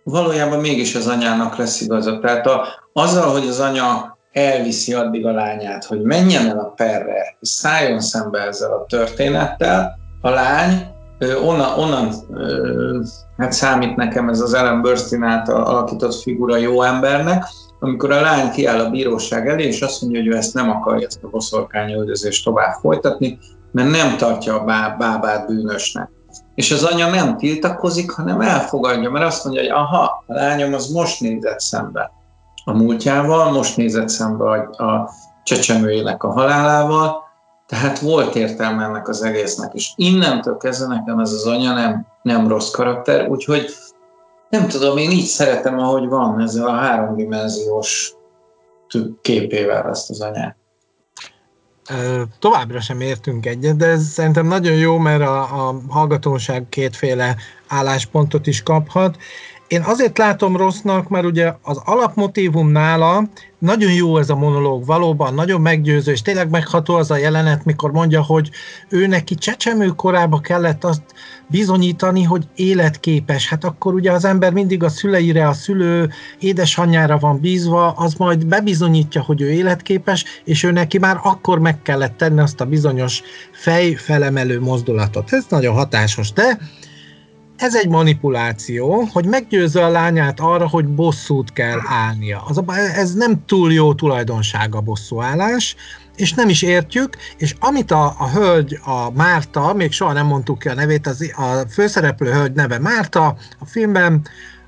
valójában 0.04 0.60
mégis 0.60 0.96
az 0.96 1.08
anyának 1.08 1.56
lesz 1.56 1.82
igaza. 1.82 2.20
Tehát 2.20 2.48
a, 2.48 2.66
azzal, 2.94 3.32
hogy 3.32 3.48
az 3.48 3.60
anya 3.60 4.18
elviszi 4.32 4.94
addig 4.94 5.26
a 5.26 5.32
lányát, 5.32 5.86
hogy 5.86 6.02
menjen 6.02 6.50
el 6.50 6.60
a 6.60 6.74
perre, 6.76 7.38
és 7.40 7.50
szálljon 7.50 8.00
szembe 8.00 8.40
ezzel 8.40 8.72
a 8.72 8.86
történettel, 8.86 9.98
a 10.22 10.30
lány 10.30 10.88
onnan, 11.44 11.80
onnan 11.80 12.14
hát 13.38 13.52
számít 13.52 13.96
nekem 13.96 14.30
ez 14.30 14.40
az 14.40 14.54
Ellen 14.54 14.82
Burstyn 14.82 15.24
által 15.24 15.64
alakított 15.64 16.22
figura 16.22 16.56
jó 16.56 16.82
embernek, 16.82 17.44
amikor 17.86 18.12
a 18.12 18.22
lány 18.22 18.52
kiáll 18.52 18.80
a 18.80 18.90
bíróság 18.90 19.48
elé, 19.48 19.64
és 19.64 19.82
azt 19.82 20.02
mondja, 20.02 20.20
hogy 20.20 20.30
ő 20.30 20.36
ezt 20.36 20.54
nem 20.54 20.70
akarja, 20.70 21.08
ezt 21.08 21.24
a 21.24 21.28
boszorkányöldözést 21.28 22.44
tovább 22.44 22.74
folytatni, 22.82 23.40
mert 23.72 23.90
nem 23.90 24.18
tartja 24.18 24.60
a 24.60 24.64
bábát 24.98 25.48
bűnösnek. 25.48 26.10
És 26.56 26.72
az 26.72 26.84
anya 26.84 27.10
nem 27.10 27.38
tiltakozik, 27.38 28.12
hanem 28.12 28.42
elfogadja, 28.42 29.10
mert 29.10 29.26
azt 29.26 29.44
mondja, 29.44 29.62
hogy 29.62 29.72
aha, 29.72 30.24
a 30.28 30.34
lányom 30.34 30.74
az 30.74 30.92
most 30.92 31.22
nézett 31.22 31.60
szembe 31.60 32.12
a 32.66 32.74
múltjával, 32.74 33.52
most 33.52 33.78
nézett 33.78 34.10
szembe 34.10 34.44
a, 34.50 34.84
a 34.84 35.10
csecsemőjének 35.44 36.24
a 36.24 36.32
halálával, 36.32 37.24
tehát 37.68 38.00
volt 38.00 38.36
értelme 38.36 38.84
ennek 38.84 39.08
az 39.08 39.24
egésznek, 39.24 39.74
és 39.74 39.92
innentől 39.96 40.58
kezdve 40.58 40.96
nekem 40.96 41.20
ez 41.20 41.32
az 41.32 41.46
anya 41.46 41.74
nem, 41.74 42.06
nem 42.22 42.48
rossz 42.48 42.72
karakter, 42.72 43.28
úgyhogy 43.28 43.70
nem 44.50 44.68
tudom, 44.68 44.98
én 44.98 45.12
így 45.12 45.26
szeretem, 45.26 45.80
ahogy 45.80 46.08
van 46.08 46.42
ezzel 46.42 46.68
a 46.68 46.76
háromdimenziós 46.76 48.14
képével 49.22 49.90
ezt 49.90 50.10
az 50.10 50.22
anyát. 50.22 50.58
Továbbra 52.40 52.82
sem 52.82 53.02
értünk 53.02 53.46
egyet, 53.46 53.78
de 53.78 53.86
ez 53.86 54.04
szerintem 54.04 54.48
nagyon 54.48 54.76
jó, 54.76 54.98
mert 54.98 55.22
a, 55.22 55.68
a 55.68 55.82
hallgatóság 55.90 56.70
kétféle 56.70 57.36
álláspontot 57.68 58.48
is 58.48 58.64
kaphat. 58.64 59.18
Én 59.68 59.82
azért 59.82 60.18
látom 60.18 60.58
rossznak, 60.58 61.10
mert 61.10 61.26
ugye 61.26 61.54
az 61.62 61.82
alapmotívum 61.86 62.72
nála 62.72 63.24
nagyon 63.60 63.92
jó 63.92 64.18
ez 64.18 64.30
a 64.30 64.36
monológ, 64.36 64.86
valóban 64.86 65.34
nagyon 65.34 65.62
meggyőző, 65.62 66.12
és 66.12 66.22
tényleg 66.22 66.50
megható 66.50 66.96
az 66.96 67.12
a 67.12 67.18
jelenet, 67.18 67.66
mikor 67.66 67.92
mondja, 67.92 68.22
hogy 68.24 68.50
ő 68.90 69.08
neki 69.08 69.36
csecsemő 69.36 69.88
korába 69.88 70.40
kellett 70.40 70.84
azt 70.84 71.02
bizonyítani, 71.48 72.24
hogy 72.24 72.48
életképes. 72.56 73.50
Hát 73.50 73.64
akkor 73.64 73.94
ugye 73.94 74.12
az 74.12 74.26
ember 74.26 74.54
mindig 74.54 74.84
a 74.84 74.90
szüleire, 74.90 75.48
a 75.48 75.54
szülő 75.54 76.10
édesanyjára 76.40 77.18
van 77.18 77.40
bízva, 77.40 77.92
az 77.92 78.14
majd 78.14 78.46
bebizonyítja, 78.46 79.22
hogy 79.22 79.42
ő 79.42 79.52
életképes, 79.52 80.26
és 80.44 80.64
ő 80.64 80.72
neki 80.72 80.98
már 80.98 81.20
akkor 81.24 81.60
meg 81.60 81.82
kellett 81.82 82.18
tenni 82.18 82.40
azt 82.40 82.62
a 82.62 82.66
bizonyos 82.66 83.22
fejfelemelő 83.52 84.60
mozdulatot. 84.60 85.34
Ez 85.34 85.46
nagyon 85.50 85.76
hatásos, 85.76 86.32
de 86.32 86.58
ez 87.58 87.76
egy 87.76 87.90
manipuláció, 87.90 89.08
hogy 89.12 89.26
meggyőzze 89.26 89.86
a 89.86 89.90
lányát 89.90 90.40
arra, 90.40 90.70
hogy 90.70 90.88
bosszút 90.88 91.54
kell 91.54 91.80
állnia. 91.86 92.44
Az, 92.48 92.62
ez 92.96 93.14
nem 93.14 93.46
túl 93.46 93.74
jó 93.74 93.94
tulajdonsága 93.94 94.78
a 94.78 94.82
bosszúállás, 94.82 95.76
és 96.16 96.34
nem 96.34 96.50
is 96.50 96.62
értjük, 96.62 97.18
és 97.38 97.56
amit 97.60 97.92
a, 97.92 98.16
a 98.18 98.30
hölgy, 98.30 98.80
a 98.84 99.12
Márta, 99.12 99.74
még 99.74 99.92
soha 99.92 100.14
nem 100.14 100.26
mondtuk 100.26 100.60
ki 100.60 100.68
a 100.68 100.74
nevét, 100.74 101.08
az, 101.08 101.32
a 101.36 101.68
főszereplő 101.70 102.32
hölgy 102.32 102.54
neve 102.54 102.80
Márta 102.80 103.26
a 103.60 103.66
filmben, 103.66 104.28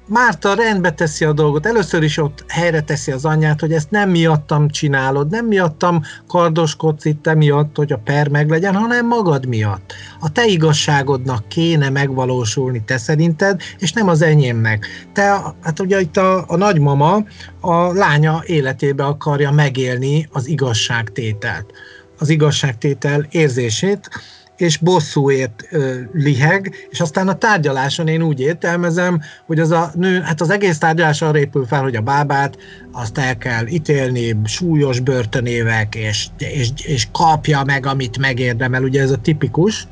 Márta 0.10 0.54
rendbe 0.54 0.92
teszi 0.92 1.26
a 1.26 1.34
dolgot, 1.34 1.66
először 1.66 2.04
is 2.04 2.18
ott 2.18 2.44
helyre 2.48 2.82
teszi 2.82 3.12
az 3.12 3.26
anyját, 3.26 3.60
hogy 3.60 3.72
ezt 3.74 3.92
nem 3.92 4.10
miattam 4.10 4.70
csinálod, 4.70 5.30
nem 5.30 5.46
miattam 5.46 6.02
kardoskodsz 6.28 7.06
itt 7.06 7.34
miatt, 7.34 7.76
hogy 7.76 7.92
a 7.92 7.98
per 7.98 8.28
meglegyen, 8.30 8.76
hanem 8.76 9.08
magad 9.08 9.46
miatt. 9.46 9.94
A 10.20 10.32
te 10.32 10.46
igazságodnak 10.46 11.48
kéne 11.48 11.90
megvalósulni 11.90 12.84
te 12.84 12.98
szerinted, 12.98 13.62
és 13.78 13.92
nem 13.94 14.08
az 14.08 14.22
enyémnek. 14.22 14.86
Te, 15.14 15.42
hát 15.62 15.80
ugye 15.80 16.00
itt 16.00 16.18
a, 16.18 16.44
a 16.48 16.58
nagymama 16.58 17.24
a 17.60 17.94
lánya 17.94 18.42
életébe 18.46 19.06
akarja 19.06 19.52
megélni 19.52 20.28
az 20.32 20.48
igazságtételt 20.48 21.74
az 22.20 22.30
igazságtétel 22.30 23.28
érzését, 23.30 24.10
és 24.58 24.78
bosszúért 24.78 25.68
ö, 25.70 25.94
liheg, 26.14 26.74
és 26.90 27.00
aztán 27.00 27.28
a 27.28 27.38
tárgyaláson 27.38 28.08
én 28.08 28.22
úgy 28.22 28.40
értelmezem, 28.40 29.22
hogy 29.46 29.60
az 29.60 29.72
a 29.72 29.92
nő, 29.94 30.22
hát 30.22 30.42
az 30.42 30.50
egész 30.50 30.78
tárgyalás 30.78 31.22
arra 31.22 31.38
épül 31.38 31.66
fel, 31.66 31.82
hogy 31.82 31.96
a 31.96 32.02
bábát 32.02 32.58
azt 32.92 33.18
el 33.18 33.38
kell 33.38 33.68
ítélni 33.68 34.36
súlyos 34.46 35.00
börtönévek, 35.00 35.96
és, 35.96 36.28
és, 36.38 36.70
és 36.84 37.08
kapja 37.12 37.64
meg, 37.64 37.86
amit 37.86 38.18
megérdemel, 38.18 38.84
ugye 38.84 39.02
ez 39.02 39.12
a 39.12 39.18
tipikus, 39.18 39.88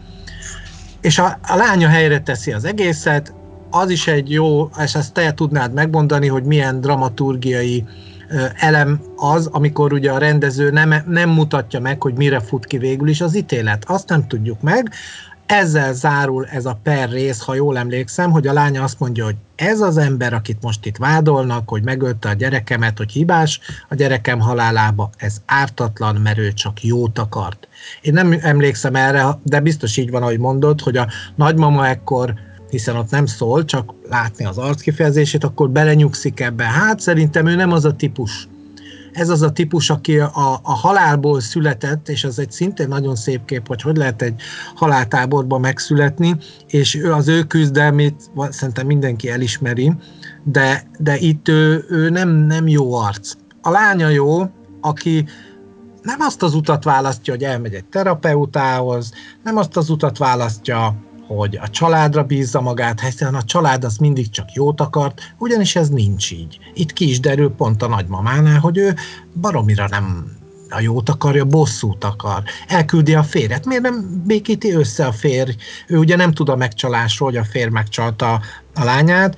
és 1.01 1.20
a, 1.20 1.39
a 1.47 1.55
lánya 1.55 1.88
helyre 1.88 2.20
teszi 2.20 2.51
az 2.51 2.66
egészet, 2.66 3.34
az 3.70 3.89
is 3.89 4.07
egy 4.07 4.32
jó, 4.32 4.70
és 4.84 4.95
ezt 4.95 5.13
te 5.13 5.34
tudnád 5.34 5.74
megmondani, 5.74 6.28
hogy 6.28 6.43
milyen 6.43 6.82
dramaturgiai 6.82 7.84
elem 8.55 9.01
az, 9.15 9.45
amikor 9.51 9.93
ugye 9.93 10.11
a 10.11 10.17
rendező 10.17 10.69
nem, 10.69 10.93
nem 11.07 11.30
mutatja 11.30 11.80
meg, 11.80 12.01
hogy 12.01 12.13
mire 12.13 12.39
fut 12.39 12.65
ki 12.65 12.78
végül 12.78 13.07
is 13.07 13.21
az 13.21 13.36
ítélet. 13.36 13.84
Azt 13.88 14.09
nem 14.09 14.28
tudjuk 14.28 14.61
meg. 14.61 14.91
Ezzel 15.45 15.93
zárul 15.93 16.45
ez 16.45 16.65
a 16.65 16.80
per 16.84 17.09
rész, 17.09 17.41
ha 17.41 17.53
jól 17.53 17.78
emlékszem, 17.78 18.32
hogy 18.32 18.47
a 18.47 18.53
lánya 18.53 18.84
azt 18.84 18.99
mondja, 18.99 19.23
hogy 19.23 19.36
ez 19.55 19.80
az 19.80 19.97
ember, 19.97 20.34
akit 20.34 20.61
most 20.61 20.86
itt 20.86 20.97
vádolnak, 20.97 21.69
hogy 21.69 21.84
megölte 21.84 22.30
a 22.30 22.34
gyerekemet, 22.34 22.97
hogy 22.97 23.11
hibás 23.11 23.59
a 23.89 23.95
gyerekem 23.95 24.39
halálába, 24.39 25.09
ez 25.17 25.41
ártatlan, 25.45 26.15
mert 26.15 26.38
ő 26.38 26.53
csak 26.53 26.84
jót 26.84 27.19
akart. 27.19 27.67
Én 28.01 28.13
nem 28.13 28.38
emlékszem 28.41 28.95
erre, 28.95 29.26
de 29.43 29.59
biztos 29.59 29.97
így 29.97 30.11
van, 30.11 30.21
ahogy 30.21 30.39
mondod, 30.39 30.82
hogy 30.82 30.97
a 30.97 31.07
nagymama 31.36 31.88
ekkor 31.88 32.34
hiszen 32.70 32.95
ott 32.95 33.09
nem 33.09 33.26
szól, 33.26 33.66
csak 33.66 33.93
látni 34.09 34.45
az 34.45 34.57
arckifejezését, 34.57 35.43
akkor 35.43 35.70
belenyugszik 35.70 36.39
ebbe. 36.39 36.63
Hát 36.63 36.99
szerintem 36.99 37.47
ő 37.47 37.55
nem 37.55 37.72
az 37.72 37.86
a 37.86 37.95
típus. 37.95 38.47
Ez 39.11 39.30
az 39.30 39.41
a 39.41 39.51
típus, 39.51 39.89
aki 39.89 40.20
a, 40.20 40.59
a 40.61 40.74
halálból 40.74 41.41
született, 41.41 42.09
és 42.09 42.24
az 42.24 42.39
egy 42.39 42.51
szintén 42.51 42.88
nagyon 42.88 43.16
szép 43.16 43.45
kép, 43.45 43.68
hogy 43.68 43.82
hogy 43.82 43.97
lehet 43.97 44.22
egy 44.22 44.41
haláltáborba 44.76 45.57
megszületni, 45.57 46.36
és 46.68 46.95
ő 46.95 47.13
az 47.13 47.28
ő 47.28 47.43
küzdelmét 47.43 48.30
szerintem 48.49 48.86
mindenki 48.86 49.30
elismeri, 49.30 49.93
de, 50.43 50.88
de 50.99 51.18
itt 51.18 51.47
ő, 51.47 51.86
ő 51.89 52.09
nem, 52.09 52.30
nem 52.30 52.68
jó 52.68 52.93
arc. 52.93 53.34
A 53.61 53.70
lánya 53.70 54.09
jó, 54.09 54.41
aki 54.82 55.26
nem 56.01 56.20
azt 56.20 56.43
az 56.43 56.53
utat 56.53 56.84
választja, 56.84 57.34
hogy 57.34 57.43
elmegy 57.43 57.74
egy 57.74 57.86
terapeutához, 57.86 59.11
nem 59.43 59.57
azt 59.57 59.78
az 59.78 59.89
utat 59.89 60.18
választja, 60.18 60.95
hogy 61.28 61.59
a 61.61 61.69
családra 61.69 62.23
bízza 62.23 62.61
magát, 62.61 63.01
hiszen 63.01 63.36
a 63.36 63.43
család 63.43 63.84
az 63.84 63.97
mindig 63.97 64.30
csak 64.30 64.53
jót 64.53 64.82
akart, 64.82 65.21
ugyanis 65.38 65.76
ez 65.76 65.89
nincs 65.89 66.32
így. 66.32 66.59
Itt 66.73 66.93
ki 66.93 67.09
is 67.09 67.19
derül 67.19 67.51
pont 67.51 67.84
a 67.84 67.88
nagymamánál, 67.88 68.59
hogy 68.59 68.78
ő 68.78 68.95
baromira 69.41 69.88
nem 69.88 70.34
a 70.69 70.80
jót 70.80 71.09
akarja, 71.09 71.45
bosszút 71.45 72.03
akar. 72.03 72.43
Elküldi 72.67 73.13
a 73.13 73.23
férjet. 73.23 73.65
Miért 73.65 73.84
nem 73.84 74.23
békíti 74.26 74.71
össze 74.71 75.05
a 75.05 75.11
férj? 75.11 75.51
Ő 75.88 75.97
ugye 75.97 76.15
nem 76.15 76.32
tud 76.32 76.49
a 76.49 76.55
megcsalásról, 76.55 77.30
hogy 77.30 77.38
a 77.38 77.43
férj 77.43 77.69
megcsalta 77.69 78.41
a 78.73 78.84
lányát. 78.84 79.36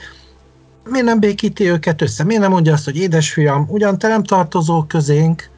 Miért 0.84 1.06
nem 1.06 1.20
békíti 1.20 1.70
őket 1.70 2.02
össze? 2.02 2.24
Miért 2.24 2.42
nem 2.42 2.52
mondja 2.52 2.74
azt, 2.74 2.86
hogy 2.86 2.98
édesfiam, 2.98 3.66
ugyan 3.70 3.98
te 3.98 4.08
nem 4.08 4.24
tartozol 4.24 4.88
közénk, 4.88 5.50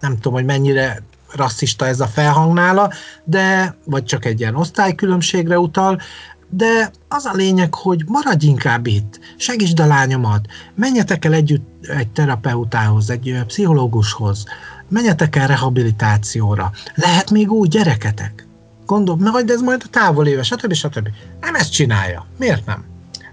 nem 0.00 0.14
tudom, 0.14 0.32
hogy 0.32 0.44
mennyire 0.44 1.02
rasszista 1.36 1.86
ez 1.86 2.00
a 2.00 2.06
felhang 2.06 2.52
nála, 2.52 2.90
de, 3.24 3.76
vagy 3.84 4.04
csak 4.04 4.24
egy 4.24 4.40
ilyen 4.40 4.54
osztálykülönbségre 4.54 5.58
utal, 5.58 6.00
de 6.48 6.90
az 7.08 7.24
a 7.24 7.32
lényeg, 7.32 7.74
hogy 7.74 8.04
maradj 8.06 8.46
inkább 8.46 8.86
itt, 8.86 9.20
segítsd 9.36 9.80
a 9.80 9.86
lányomat, 9.86 10.46
menjetek 10.74 11.24
el 11.24 11.32
együtt 11.32 11.86
egy 11.86 12.08
terapeutához, 12.08 13.10
egy 13.10 13.42
pszichológushoz, 13.46 14.44
menjetek 14.88 15.36
el 15.36 15.46
rehabilitációra, 15.46 16.70
lehet 16.94 17.30
még 17.30 17.50
úgy 17.50 17.68
gyereketek. 17.68 18.46
Gondol, 18.86 19.16
majd 19.16 19.50
ez 19.50 19.60
majd 19.60 19.82
a 19.84 19.90
távol 19.90 20.26
éve, 20.26 20.42
stb. 20.42 20.72
stb. 20.72 21.08
Nem 21.40 21.54
ezt 21.54 21.72
csinálja. 21.72 22.26
Miért 22.38 22.66
nem? 22.66 22.84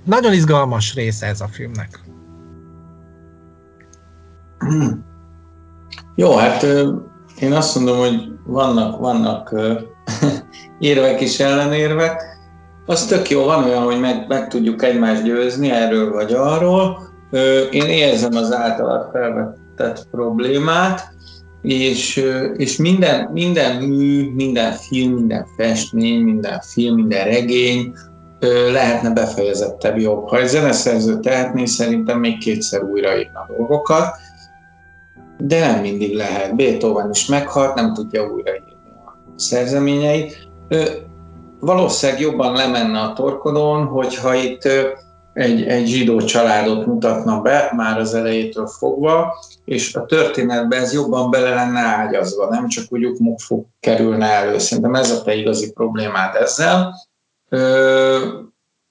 Nagyon 0.03 0.33
izgalmas 0.33 0.93
része 0.93 1.25
ez 1.25 1.41
a 1.41 1.47
filmnek. 1.47 1.99
Jó, 6.15 6.37
hát 6.37 6.65
én 7.41 7.53
azt 7.53 7.75
mondom, 7.75 7.97
hogy 7.97 8.29
vannak, 8.45 8.99
vannak 8.99 9.55
érvek 10.79 11.21
és 11.21 11.39
ellenérvek. 11.39 12.21
Az 12.85 13.05
tök 13.05 13.29
jó, 13.29 13.43
van 13.43 13.63
olyan, 13.63 13.83
hogy 13.83 13.99
meg, 13.99 14.25
meg 14.27 14.47
tudjuk 14.47 14.83
egymást 14.83 15.23
győzni 15.23 15.71
erről 15.71 16.11
vagy 16.11 16.33
arról. 16.33 16.99
Én 17.71 17.85
érzem 17.85 18.35
az 18.35 18.53
általad 18.53 19.09
felvetett 19.11 20.07
problémát, 20.11 21.13
és, 21.61 22.25
és 22.57 22.77
minden, 22.77 23.29
minden 23.31 23.75
mű, 23.75 24.33
minden 24.33 24.71
film, 24.71 25.13
minden 25.13 25.45
festmény, 25.57 26.21
minden 26.21 26.61
film, 26.61 26.95
minden 26.95 27.25
regény 27.25 27.93
lehetne 28.71 29.09
befejezettebb 29.09 29.97
jobb. 29.97 30.27
Ha 30.27 30.39
egy 30.39 30.47
zeneszerző 30.47 31.19
tehetné, 31.19 31.65
szerintem 31.65 32.19
még 32.19 32.37
kétszer 32.37 32.83
újraírna 32.83 33.45
dolgokat, 33.57 34.15
de 35.47 35.59
nem 35.59 35.81
mindig 35.81 36.15
lehet. 36.15 36.55
Beethoven 36.55 37.09
is 37.09 37.25
meghalt, 37.25 37.75
nem 37.75 37.93
tudja 37.93 38.31
újraírni 38.31 38.71
a 39.05 39.33
szerzeményeit. 39.35 40.49
Valószínűleg 41.59 42.21
jobban 42.21 42.53
lemenne 42.53 42.99
a 42.99 43.13
torkodon, 43.13 43.85
hogyha 43.85 44.33
itt 44.33 44.61
egy, 45.33 45.63
egy 45.63 45.87
zsidó 45.87 46.21
családot 46.21 46.85
mutatna 46.85 47.41
be 47.41 47.71
már 47.75 47.99
az 47.99 48.13
elejétől 48.13 48.67
fogva, 48.67 49.33
és 49.65 49.95
a 49.95 50.05
történetbe 50.05 50.75
ez 50.75 50.93
jobban 50.93 51.29
bele 51.29 51.53
lenne 51.53 51.79
ágyazva, 51.79 52.49
nem 52.49 52.67
csak 52.67 52.85
úgy 52.89 53.05
ukmukfuk 53.05 53.67
kerülne 53.79 54.25
elő. 54.25 54.57
Szerintem 54.57 54.95
ez 54.95 55.11
a 55.11 55.21
te 55.21 55.33
igazi 55.33 55.71
problémád 55.71 56.35
ezzel, 56.35 56.93
Ö, 57.53 58.17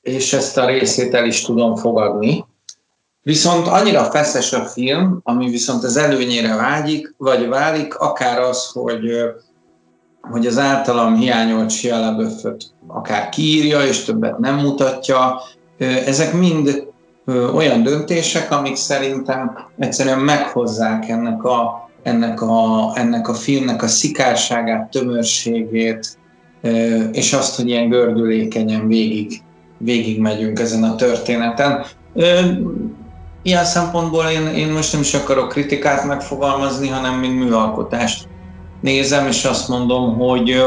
és 0.00 0.32
ezt 0.32 0.58
a 0.58 0.66
részét 0.66 1.14
el 1.14 1.26
is 1.26 1.42
tudom 1.42 1.76
fogadni. 1.76 2.44
Viszont 3.22 3.66
annyira 3.66 4.04
feszes 4.04 4.52
a 4.52 4.64
film, 4.64 5.20
ami 5.22 5.50
viszont 5.50 5.84
az 5.84 5.96
előnyére 5.96 6.54
vágyik, 6.54 7.14
vagy 7.16 7.48
válik, 7.48 7.94
akár 7.94 8.40
az, 8.40 8.70
hogy, 8.72 9.10
hogy 10.20 10.46
az 10.46 10.58
általam 10.58 11.16
hiányolt 11.16 11.70
Shia 11.70 12.16
akár 12.86 13.28
kiírja, 13.28 13.86
és 13.86 14.04
többet 14.04 14.38
nem 14.38 14.56
mutatja, 14.56 15.40
ezek 16.06 16.32
mind 16.32 16.88
olyan 17.54 17.82
döntések, 17.82 18.50
amik 18.50 18.76
szerintem 18.76 19.58
egyszerűen 19.78 20.18
meghozzák 20.18 21.08
ennek 21.08 21.44
a, 21.44 21.88
ennek 22.02 22.42
a, 22.42 22.90
ennek 22.94 23.28
a 23.28 23.34
filmnek 23.34 23.82
a 23.82 23.86
szikárságát, 23.86 24.90
tömörségét, 24.90 26.18
és 27.12 27.32
azt, 27.32 27.56
hogy 27.56 27.68
ilyen 27.68 27.88
gördülékenyen 27.88 28.86
végig, 28.86 29.42
végig 29.78 30.20
megyünk 30.20 30.58
ezen 30.58 30.82
a 30.82 30.94
történeten. 30.94 31.84
Ilyen 33.42 33.64
szempontból 33.64 34.24
én, 34.24 34.46
én 34.46 34.72
most 34.72 34.92
nem 34.92 35.00
is 35.00 35.14
akarok 35.14 35.48
kritikát 35.48 36.04
megfogalmazni, 36.04 36.88
hanem 36.88 37.18
mint 37.18 37.38
műalkotást 37.38 38.28
nézem, 38.80 39.26
és 39.26 39.44
azt 39.44 39.68
mondom, 39.68 40.16
hogy 40.18 40.64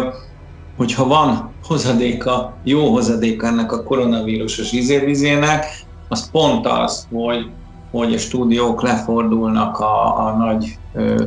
hogyha 0.76 1.08
van 1.08 1.56
hozadéka, 1.62 2.60
jó 2.64 2.92
hozadéka 2.92 3.48
ennek 3.48 3.72
a 3.72 3.84
koronavírusos 3.84 4.72
izérvizének, 4.72 5.66
az 6.08 6.30
pont 6.32 6.68
az, 6.68 7.08
hogy, 7.10 7.52
hogy 7.92 8.14
a 8.14 8.18
stúdiók 8.18 8.82
lefordulnak 8.82 9.80
a, 9.80 10.26
a 10.26 10.38
nagy 10.38 10.80
ö, 10.94 11.24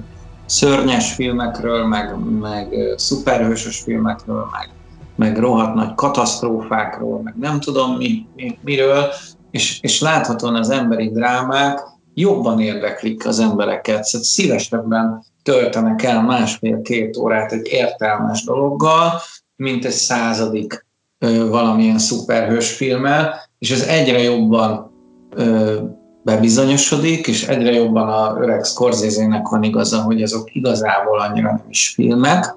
szörnyes 0.46 1.14
filmekről, 1.14 1.86
meg, 1.86 2.16
meg 2.40 2.74
szuperhősös 2.96 3.80
filmekről, 3.80 4.48
meg, 4.50 4.74
meg 5.14 5.38
rohadt 5.38 5.74
nagy 5.74 5.94
katasztrófákról, 5.94 7.20
meg 7.22 7.34
nem 7.38 7.60
tudom 7.60 7.96
mi, 7.96 8.26
mi, 8.34 8.58
miről, 8.62 9.12
és, 9.56 9.78
és 9.80 10.00
láthatóan 10.00 10.54
az 10.54 10.70
emberi 10.70 11.10
drámák 11.10 11.80
jobban 12.14 12.60
érdeklik 12.60 13.26
az 13.26 13.38
embereket, 13.38 14.04
szóval 14.04 14.26
szívesebben 14.26 15.24
töltenek 15.42 16.02
el 16.02 16.22
másfél-két 16.22 17.16
órát 17.16 17.52
egy 17.52 17.66
értelmes 17.70 18.44
dologgal, 18.44 19.12
mint 19.56 19.84
egy 19.84 19.92
századik 19.92 20.86
ö, 21.18 21.48
valamilyen 21.48 21.98
szuperhős 21.98 22.72
filmmel, 22.72 23.34
és 23.58 23.70
ez 23.70 23.82
egyre 23.82 24.22
jobban 24.22 24.90
ö, 25.34 25.76
bebizonyosodik, 26.24 27.26
és 27.26 27.48
egyre 27.48 27.72
jobban 27.72 28.08
a 28.08 28.36
öreg 28.40 28.64
scorsese 28.64 29.40
van 29.50 29.62
igaza, 29.62 30.02
hogy 30.02 30.22
azok 30.22 30.54
igazából 30.54 31.20
annyira 31.20 31.48
nem 31.48 31.66
is 31.68 31.88
filmek, 31.88 32.54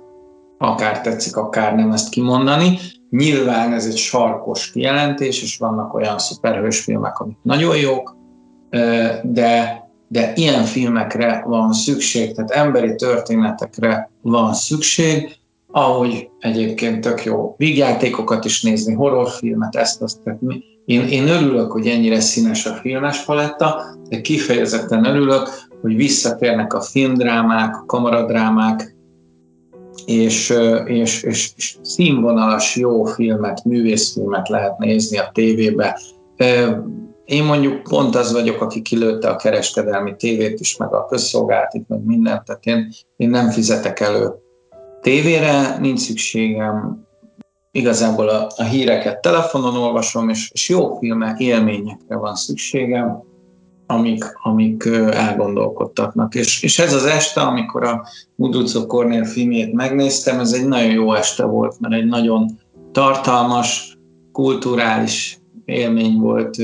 akár 0.61 1.01
tetszik, 1.01 1.35
akár 1.35 1.75
nem 1.75 1.91
ezt 1.91 2.09
kimondani. 2.09 2.79
Nyilván 3.09 3.73
ez 3.73 3.85
egy 3.85 3.97
sarkos 3.97 4.71
kijelentés, 4.71 5.41
és 5.41 5.57
vannak 5.57 5.93
olyan 5.93 6.17
szuperhős 6.17 6.79
filmek, 6.79 7.19
amik 7.19 7.37
nagyon 7.43 7.77
jók, 7.77 8.15
de, 9.23 9.83
de 10.07 10.33
ilyen 10.35 10.63
filmekre 10.63 11.43
van 11.47 11.73
szükség, 11.73 12.35
tehát 12.35 12.51
emberi 12.51 12.95
történetekre 12.95 14.11
van 14.21 14.53
szükség, 14.53 15.37
ahogy 15.71 16.29
egyébként 16.39 17.01
tök 17.01 17.23
jó 17.23 17.55
vígjátékokat 17.57 18.45
is 18.45 18.61
nézni, 18.61 18.93
horrorfilmet, 18.93 19.75
ezt, 19.75 20.01
azt, 20.01 20.21
tehát 20.23 20.39
én, 20.85 21.07
én 21.07 21.27
örülök, 21.27 21.71
hogy 21.71 21.87
ennyire 21.87 22.19
színes 22.19 22.65
a 22.65 22.73
filmes 22.73 23.23
paletta, 23.25 23.83
de 24.09 24.21
kifejezetten 24.21 25.05
örülök, 25.05 25.49
hogy 25.81 25.95
visszatérnek 25.95 26.73
a 26.73 26.81
filmdrámák, 26.81 27.75
a 27.75 27.85
kamaradrámák, 27.85 28.97
és, 30.05 30.53
és, 30.85 31.23
és, 31.23 31.77
színvonalas 31.81 32.75
jó 32.75 33.03
filmet, 33.03 33.63
művészfilmet 33.63 34.49
lehet 34.49 34.77
nézni 34.77 35.17
a 35.17 35.29
tévébe. 35.33 35.99
Én 37.25 37.43
mondjuk 37.43 37.83
pont 37.83 38.15
az 38.15 38.31
vagyok, 38.31 38.61
aki 38.61 38.81
kilőtte 38.81 39.29
a 39.29 39.35
kereskedelmi 39.35 40.15
tévét 40.15 40.59
is, 40.59 40.77
meg 40.77 40.93
a 40.93 41.05
közszolgáltit, 41.05 41.87
meg 41.87 42.03
mindent, 42.05 42.43
tehát 42.45 42.65
én, 42.65 42.89
én 43.17 43.29
nem 43.29 43.49
fizetek 43.49 43.99
elő 43.99 44.31
tévére, 45.01 45.77
nincs 45.79 45.99
szükségem, 45.99 47.07
igazából 47.71 48.29
a, 48.29 48.51
a 48.55 48.63
híreket 48.63 49.21
telefonon 49.21 49.75
olvasom, 49.75 50.29
és, 50.29 50.49
és 50.53 50.69
jó 50.69 50.95
filmek, 50.95 51.39
élményekre 51.39 52.15
van 52.17 52.35
szükségem, 52.35 53.23
amik, 53.91 54.23
amik 54.43 54.85
elgondolkodtatnak. 55.11 56.35
És, 56.35 56.63
és 56.63 56.79
ez 56.79 56.93
az 56.93 57.05
este, 57.05 57.41
amikor 57.41 57.83
a 57.83 58.07
Muduco 58.35 58.85
Cornél 58.85 59.25
filmjét 59.25 59.73
megnéztem, 59.73 60.39
ez 60.39 60.51
egy 60.51 60.67
nagyon 60.67 60.91
jó 60.91 61.13
este 61.13 61.45
volt, 61.45 61.79
mert 61.79 61.93
egy 61.93 62.05
nagyon 62.05 62.59
tartalmas, 62.91 63.97
kulturális 64.31 65.39
élmény 65.65 66.17
volt. 66.19 66.57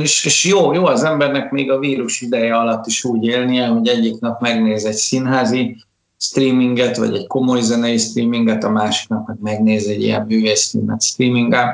És, 0.00 0.24
és 0.24 0.44
jó, 0.44 0.72
jó 0.72 0.84
az 0.84 1.04
embernek 1.04 1.50
még 1.50 1.70
a 1.70 1.78
vírus 1.78 2.20
ideje 2.20 2.56
alatt 2.56 2.86
is 2.86 3.04
úgy 3.04 3.26
élnie, 3.26 3.66
hogy 3.66 3.88
egyik 3.88 4.20
nap 4.20 4.40
megnéz 4.40 4.84
egy 4.84 4.94
színházi 4.94 5.76
streaminget, 6.16 6.96
vagy 6.96 7.14
egy 7.14 7.26
komoly 7.26 7.60
zenei 7.60 7.98
streaminget, 7.98 8.64
a 8.64 8.70
másiknak 8.70 9.26
meg 9.26 9.36
megnéz 9.40 9.86
egy 9.86 10.02
ilyen 10.02 10.26
művészfilmet 10.26 11.02
streamingen. 11.02 11.68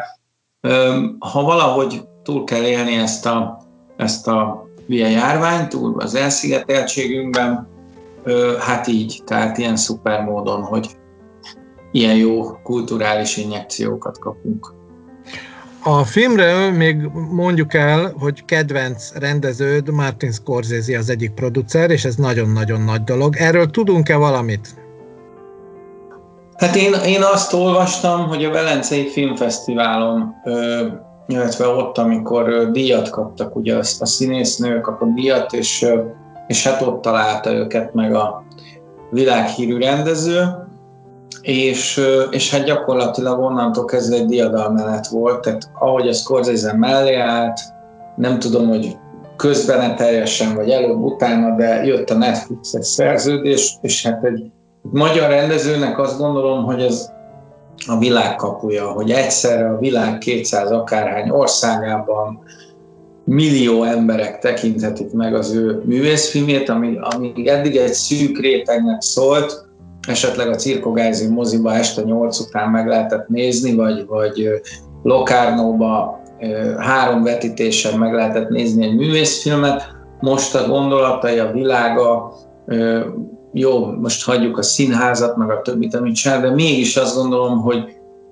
Ha 1.18 1.42
valahogy 1.42 2.02
túl 2.22 2.44
kell 2.44 2.64
élni 2.64 2.94
ezt 2.94 3.26
a, 3.26 3.63
ezt 3.96 4.26
a 4.28 4.68
hülye 4.86 5.10
járványt, 5.10 5.76
az 5.96 6.14
elszigeteltségünkben, 6.14 7.68
hát 8.58 8.86
így, 8.86 9.22
tehát 9.26 9.58
ilyen 9.58 9.76
szuper 9.76 10.24
módon, 10.24 10.62
hogy 10.62 10.88
ilyen 11.92 12.16
jó 12.16 12.42
kulturális 12.62 13.36
injekciókat 13.36 14.18
kapunk. 14.18 14.72
A 15.82 16.04
filmről 16.04 16.70
még 16.70 16.96
mondjuk 17.30 17.74
el, 17.74 18.14
hogy 18.18 18.44
kedvenc 18.44 19.12
rendeződ 19.14 19.90
Martin 19.90 20.32
Scorsese 20.32 20.98
az 20.98 21.10
egyik 21.10 21.30
producer, 21.30 21.90
és 21.90 22.04
ez 22.04 22.14
nagyon-nagyon 22.14 22.80
nagy 22.80 23.02
dolog. 23.02 23.36
Erről 23.36 23.70
tudunk-e 23.70 24.16
valamit? 24.16 24.68
Hát 26.56 26.76
én, 26.76 26.92
én 27.06 27.22
azt 27.22 27.52
olvastam, 27.52 28.26
hogy 28.26 28.44
a 28.44 28.50
Velencei 28.50 29.08
Filmfesztiválon, 29.08 30.34
illetve 31.26 31.66
ott, 31.66 31.98
amikor 31.98 32.70
díjat 32.70 33.10
kaptak, 33.10 33.56
ugye 33.56 33.76
azt 33.76 34.02
a 34.02 34.06
színésznő 34.06 34.80
kapott 34.80 35.14
díjat, 35.14 35.52
és 35.52 35.86
és 36.46 36.66
hát 36.66 36.82
ott 36.82 37.02
találta 37.02 37.52
őket 37.52 37.94
meg 37.94 38.14
a 38.14 38.44
világhírű 39.10 39.78
rendező, 39.78 40.42
és, 41.40 42.00
és 42.30 42.50
hát 42.50 42.64
gyakorlatilag 42.64 43.40
onnantól 43.40 43.84
kezdve 43.84 44.16
egy 44.16 44.26
diadalmenet 44.26 45.06
volt, 45.06 45.40
tehát 45.40 45.70
ahogy 45.78 46.08
a 46.08 46.12
Scorsese 46.12 46.76
mellé 46.76 47.14
állt, 47.14 47.60
nem 48.16 48.38
tudom, 48.38 48.68
hogy 48.68 48.96
közben 49.36 49.96
teljesen, 49.96 50.54
vagy 50.54 50.70
előbb-utána, 50.70 51.56
de 51.56 51.84
jött 51.84 52.10
a 52.10 52.14
Netflixes 52.14 52.86
szerződés, 52.86 53.78
és 53.80 54.06
hát 54.06 54.24
egy 54.24 54.50
magyar 54.82 55.30
rendezőnek 55.30 55.98
azt 55.98 56.18
gondolom, 56.18 56.64
hogy 56.64 56.82
ez 56.82 57.12
a 57.86 57.98
világ 57.98 58.36
kapuja, 58.36 58.86
hogy 58.86 59.10
egyszerre 59.10 59.68
a 59.68 59.78
világ 59.78 60.18
200 60.18 60.70
akárhány 60.70 61.30
országában 61.30 62.42
millió 63.24 63.82
emberek 63.82 64.38
tekinthetik 64.38 65.12
meg 65.12 65.34
az 65.34 65.54
ő 65.54 65.82
művészfilmét, 65.84 66.68
ami, 66.68 66.98
ami 67.00 67.48
eddig 67.48 67.76
egy 67.76 67.92
szűk 67.92 68.40
rétegnek 68.40 69.00
szólt, 69.00 69.66
esetleg 70.08 70.48
a 70.48 70.54
Cirkogázi 70.54 71.28
moziba 71.28 71.74
este 71.74 72.02
8 72.02 72.40
után 72.40 72.70
meg 72.70 72.86
lehetett 72.86 73.28
nézni, 73.28 73.74
vagy, 73.74 74.06
vagy 74.06 74.48
Lokárnóba 75.02 76.22
három 76.78 77.22
vetítésen 77.22 77.98
meg 77.98 78.12
lehetett 78.12 78.48
nézni 78.48 78.84
egy 78.84 78.96
művészfilmet. 78.96 79.82
Most 80.20 80.54
a 80.54 80.68
gondolatai, 80.68 81.38
a 81.38 81.50
világa, 81.52 82.32
jó, 83.56 83.86
most 83.86 84.24
hagyjuk 84.24 84.58
a 84.58 84.62
színházat, 84.62 85.36
meg 85.36 85.50
a 85.50 85.60
többit, 85.62 85.94
amit 85.94 86.14
csinál, 86.14 86.40
de 86.40 86.50
mégis 86.50 86.96
azt 86.96 87.16
gondolom, 87.16 87.60
hogy, 87.60 87.84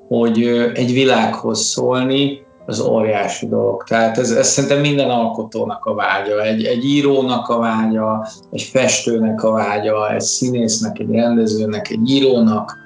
hogy 0.09 0.43
egy 0.75 0.93
világhoz 0.93 1.61
szólni, 1.61 2.41
az 2.67 2.81
óriási 2.81 3.49
dolog. 3.49 3.85
Tehát 3.85 4.19
ez, 4.19 4.31
ez 4.31 4.49
szerintem 4.49 4.81
minden 4.81 5.11
alkotónak 5.11 5.85
a 5.85 5.95
vágya, 5.95 6.43
egy, 6.43 6.65
egy 6.65 6.85
írónak 6.85 7.49
a 7.49 7.59
vágya, 7.59 8.27
egy 8.51 8.63
festőnek 8.63 9.43
a 9.43 9.51
vágya, 9.51 10.15
egy 10.15 10.21
színésznek, 10.21 10.99
egy 10.99 11.11
rendezőnek, 11.11 11.91
egy 11.91 12.11
írónak. 12.11 12.77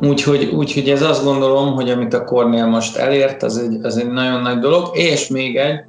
Úgyhogy, 0.00 0.44
úgyhogy 0.44 0.88
ez 0.88 1.02
azt 1.02 1.24
gondolom, 1.24 1.74
hogy 1.74 1.90
amit 1.90 2.14
a 2.14 2.24
Kornél 2.24 2.66
most 2.66 2.96
elért, 2.96 3.42
az 3.42 3.58
egy, 3.58 3.84
az 3.84 3.96
egy 3.96 4.10
nagyon 4.10 4.40
nagy 4.40 4.58
dolog, 4.58 4.90
és 4.92 5.28
még 5.28 5.56
egy, 5.56 5.80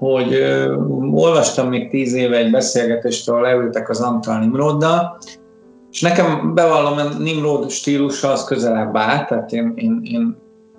hogy 0.00 0.32
ö, 0.32 0.74
olvastam 1.12 1.68
még 1.68 1.90
tíz 1.90 2.14
éve 2.14 2.36
egy 2.36 2.50
beszélgetést, 2.50 3.28
ahol 3.28 3.42
leültek 3.42 3.88
az 3.88 4.00
Antal 4.00 4.38
Nimroddal, 4.38 5.18
és 5.90 6.00
nekem 6.00 6.54
bevallom, 6.54 6.98
a 6.98 7.18
Nimrod 7.18 7.70
stílusa 7.70 8.30
az 8.30 8.44
közelebb 8.44 8.96
áll, 8.96 9.24
tehát 9.24 9.52
én, 9.52 9.72
én, 9.76 10.00
én 10.04 10.36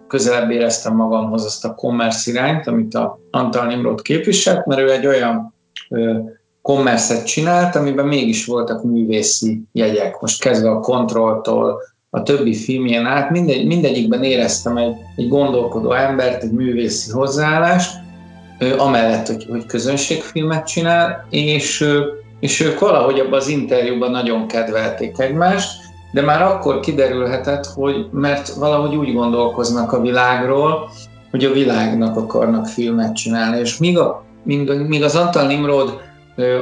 közelebb 0.08 0.52
éreztem 0.52 0.96
magamhoz 0.96 1.46
azt 1.46 1.66
a 1.66 1.76
commerce 1.76 2.32
irányt, 2.32 2.68
amit 2.68 2.94
a 2.94 3.20
Antal 3.32 3.66
Nimrod 3.66 4.02
képviselt, 4.02 4.66
mert 4.66 4.82
ő 4.82 4.92
egy 4.92 5.08
olyan 5.08 5.54
commerce 6.62 7.24
csinált, 7.24 7.76
amiben 7.76 8.06
mégis 8.08 8.46
voltak 8.46 8.84
művészi 8.84 9.62
jegyek. 9.72 10.22
Most 10.22 10.42
kezdve 10.42 10.70
a 10.70 10.80
kontrolltól, 10.80 11.82
a 12.10 12.24
többi 12.24 12.54
filmjén 12.54 13.06
át, 13.06 13.30
mindegy, 13.30 13.66
mindegyikben 13.66 14.24
éreztem 14.24 14.78
egy, 14.78 14.96
egy 15.16 15.28
gondolkodó 15.28 15.92
embert, 15.92 16.44
egy 16.44 16.52
művészi 16.52 17.12
hozzáállást, 17.12 18.00
amellett, 18.78 19.28
hogy, 19.28 19.46
hogy 19.50 19.66
közönségfilmet 19.66 20.68
csinál, 20.68 21.28
és, 21.30 21.86
és 22.40 22.60
ők 22.60 22.80
valahogy 22.80 23.20
abban 23.20 23.40
az 23.40 23.48
interjúban 23.48 24.12
nagyon 24.12 24.48
kedvelték 24.48 25.20
egymást, 25.20 25.72
de 26.12 26.22
már 26.22 26.42
akkor 26.42 26.80
kiderülhetett, 26.80 27.66
hogy 27.66 28.06
mert 28.12 28.54
valahogy 28.54 28.96
úgy 28.96 29.14
gondolkoznak 29.14 29.94
a 29.94 30.02
világról, 30.02 30.90
hogy 31.32 31.46
a 31.46 31.52
világnak 31.52 32.18
akarnak 32.18 32.68
filmet 32.68 33.16
csinálni, 33.16 33.60
és 33.60 33.78
míg, 33.78 33.98
a, 33.98 34.24
míg, 34.44 34.70
míg 34.88 35.04
az 35.04 35.16
Antal 35.16 35.48
Nimrod 35.48 36.02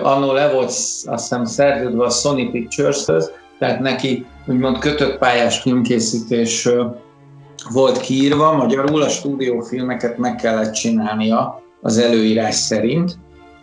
annól 0.03 0.33
le 0.33 0.51
volt 0.51 0.67
azt 0.67 1.05
hiszem 1.05 1.45
szerződve 1.45 2.03
a 2.03 2.09
Sony 2.09 2.51
Pictures-höz, 2.51 3.31
tehát 3.59 3.79
neki 3.79 4.25
úgymond 4.47 4.77
kötött 4.77 5.17
pályás 5.17 5.59
filmkészítés 5.59 6.69
volt 7.73 7.99
kiírva, 7.99 8.55
magyarul 8.55 9.01
a 9.01 9.09
stúdiófilmeket 9.09 10.17
meg 10.17 10.35
kellett 10.35 10.73
csinálnia 10.73 11.61
az 11.81 11.97
előírás 11.97 12.55
szerint, 12.55 13.17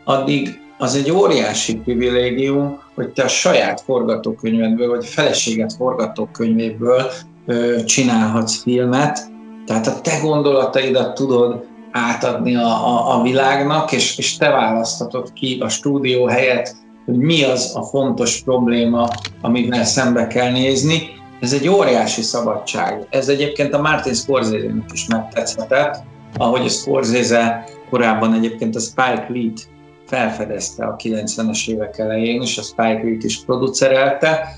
addig 0.05 0.61
az 0.79 0.95
egy 0.95 1.11
óriási 1.11 1.77
privilégium, 1.77 2.79
hogy 2.95 3.09
te 3.09 3.23
a 3.23 3.29
saját 3.29 3.81
forgatókönyvedből, 3.81 4.89
vagy 4.89 5.05
a 5.05 5.09
feleséget 5.09 5.73
forgatókönyvéből 5.73 7.11
ö, 7.47 7.85
csinálhatsz 7.85 8.63
filmet, 8.63 9.31
tehát 9.67 9.87
a 9.87 10.01
te 10.01 10.19
gondolataidat 10.23 11.15
tudod 11.15 11.65
átadni 11.91 12.57
a, 12.57 12.67
a, 12.67 13.19
a 13.19 13.23
világnak, 13.23 13.93
és, 13.93 14.19
és 14.19 14.37
te 14.37 14.51
választatod 14.51 15.33
ki 15.33 15.59
a 15.61 15.69
stúdió 15.69 16.27
helyett, 16.27 16.77
hogy 17.05 17.17
mi 17.17 17.43
az 17.43 17.73
a 17.75 17.83
fontos 17.83 18.43
probléma, 18.43 19.09
amivel 19.41 19.85
szembe 19.85 20.27
kell 20.27 20.51
nézni. 20.51 21.03
Ez 21.41 21.53
egy 21.53 21.69
óriási 21.69 22.23
szabadság. 22.23 23.07
Ez 23.11 23.29
egyébként 23.29 23.75
a 23.75 23.81
Martin 23.81 24.15
Scorsese-nek 24.15 24.91
is 24.93 25.07
megtetszhetett, 25.07 26.03
ahogy 26.37 26.65
a 26.65 26.69
Scorsese 26.69 27.65
korábban 27.91 28.35
egyébként 28.35 28.77
a 28.77 28.81
Spike 28.81 29.27
Lee-t 29.29 29.69
felfedezte 30.07 30.85
a 30.85 30.97
90-es 30.97 31.69
évek 31.69 31.99
elején, 31.99 32.43
és 32.43 32.59
a 32.59 32.63
Spike 32.63 33.01
Lee-t 33.03 33.25
is 33.25 33.45
producerelte, 33.45 34.49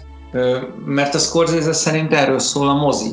mert 0.85 1.15
a 1.15 1.19
Scorsese 1.19 1.73
szerint 1.73 2.13
erről 2.13 2.39
szól 2.39 2.69
a 2.69 2.75
mozi. 2.75 3.11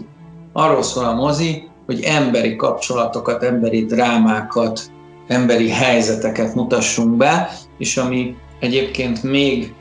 Arról 0.54 0.84
szól 0.84 1.06
a 1.06 1.14
mozi, 1.14 1.68
hogy 1.86 2.02
emberi 2.04 2.56
kapcsolatokat, 2.56 3.44
emberi 3.44 3.86
drámákat, 3.86 4.82
emberi 5.28 5.70
helyzeteket 5.70 6.56
mutassunk 6.56 7.18
be, 7.18 7.50
és 7.78 7.98
ami 7.98 8.36
egyébként 8.60 9.24
még, 9.24 9.74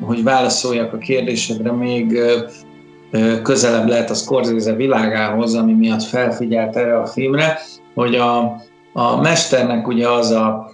hogy 0.00 0.22
válaszoljak 0.22 0.92
a 0.92 0.98
kérdésedre, 0.98 1.72
még 1.72 2.18
közelebb 3.42 3.88
lehet 3.88 4.10
a 4.10 4.14
Scorsese 4.14 4.74
világához, 4.74 5.54
ami 5.54 5.72
miatt 5.72 6.02
felfigyelt 6.02 6.76
erre 6.76 6.98
a 6.98 7.06
filmre, 7.06 7.58
hogy 7.94 8.14
a, 8.14 8.62
a 8.96 9.20
mesternek 9.20 9.86
ugye 9.86 10.10
az 10.10 10.30
a 10.30 10.72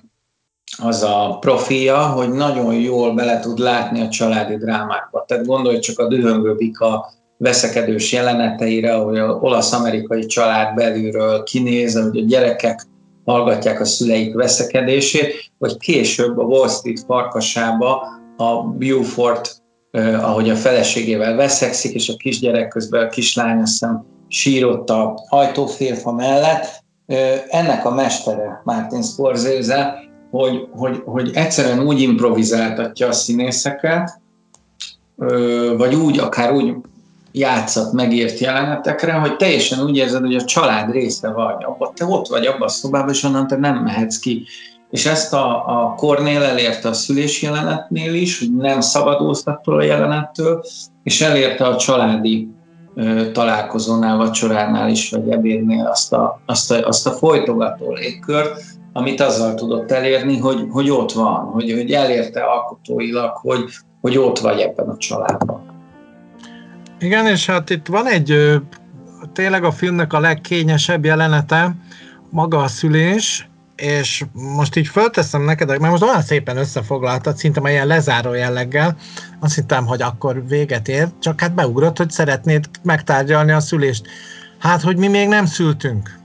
az 0.83 1.03
a 1.03 1.37
profilja, 1.41 2.07
hogy 2.07 2.31
nagyon 2.31 2.75
jól 2.75 3.14
bele 3.14 3.41
tud 3.41 3.59
látni 3.59 4.01
a 4.01 4.09
családi 4.09 4.57
drámákba. 4.57 5.25
Tehát 5.27 5.47
gondolj 5.47 5.79
csak 5.79 5.99
a 5.99 6.09
dühöngő 6.09 6.55
bika 6.55 7.12
veszekedős 7.37 8.12
jeleneteire, 8.12 8.95
ahogy 8.95 9.18
a 9.18 9.39
olasz-amerikai 9.41 10.27
család 10.27 10.75
belülről 10.75 11.43
kinéz, 11.43 12.03
hogy 12.03 12.18
a 12.18 12.25
gyerekek 12.25 12.87
hallgatják 13.25 13.81
a 13.81 13.85
szüleik 13.85 14.35
veszekedését, 14.35 15.51
vagy 15.59 15.77
később 15.77 16.39
a 16.39 16.43
Wall 16.43 16.68
Street 16.68 17.05
farkasába 17.07 18.07
a 18.37 18.62
Beaufort, 18.62 19.62
eh, 19.91 20.29
ahogy 20.29 20.51
a 20.51 20.55
feleségével 20.55 21.37
veszekszik, 21.37 21.95
és 21.95 22.09
a 22.09 22.16
kisgyerek 22.16 22.68
közben 22.68 23.07
a 23.07 23.09
kislány 23.09 23.61
azt 23.61 23.71
hiszem 23.71 24.05
sírott 24.29 24.91
a 24.91 25.14
ajtófélfa 25.29 26.12
mellett. 26.12 26.85
Ennek 27.49 27.85
a 27.85 27.95
mestere 27.95 28.61
Martin 28.65 29.03
Scorsese, 29.03 29.99
hogy, 30.31 30.69
hogy, 30.71 31.03
hogy 31.05 31.31
egyszerűen 31.35 31.81
úgy 31.81 32.01
improvizáltatja 32.01 33.09
a 33.09 33.13
színészeket, 33.13 34.21
vagy 35.77 35.95
úgy, 35.95 36.19
akár 36.19 36.53
úgy 36.53 36.75
játszat 37.33 37.93
megért 37.93 38.39
jelenetekre, 38.39 39.13
hogy 39.13 39.37
teljesen 39.37 39.85
úgy 39.85 39.97
érzed, 39.97 40.21
hogy 40.21 40.35
a 40.35 40.45
család 40.45 40.93
része 40.93 41.31
vagy. 41.31 41.65
Abba, 41.65 41.93
te 41.97 42.05
ott 42.05 42.27
vagy 42.27 42.47
abban 42.47 42.63
a 42.63 42.69
szobában, 42.69 43.11
és 43.11 43.23
onnan 43.23 43.47
te 43.47 43.57
nem 43.57 43.77
mehetsz 43.77 44.19
ki. 44.19 44.45
És 44.91 45.07
ezt 45.07 45.33
a, 45.33 45.67
a 45.67 45.95
Kornél 45.95 46.43
elérte 46.43 46.89
a 46.89 46.93
szülés 46.93 47.43
jelenetnél 47.43 48.15
is, 48.15 48.39
hogy 48.39 48.57
nem 48.57 48.81
szabadultattól 48.81 49.79
a 49.79 49.83
jelenettől, 49.83 50.65
és 51.03 51.21
elérte 51.21 51.67
a 51.67 51.77
családi 51.77 52.49
találkozónál, 53.32 54.16
vacsoránál 54.16 54.88
is, 54.88 55.11
vagy 55.11 55.30
ebédnél 55.30 55.86
azt 55.86 56.12
a, 56.12 56.41
azt 56.47 56.70
a, 56.70 56.86
azt 56.86 57.07
a 57.07 57.11
folytogató 57.11 57.93
légkört, 57.93 58.62
amit 58.93 59.20
azzal 59.20 59.55
tudott 59.55 59.91
elérni, 59.91 60.38
hogy, 60.38 60.66
hogy 60.70 60.91
ott 60.91 61.12
van, 61.12 61.45
hogy, 61.45 61.72
hogy 61.72 61.93
elérte 61.93 62.41
alkotóilag, 62.41 63.30
hogy, 63.36 63.64
hogy 64.01 64.18
ott 64.18 64.38
vagy 64.38 64.61
ebben 64.61 64.88
a 64.88 64.97
családban. 64.97 65.62
Igen, 66.99 67.26
és 67.26 67.47
hát 67.47 67.70
itt 67.70 67.86
van 67.86 68.07
egy 68.07 68.61
tényleg 69.32 69.64
a 69.64 69.70
filmnek 69.70 70.12
a 70.12 70.20
legkényesebb 70.20 71.05
jelenete, 71.05 71.74
maga 72.30 72.59
a 72.59 72.68
szülés, 72.68 73.49
és 73.81 74.24
most 74.33 74.76
így 74.76 74.87
fölteszem 74.87 75.43
neked, 75.43 75.68
mert 75.68 75.91
most 75.91 76.03
olyan 76.03 76.22
szépen 76.22 76.57
összefoglaltad, 76.57 77.37
szinte 77.37 77.70
ilyen 77.70 77.87
lezáró 77.87 78.33
jelleggel, 78.33 78.97
azt 79.39 79.55
hittem, 79.55 79.87
hogy 79.87 80.03
akkor 80.03 80.47
véget 80.49 80.89
ér, 80.89 81.09
csak 81.18 81.41
hát 81.41 81.55
beugrott, 81.55 81.97
hogy 81.97 82.11
szeretnéd 82.11 82.64
megtárgyalni 82.83 83.53
a 83.53 83.61
szülést. 83.61 84.07
Hát, 84.59 84.83
hogy 84.83 84.97
mi 84.97 85.09
még 85.09 85.28
nem 85.28 85.47
szültünk. 85.47 86.18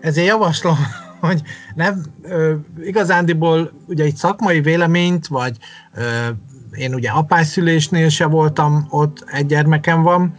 Ezért 0.00 0.26
javaslom, 0.26 0.76
hogy 1.20 1.42
nem, 1.74 2.02
ö, 2.22 2.54
igazándiból 2.80 3.72
ugye 3.86 4.04
egy 4.04 4.16
szakmai 4.16 4.60
véleményt, 4.60 5.26
vagy 5.26 5.56
ö, 5.94 6.28
én 6.72 6.94
ugye 6.94 7.10
apászülésnél 7.10 8.08
se 8.08 8.26
voltam, 8.26 8.86
ott 8.90 9.24
egy 9.32 9.46
gyermekem 9.46 10.02
van, 10.02 10.34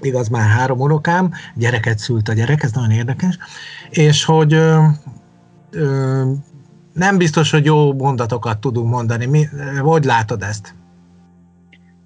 igaz 0.00 0.28
már 0.28 0.48
három 0.48 0.80
unokám, 0.80 1.32
gyereket 1.54 1.98
szült 1.98 2.28
a 2.28 2.32
gyerek, 2.32 2.62
ez 2.62 2.72
nagyon 2.72 2.90
érdekes, 2.90 3.38
és 3.90 4.24
hogy 4.24 4.58
nem 6.92 7.16
biztos, 7.16 7.50
hogy 7.50 7.64
jó 7.64 7.92
mondatokat 7.92 8.58
tudunk 8.58 8.90
mondani. 8.90 9.26
Mi, 9.26 9.44
hogy 9.82 10.04
látod 10.04 10.42
ezt? 10.42 10.74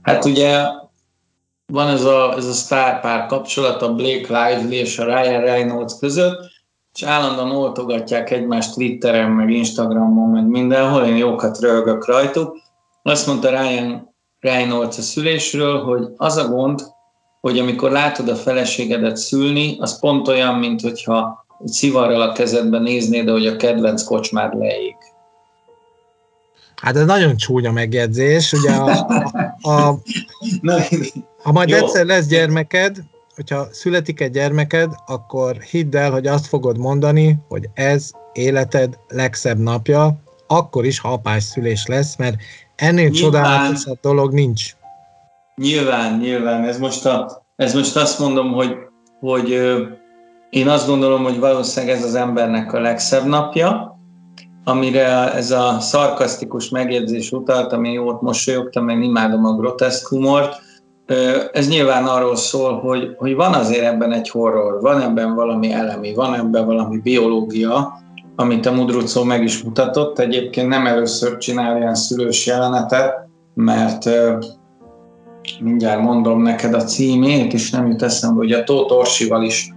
Hát 0.02 0.24
ugye 0.24 0.64
van 1.66 1.88
ez 1.88 2.04
a, 2.04 2.34
ez 2.36 2.46
a 2.46 2.52
sztárpár 2.52 3.26
kapcsolat 3.26 3.82
a 3.82 3.94
Blake 3.94 4.26
Lively 4.28 4.76
és 4.76 4.98
a 4.98 5.04
Ryan 5.04 5.40
Reynolds 5.40 5.98
között, 5.98 6.50
és 6.94 7.02
állandóan 7.02 7.50
oltogatják 7.50 8.30
egymást 8.30 8.74
Twitteren, 8.74 9.30
meg 9.30 9.50
Instagramon, 9.50 10.30
meg 10.30 10.46
mindenhol, 10.46 11.02
én 11.02 11.16
jókat 11.16 11.60
rögök 11.60 12.06
rajtuk. 12.06 12.58
Azt 13.02 13.26
mondta 13.26 13.50
Ryan 13.50 14.14
Reynolds 14.40 14.98
a 14.98 15.02
szülésről, 15.02 15.82
hogy 15.84 16.08
az 16.16 16.36
a 16.36 16.48
gond, 16.48 16.80
hogy 17.40 17.58
amikor 17.58 17.90
látod 17.90 18.28
a 18.28 18.34
feleségedet 18.34 19.16
szülni, 19.16 19.76
az 19.78 20.00
pont 20.00 20.28
olyan, 20.28 20.54
mint 20.54 20.80
hogyha 20.80 21.46
egy 21.64 21.70
szivarral 21.72 22.20
a 22.20 22.32
kezedben 22.32 22.82
néznéd, 22.82 23.28
hogy 23.28 23.46
a 23.46 23.56
kedvenc 23.56 24.02
kocsmád 24.02 24.58
leég. 24.58 24.94
Hát 26.76 26.96
ez 26.96 27.04
nagyon 27.04 27.36
csúnya 27.36 27.72
megjegyzés, 27.72 28.52
ugye 28.52 28.72
a, 28.72 29.06
a, 29.60 29.70
a, 29.70 29.98
ha 31.42 31.52
majd 31.52 31.68
Jó. 31.68 31.76
egyszer 31.76 32.06
lesz 32.06 32.26
gyermeked, 32.26 32.96
hogyha 33.34 33.66
születik 33.72 34.20
egy 34.20 34.30
gyermeked, 34.30 34.92
akkor 35.06 35.56
hidd 35.56 35.96
el, 35.96 36.10
hogy 36.10 36.26
azt 36.26 36.46
fogod 36.46 36.78
mondani, 36.78 37.36
hogy 37.48 37.68
ez 37.74 38.10
életed 38.32 38.98
legszebb 39.08 39.58
napja, 39.58 40.20
akkor 40.46 40.84
is, 40.84 40.98
ha 40.98 41.12
apás 41.12 41.42
szülés 41.42 41.86
lesz, 41.86 42.16
mert 42.16 42.36
ennél 42.76 43.10
csodálatosabb 43.10 43.98
dolog 44.00 44.32
nincs. 44.32 44.74
Nyilván, 45.56 46.18
nyilván. 46.18 46.64
Ez 46.64 46.78
most, 46.78 47.06
a, 47.06 47.42
ez 47.56 47.74
most 47.74 47.96
azt 47.96 48.18
mondom, 48.18 48.52
hogy, 48.52 48.76
hogy 49.20 49.60
én 50.50 50.68
azt 50.68 50.86
gondolom, 50.86 51.22
hogy 51.22 51.38
valószínűleg 51.38 51.96
ez 51.96 52.04
az 52.04 52.14
embernek 52.14 52.72
a 52.72 52.80
legszebb 52.80 53.26
napja, 53.26 53.98
amire 54.64 55.34
ez 55.34 55.50
a 55.50 55.80
szarkasztikus 55.80 56.68
megjegyzés 56.68 57.30
utalt, 57.30 57.72
ami 57.72 57.92
jót 57.92 58.20
mosolyogtam, 58.20 58.84
meg 58.84 59.02
imádom 59.02 59.44
a 59.44 59.54
groteszk 59.54 60.08
humort, 60.08 60.60
ez 61.52 61.68
nyilván 61.68 62.06
arról 62.06 62.36
szól, 62.36 62.80
hogy, 62.80 63.14
hogy 63.16 63.34
van 63.34 63.52
azért 63.52 63.84
ebben 63.84 64.12
egy 64.12 64.28
horror, 64.28 64.80
van 64.80 65.00
ebben 65.00 65.34
valami 65.34 65.72
elemi, 65.72 66.14
van 66.14 66.34
ebben 66.34 66.66
valami 66.66 66.98
biológia, 66.98 67.92
amit 68.36 68.66
a 68.66 68.72
Mudrucó 68.72 69.22
meg 69.22 69.42
is 69.42 69.62
mutatott. 69.62 70.18
Egyébként 70.18 70.68
nem 70.68 70.86
először 70.86 71.36
csinál 71.36 71.76
ilyen 71.76 71.94
szülős 71.94 72.46
jelenetet, 72.46 73.14
mert 73.54 74.08
mindjárt 75.60 76.00
mondom 76.00 76.42
neked 76.42 76.74
a 76.74 76.84
címét, 76.84 77.52
és 77.52 77.70
nem 77.70 77.86
jut 77.86 78.02
eszembe, 78.02 78.36
hogy 78.36 78.52
a 78.52 78.64
Tóth 78.64 78.92
Orsival 78.92 79.42
is, 79.42 79.72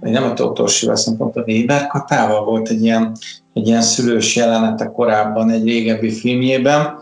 nem 0.00 0.24
a 0.24 0.32
Tóth 0.34 0.60
Orsival, 0.60 0.96
pont 1.18 1.36
a 1.36 1.44
Weber 1.46 1.86
Katával 1.86 2.44
volt 2.44 2.68
egy 2.68 2.82
ilyen, 2.82 3.16
egy 3.54 3.66
ilyen 3.66 3.82
szülős 3.82 4.36
jelenete 4.36 4.86
korábban 4.86 5.50
egy 5.50 5.64
régebbi 5.64 6.10
filmjében, 6.10 6.98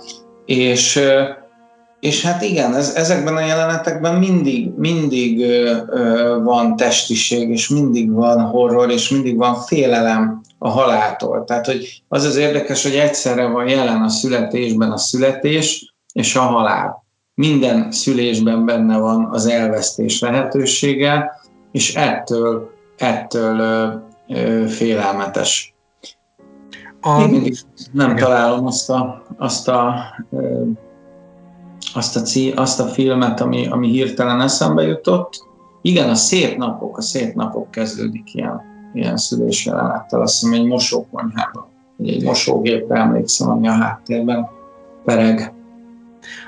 és 0.47 1.01
és 2.01 2.23
hát 2.23 2.43
igen, 2.43 2.75
ez, 2.75 2.95
ezekben 2.95 3.37
a 3.37 3.41
jelenetekben 3.41 4.15
mindig, 4.15 4.71
mindig 4.77 5.47
van 6.43 6.77
testiség, 6.77 7.51
és 7.51 7.69
mindig 7.69 8.13
van 8.13 8.41
horror, 8.41 8.91
és 8.91 9.09
mindig 9.09 9.37
van 9.37 9.55
félelem 9.55 10.41
a 10.59 10.69
haláltól. 10.69 11.45
Tehát, 11.45 11.67
hogy 11.67 12.03
az 12.09 12.25
az 12.25 12.37
érdekes, 12.37 12.83
hogy 12.83 12.95
egyszerre 12.95 13.47
van 13.47 13.69
jelen 13.69 14.03
a 14.03 14.09
születésben 14.09 14.91
a 14.91 14.97
születés 14.97 15.95
és 16.13 16.37
a 16.37 16.41
halál. 16.41 17.05
Minden 17.35 17.93
szülésben 17.93 18.65
benne 18.65 18.99
van 18.99 19.29
az 19.31 19.47
elvesztés 19.47 20.21
lehetősége, 20.21 21.38
és 21.73 21.95
ettől, 21.95 22.71
ettől 22.97 23.59
ö, 23.59 23.93
ö, 24.29 24.67
félelmetes. 24.67 25.75
A... 27.01 27.21
Én 27.21 27.29
mindig 27.29 27.57
nem 27.93 28.11
igen. 28.11 28.25
találom 28.25 28.67
azt 28.67 28.91
a, 28.91 29.23
azt 29.37 29.69
a 29.69 29.95
ö, 30.31 30.65
azt 31.95 32.17
a, 32.17 32.23
cí, 32.23 32.51
azt 32.51 32.81
a 32.81 32.85
filmet, 32.85 33.41
ami, 33.41 33.67
ami 33.67 33.89
hirtelen 33.89 34.41
eszembe 34.41 34.83
jutott. 34.83 35.47
Igen, 35.83 36.09
a 36.09 36.15
szép 36.15 36.57
napok, 36.57 36.99
a 36.99 37.01
szép 37.01 37.35
napok 37.35 37.71
kezdődik 37.71 38.35
ilyen, 38.35 38.61
ilyen 38.93 39.17
szülés 39.17 39.67
jelenettel, 39.67 40.21
azt 40.21 40.41
hiszem 40.41 40.61
egy 40.61 40.67
mosókonyhában, 40.67 41.67
egy 41.99 42.25
mosógépre 42.25 43.01
emlékszem, 43.01 43.51
ami 43.51 43.69
a 43.69 43.73
háttérben 43.73 44.49
pereg. 45.05 45.53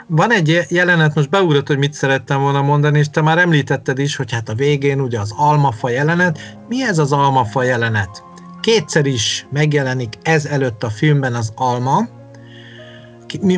Van 0.07 0.33
egy 0.33 0.67
jelenet, 0.69 1.15
most 1.15 1.31
beugrott, 1.31 1.67
hogy 1.67 1.79
mit 1.79 1.93
szerettem 1.93 2.41
volna 2.41 2.63
mondani, 2.63 2.99
és 2.99 3.09
te 3.09 3.21
már 3.21 3.39
említetted 3.39 3.99
is, 3.99 4.17
hogy 4.17 4.33
hát 4.33 4.49
a 4.49 4.55
végén 4.55 5.01
ugye 5.01 5.21
az 5.21 5.35
almafa 5.37 5.89
jelenet. 5.89 6.59
Mi 6.69 6.85
ez 6.85 6.99
az 6.99 7.13
almafa 7.13 7.63
jelenet? 7.63 8.23
Kétszer 8.61 9.07
is 9.07 9.47
megjelenik 9.51 10.15
ez 10.23 10.45
előtt 10.45 10.83
a 10.83 10.91
filmben 10.91 11.35
az 11.35 11.53
alma, 11.55 12.09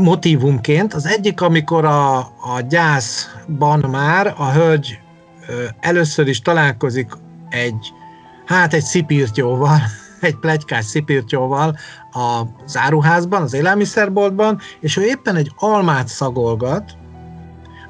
motivumként. 0.00 0.94
Az 0.94 1.06
egyik, 1.06 1.40
amikor 1.40 1.84
a, 1.84 2.18
a 2.18 2.60
gyászban 2.68 3.78
már 3.90 4.34
a 4.36 4.52
hölgy 4.52 4.98
először 5.80 6.28
is 6.28 6.40
találkozik 6.40 7.10
egy, 7.48 7.92
hát 8.46 8.74
egy 8.74 8.82
szipírtyóval, 8.82 9.80
egy 10.22 10.36
plegykás 10.36 10.84
szipírtyóval 10.84 11.76
a 12.12 12.42
záruházban, 12.66 13.42
az 13.42 13.54
élelmiszerboltban, 13.54 14.60
és 14.80 14.96
ő 14.96 15.02
éppen 15.02 15.36
egy 15.36 15.52
almát 15.56 16.08
szagolgat. 16.08 16.96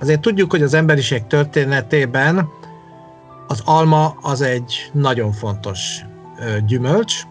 Azért 0.00 0.20
tudjuk, 0.20 0.50
hogy 0.50 0.62
az 0.62 0.74
emberiség 0.74 1.26
történetében 1.26 2.48
az 3.46 3.62
alma 3.64 4.16
az 4.20 4.40
egy 4.40 4.90
nagyon 4.92 5.32
fontos 5.32 6.04
gyümölcs. 6.66 7.22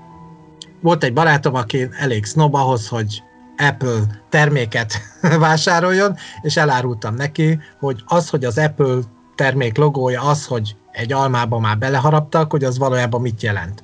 Volt 0.81 1.03
egy 1.03 1.13
barátom, 1.13 1.55
aki 1.55 1.89
elég 1.99 2.25
snob 2.25 2.55
ahhoz, 2.55 2.87
hogy 2.87 3.23
Apple 3.57 4.01
terméket 4.29 4.93
vásároljon, 5.39 6.15
és 6.41 6.57
elárultam 6.57 7.15
neki, 7.15 7.59
hogy 7.79 8.03
az, 8.05 8.29
hogy 8.29 8.45
az 8.45 8.57
Apple 8.57 8.99
termék 9.35 9.77
logója 9.77 10.21
az, 10.21 10.45
hogy 10.45 10.75
egy 10.91 11.13
almába 11.13 11.59
már 11.59 11.77
beleharaptak, 11.77 12.51
hogy 12.51 12.63
az 12.63 12.77
valójában 12.77 13.21
mit 13.21 13.41
jelent. 13.41 13.83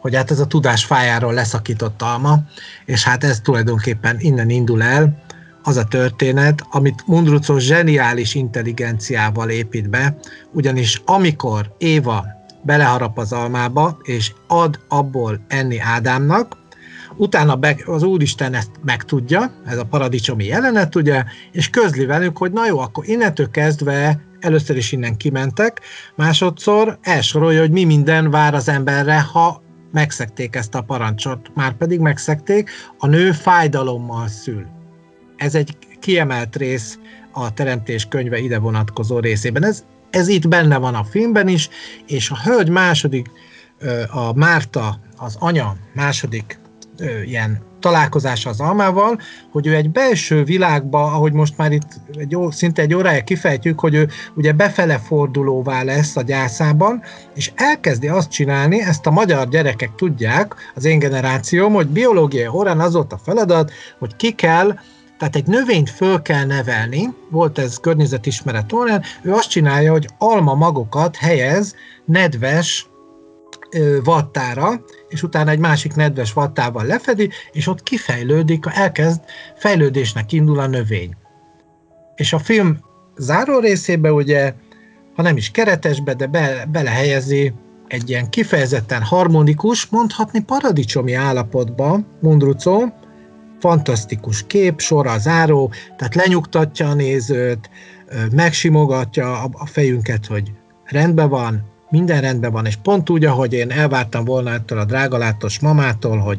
Hogy 0.00 0.14
hát 0.14 0.30
ez 0.30 0.38
a 0.38 0.46
tudás 0.46 0.84
fájáról 0.84 1.32
leszakított 1.32 2.02
alma, 2.02 2.38
és 2.84 3.04
hát 3.04 3.24
ez 3.24 3.40
tulajdonképpen 3.40 4.16
innen 4.18 4.50
indul 4.50 4.82
el, 4.82 5.22
az 5.62 5.76
a 5.76 5.84
történet, 5.84 6.62
amit 6.70 7.06
Mundrucó 7.06 7.58
zseniális 7.58 8.34
intelligenciával 8.34 9.50
épít 9.50 9.90
be, 9.90 10.16
ugyanis 10.52 11.02
amikor 11.04 11.74
Éva 11.78 12.26
beleharap 12.62 13.18
az 13.18 13.32
almába, 13.32 13.98
és 14.02 14.32
ad 14.46 14.80
abból 14.88 15.44
enni 15.48 15.78
Ádámnak, 15.78 16.56
utána 17.16 17.54
be, 17.56 17.76
az 17.86 18.02
Úristen 18.02 18.54
ezt 18.54 18.70
megtudja, 18.84 19.52
ez 19.66 19.78
a 19.78 19.84
paradicsomi 19.84 20.44
jelenet, 20.44 20.94
ugye, 20.94 21.24
és 21.52 21.70
közli 21.70 22.04
velük, 22.04 22.38
hogy 22.38 22.52
na 22.52 22.66
jó, 22.66 22.78
akkor 22.78 23.08
innentől 23.08 23.50
kezdve 23.50 24.20
először 24.40 24.76
is 24.76 24.92
innen 24.92 25.16
kimentek, 25.16 25.80
másodszor 26.16 26.98
elsorolja, 27.02 27.60
hogy 27.60 27.70
mi 27.70 27.84
minden 27.84 28.30
vár 28.30 28.54
az 28.54 28.68
emberre, 28.68 29.20
ha 29.20 29.62
megszekték 29.92 30.56
ezt 30.56 30.74
a 30.74 30.82
parancsot, 30.82 31.50
már 31.54 31.72
pedig 31.72 32.00
megszekték, 32.00 32.70
a 32.98 33.06
nő 33.06 33.32
fájdalommal 33.32 34.28
szül. 34.28 34.66
Ez 35.36 35.54
egy 35.54 35.76
kiemelt 36.00 36.56
rész 36.56 36.98
a 37.32 37.52
Teremtés 37.54 38.06
könyve 38.06 38.38
ide 38.38 38.58
vonatkozó 38.58 39.18
részében. 39.18 39.64
Ez, 39.64 39.84
ez 40.10 40.28
itt 40.28 40.48
benne 40.48 40.76
van 40.76 40.94
a 40.94 41.04
filmben 41.04 41.48
is, 41.48 41.68
és 42.06 42.30
a 42.30 42.38
hölgy 42.44 42.68
második, 42.68 43.30
a 44.10 44.32
Márta, 44.32 45.00
az 45.16 45.36
anya 45.38 45.76
második 45.94 46.58
ilyen 47.24 47.67
találkozása 47.80 48.50
az 48.50 48.60
almával, 48.60 49.20
hogy 49.52 49.66
ő 49.66 49.74
egy 49.74 49.90
belső 49.90 50.44
világba, 50.44 51.04
ahogy 51.04 51.32
most 51.32 51.56
már 51.56 51.72
itt 51.72 51.88
egy, 52.16 52.30
jó, 52.30 52.50
szinte 52.50 52.82
egy 52.82 52.94
órája 52.94 53.24
kifejtjük, 53.24 53.80
hogy 53.80 53.94
ő 53.94 54.08
ugye 54.34 54.52
befele 54.52 54.98
fordulóvá 54.98 55.82
lesz 55.82 56.16
a 56.16 56.22
gyászában, 56.22 57.02
és 57.34 57.52
elkezdi 57.54 58.08
azt 58.08 58.30
csinálni, 58.30 58.80
ezt 58.80 59.06
a 59.06 59.10
magyar 59.10 59.48
gyerekek 59.48 59.94
tudják, 59.94 60.54
az 60.74 60.84
én 60.84 60.98
generációm, 60.98 61.72
hogy 61.72 61.86
biológiai 61.86 62.46
órán 62.46 62.80
az 62.80 62.92
volt 62.92 63.12
a 63.12 63.20
feladat, 63.24 63.72
hogy 63.98 64.16
ki 64.16 64.32
kell 64.32 64.74
tehát 65.18 65.36
egy 65.36 65.46
növényt 65.46 65.90
föl 65.90 66.22
kell 66.22 66.44
nevelni, 66.44 67.14
volt 67.30 67.58
ez 67.58 67.76
környezetismeret 67.76 68.72
órán, 68.72 69.02
ő 69.22 69.32
azt 69.32 69.50
csinálja, 69.50 69.92
hogy 69.92 70.08
alma 70.18 70.54
magokat 70.54 71.16
helyez 71.16 71.74
nedves 72.04 72.87
vattára, 74.04 74.84
és 75.08 75.22
utána 75.22 75.50
egy 75.50 75.58
másik 75.58 75.94
nedves 75.94 76.32
vattával 76.32 76.84
lefedi, 76.84 77.30
és 77.52 77.66
ott 77.66 77.82
kifejlődik, 77.82 78.64
elkezd 78.72 79.20
fejlődésnek 79.56 80.32
indul 80.32 80.58
a 80.58 80.66
növény. 80.66 81.16
És 82.14 82.32
a 82.32 82.38
film 82.38 82.78
záró 83.16 83.58
részébe 83.58 84.12
ugye, 84.12 84.54
ha 85.14 85.22
nem 85.22 85.36
is 85.36 85.50
keretesbe, 85.50 86.14
de 86.14 86.26
be, 86.26 86.66
belehelyezi 86.72 87.52
egy 87.86 88.10
ilyen 88.10 88.30
kifejezetten 88.30 89.02
harmonikus, 89.02 89.86
mondhatni 89.86 90.40
paradicsomi 90.40 91.14
állapotba 91.14 92.00
Mundrucó, 92.20 92.92
fantasztikus 93.60 94.46
kép, 94.46 94.80
a 94.88 95.18
záró, 95.18 95.72
tehát 95.96 96.14
lenyugtatja 96.14 96.88
a 96.88 96.94
nézőt, 96.94 97.70
megsimogatja 98.32 99.42
a 99.52 99.66
fejünket, 99.66 100.26
hogy 100.26 100.52
rendben 100.84 101.28
van, 101.28 101.62
minden 101.90 102.20
rendben 102.20 102.52
van, 102.52 102.66
és 102.66 102.76
pont 102.76 103.10
úgy, 103.10 103.24
ahogy 103.24 103.52
én 103.52 103.70
elvártam 103.70 104.24
volna 104.24 104.50
ettől 104.50 104.78
a 104.78 104.84
drágalátos 104.84 105.60
mamától, 105.60 106.18
hogy 106.18 106.38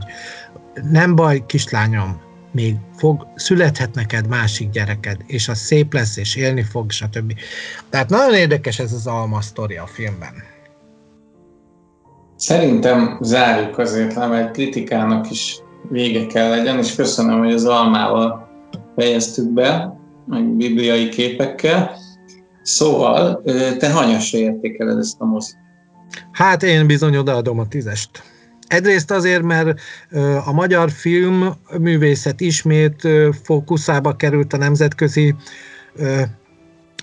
nem 0.91 1.15
baj, 1.15 1.43
kislányom, 1.45 2.21
még 2.51 2.75
fog, 2.95 3.27
születhet 3.35 3.95
neked 3.95 4.27
másik 4.27 4.69
gyereked, 4.69 5.17
és 5.25 5.47
az 5.47 5.57
szép 5.57 5.93
lesz, 5.93 6.17
és 6.17 6.35
élni 6.35 6.63
fog, 6.63 6.91
stb. 6.91 7.33
Tehát 7.89 8.09
nagyon 8.09 8.33
érdekes 8.33 8.79
ez 8.79 8.93
az 8.93 9.07
alma 9.07 9.41
sztori 9.41 9.75
a 9.75 9.85
filmben. 9.85 10.33
Szerintem 12.35 13.17
zárjuk 13.21 13.77
azért, 13.77 14.15
nem 14.15 14.31
egy 14.31 14.51
kritikának 14.51 15.31
is 15.31 15.59
vége 15.89 16.25
kell 16.25 16.49
legyen, 16.49 16.77
és 16.77 16.95
köszönöm, 16.95 17.37
hogy 17.39 17.53
az 17.53 17.65
almával 17.65 18.49
fejeztük 18.95 19.49
be, 19.49 19.97
meg 20.25 20.43
bibliai 20.43 21.09
képekkel. 21.09 21.97
Szóval, 22.61 23.43
te 23.79 23.91
hanyasra 23.91 24.37
értékeled 24.37 24.97
ezt 24.97 25.15
a 25.19 25.25
mozit? 25.25 25.57
Hát 26.31 26.63
én 26.63 26.87
bizony 26.87 27.15
odaadom 27.17 27.59
a 27.59 27.67
tízest. 27.67 28.09
Egyrészt 28.67 29.11
azért, 29.11 29.43
mert 29.43 29.79
a 30.45 30.51
magyar 30.51 30.91
film 30.91 31.53
művészet 31.79 32.41
ismét 32.41 33.07
fókuszába 33.43 34.15
került 34.15 34.53
a 34.53 34.57
nemzetközi 34.57 35.35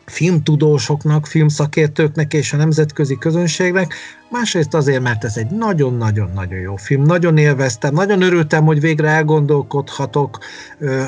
filmtudósoknak, 0.06 1.26
filmszakértőknek 1.26 2.32
és 2.32 2.52
a 2.52 2.56
nemzetközi 2.56 3.16
közönségnek, 3.18 3.94
másrészt 4.30 4.74
azért, 4.74 5.02
mert 5.02 5.24
ez 5.24 5.36
egy 5.36 5.50
nagyon-nagyon-nagyon 5.50 6.58
jó 6.58 6.76
film. 6.76 7.02
Nagyon 7.02 7.36
élveztem, 7.36 7.94
nagyon 7.94 8.22
örültem, 8.22 8.64
hogy 8.64 8.80
végre 8.80 9.08
elgondolkodhatok 9.08 10.38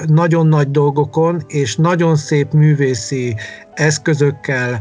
nagyon 0.06 0.46
nagy 0.46 0.70
dolgokon, 0.70 1.42
és 1.46 1.76
nagyon 1.76 2.16
szép 2.16 2.52
művészi 2.52 3.36
eszközökkel, 3.74 4.80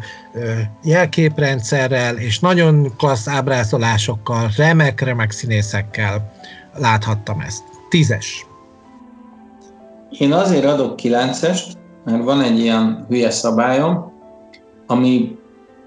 jelképrendszerrel, 0.84 2.18
és 2.18 2.40
nagyon 2.40 2.96
klassz 2.98 3.28
ábrázolásokkal, 3.28 4.50
remek-remek 4.58 5.32
színészekkel 5.32 6.32
láthattam 6.74 7.40
ezt. 7.40 7.64
Tízes. 7.90 8.46
Én 10.10 10.34
azért 10.34 10.66
adok 10.66 10.96
kilencest, 10.96 11.78
mert 12.08 12.24
van 12.24 12.42
egy 12.42 12.60
ilyen 12.60 13.06
hülye 13.10 13.30
szabályom, 13.30 14.12
ami 14.86 15.38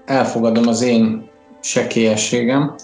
elfogadom 0.05 0.67
az 0.67 0.81
én 0.81 1.29
sekélyességem, 1.61 2.75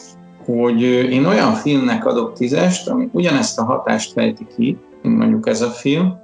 hogy 0.46 0.82
én 0.82 1.26
olyan 1.26 1.54
filmnek 1.54 2.06
adok 2.06 2.34
tízest, 2.34 2.88
ami 2.88 3.10
ugyanezt 3.12 3.60
a 3.60 3.64
hatást 3.64 4.12
fejti 4.12 4.48
ki, 4.56 4.78
mint 5.02 5.18
mondjuk 5.18 5.48
ez 5.48 5.62
a 5.62 5.70
film, 5.70 6.20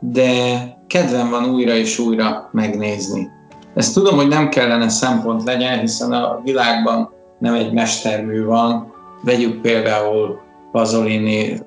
de 0.00 0.60
kedvem 0.86 1.30
van 1.30 1.50
újra 1.50 1.74
és 1.74 1.98
újra 1.98 2.48
megnézni. 2.52 3.30
Ezt 3.74 3.94
tudom, 3.94 4.16
hogy 4.16 4.28
nem 4.28 4.48
kellene 4.48 4.88
szempont 4.88 5.44
legyen, 5.44 5.80
hiszen 5.80 6.12
a 6.12 6.40
világban 6.44 7.10
nem 7.38 7.54
egy 7.54 7.72
mestermű 7.72 8.44
van. 8.44 8.92
Vegyük 9.22 9.60
például 9.60 10.40
Pasolini 10.72 11.60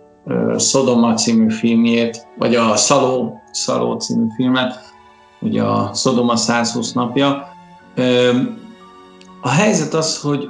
Sodoma 0.57 1.13
című 1.13 1.49
filmjét, 1.49 2.27
vagy 2.37 2.55
a 2.55 2.75
Szaló, 2.75 3.38
Szaló 3.51 3.97
című 3.97 4.27
filmet, 4.35 4.93
ugye 5.41 5.63
a 5.63 5.93
Sodoma 5.93 6.35
120 6.35 6.91
napja. 6.91 7.47
A 9.41 9.49
helyzet 9.49 9.93
az, 9.93 10.21
hogy, 10.21 10.49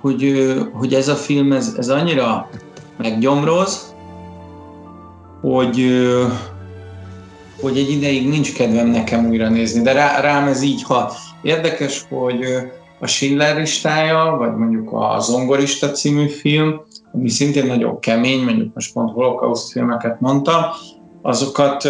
hogy, 0.00 0.54
hogy 0.72 0.94
ez 0.94 1.08
a 1.08 1.14
film, 1.14 1.52
ez, 1.52 1.74
ez 1.78 1.88
annyira 1.88 2.48
meggyomroz, 2.96 3.94
hogy, 5.40 5.86
hogy 7.60 7.78
egy 7.78 7.90
ideig 7.90 8.28
nincs 8.28 8.54
kedvem 8.54 8.86
nekem 8.86 9.28
újra 9.28 9.48
nézni, 9.48 9.82
de 9.82 9.92
rá, 9.92 10.20
rám 10.20 10.46
ez 10.46 10.62
így 10.62 10.82
hat. 10.82 11.14
Érdekes, 11.42 12.06
hogy 12.08 12.44
a 13.00 13.06
Schindler 13.06 13.56
listája, 13.56 14.36
vagy 14.38 14.54
mondjuk 14.54 14.92
a 14.92 15.18
Zongorista 15.20 15.90
című 15.90 16.28
film, 16.28 16.80
ami 17.12 17.28
szintén 17.28 17.66
nagyon 17.66 18.00
kemény, 18.00 18.44
mondjuk 18.44 18.74
most 18.74 18.92
pont 18.92 19.12
holokauszt 19.12 19.72
filmeket 19.72 20.20
mondtam, 20.20 20.62
azokat, 21.22 21.88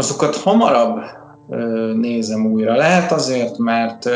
azokat 0.00 0.36
hamarabb 0.36 1.00
nézem 1.94 2.52
újra. 2.52 2.76
Lehet 2.76 3.12
azért, 3.12 3.58
mert, 3.58 4.08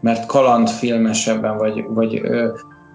mert 0.00 0.26
kalandfilmesebben, 0.26 1.56
vagy, 1.58 1.84
vagy 1.88 2.22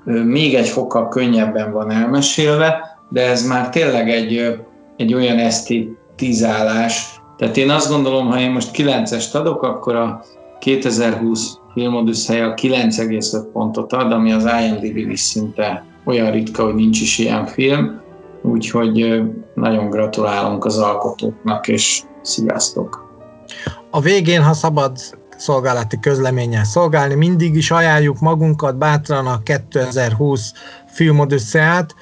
még 0.05 0.55
egy 0.55 0.67
fokkal 0.67 1.07
könnyebben 1.07 1.71
van 1.71 1.91
elmesélve, 1.91 2.97
de 3.09 3.29
ez 3.29 3.47
már 3.47 3.69
tényleg 3.69 4.09
egy, 4.09 4.59
egy 4.97 5.13
olyan 5.13 5.37
esztétizálás. 5.37 7.21
Tehát 7.37 7.57
én 7.57 7.69
azt 7.69 7.89
gondolom, 7.89 8.27
ha 8.27 8.39
én 8.39 8.51
most 8.51 8.71
9-est 8.73 9.33
adok, 9.33 9.63
akkor 9.63 9.95
a 9.95 10.23
2020 10.59 11.57
filmodüsszeje 11.73 12.45
a 12.45 12.53
9,5 12.53 13.43
pontot 13.53 13.93
ad, 13.93 14.11
ami 14.11 14.31
az 14.31 14.49
IMDb 14.65 14.97
is 14.97 15.19
szinte 15.19 15.85
olyan 16.05 16.31
ritka, 16.31 16.63
hogy 16.63 16.75
nincs 16.75 17.01
is 17.01 17.19
ilyen 17.19 17.45
film, 17.45 18.01
úgyhogy 18.41 19.21
nagyon 19.55 19.89
gratulálunk 19.89 20.65
az 20.65 20.77
alkotóknak, 20.77 21.67
és 21.67 22.01
sziasztok! 22.21 23.09
A 23.89 24.01
végén, 24.01 24.43
ha 24.43 24.53
szabad 24.53 24.97
szolgálati 25.37 25.99
közleménnyel 25.99 26.63
szolgálni, 26.63 27.15
mindig 27.15 27.55
is 27.55 27.71
ajánljuk 27.71 28.19
magunkat 28.19 28.77
bátran 28.77 29.27
a 29.27 29.43
2020 29.43 30.53
filmodüsszeát, 30.87 31.95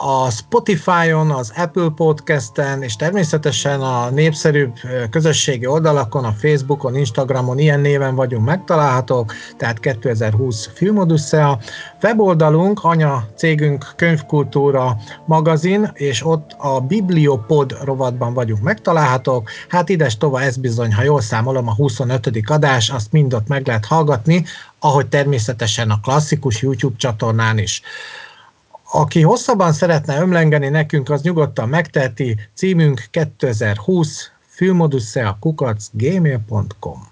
a 0.00 0.30
Spotify-on, 0.30 1.30
az 1.30 1.52
Apple 1.56 1.88
Podcast-en, 1.96 2.82
és 2.82 2.96
természetesen 2.96 3.80
a 3.80 4.10
népszerűbb 4.10 4.72
közösségi 5.10 5.66
oldalakon, 5.66 6.24
a 6.24 6.32
Facebookon, 6.32 6.96
Instagramon 6.96 7.58
ilyen 7.58 7.80
néven 7.80 8.14
vagyunk 8.14 8.44
megtalálhatók, 8.44 9.32
tehát 9.56 9.78
2020 9.80 10.70
Filmodusszea. 10.74 11.58
Weboldalunk, 12.02 12.84
anya 12.84 13.28
cégünk 13.36 13.92
Könyvkultúra 13.96 14.96
magazin, 15.26 15.90
és 15.94 16.26
ott 16.26 16.54
a 16.58 16.80
Bibliopod 16.80 17.78
rovatban 17.84 18.34
vagyunk 18.34 18.62
megtalálhatók. 18.62 19.50
Hát 19.68 19.88
ides 19.88 20.16
tova 20.16 20.40
ez 20.42 20.56
bizony, 20.56 20.94
ha 20.94 21.02
jól 21.02 21.20
számolom, 21.20 21.68
a 21.68 21.74
25. 21.74 22.30
adás, 22.46 22.90
azt 22.90 23.12
mind 23.12 23.34
ott 23.34 23.48
meg 23.48 23.66
lehet 23.66 23.86
hallgatni, 23.86 24.44
ahogy 24.78 25.06
természetesen 25.06 25.90
a 25.90 26.00
klasszikus 26.00 26.62
YouTube 26.62 26.96
csatornán 26.96 27.58
is. 27.58 27.82
Aki 28.90 29.22
hosszabban 29.22 29.72
szeretne 29.72 30.20
ömlengeni 30.20 30.68
nekünk, 30.68 31.10
az 31.10 31.22
nyugodtan 31.22 31.68
megteheti. 31.68 32.36
Címünk 32.54 33.06
2020 33.10 34.30
filmodusszea 34.46 35.36
kukac 35.40 35.88
gmail.com 35.92 37.07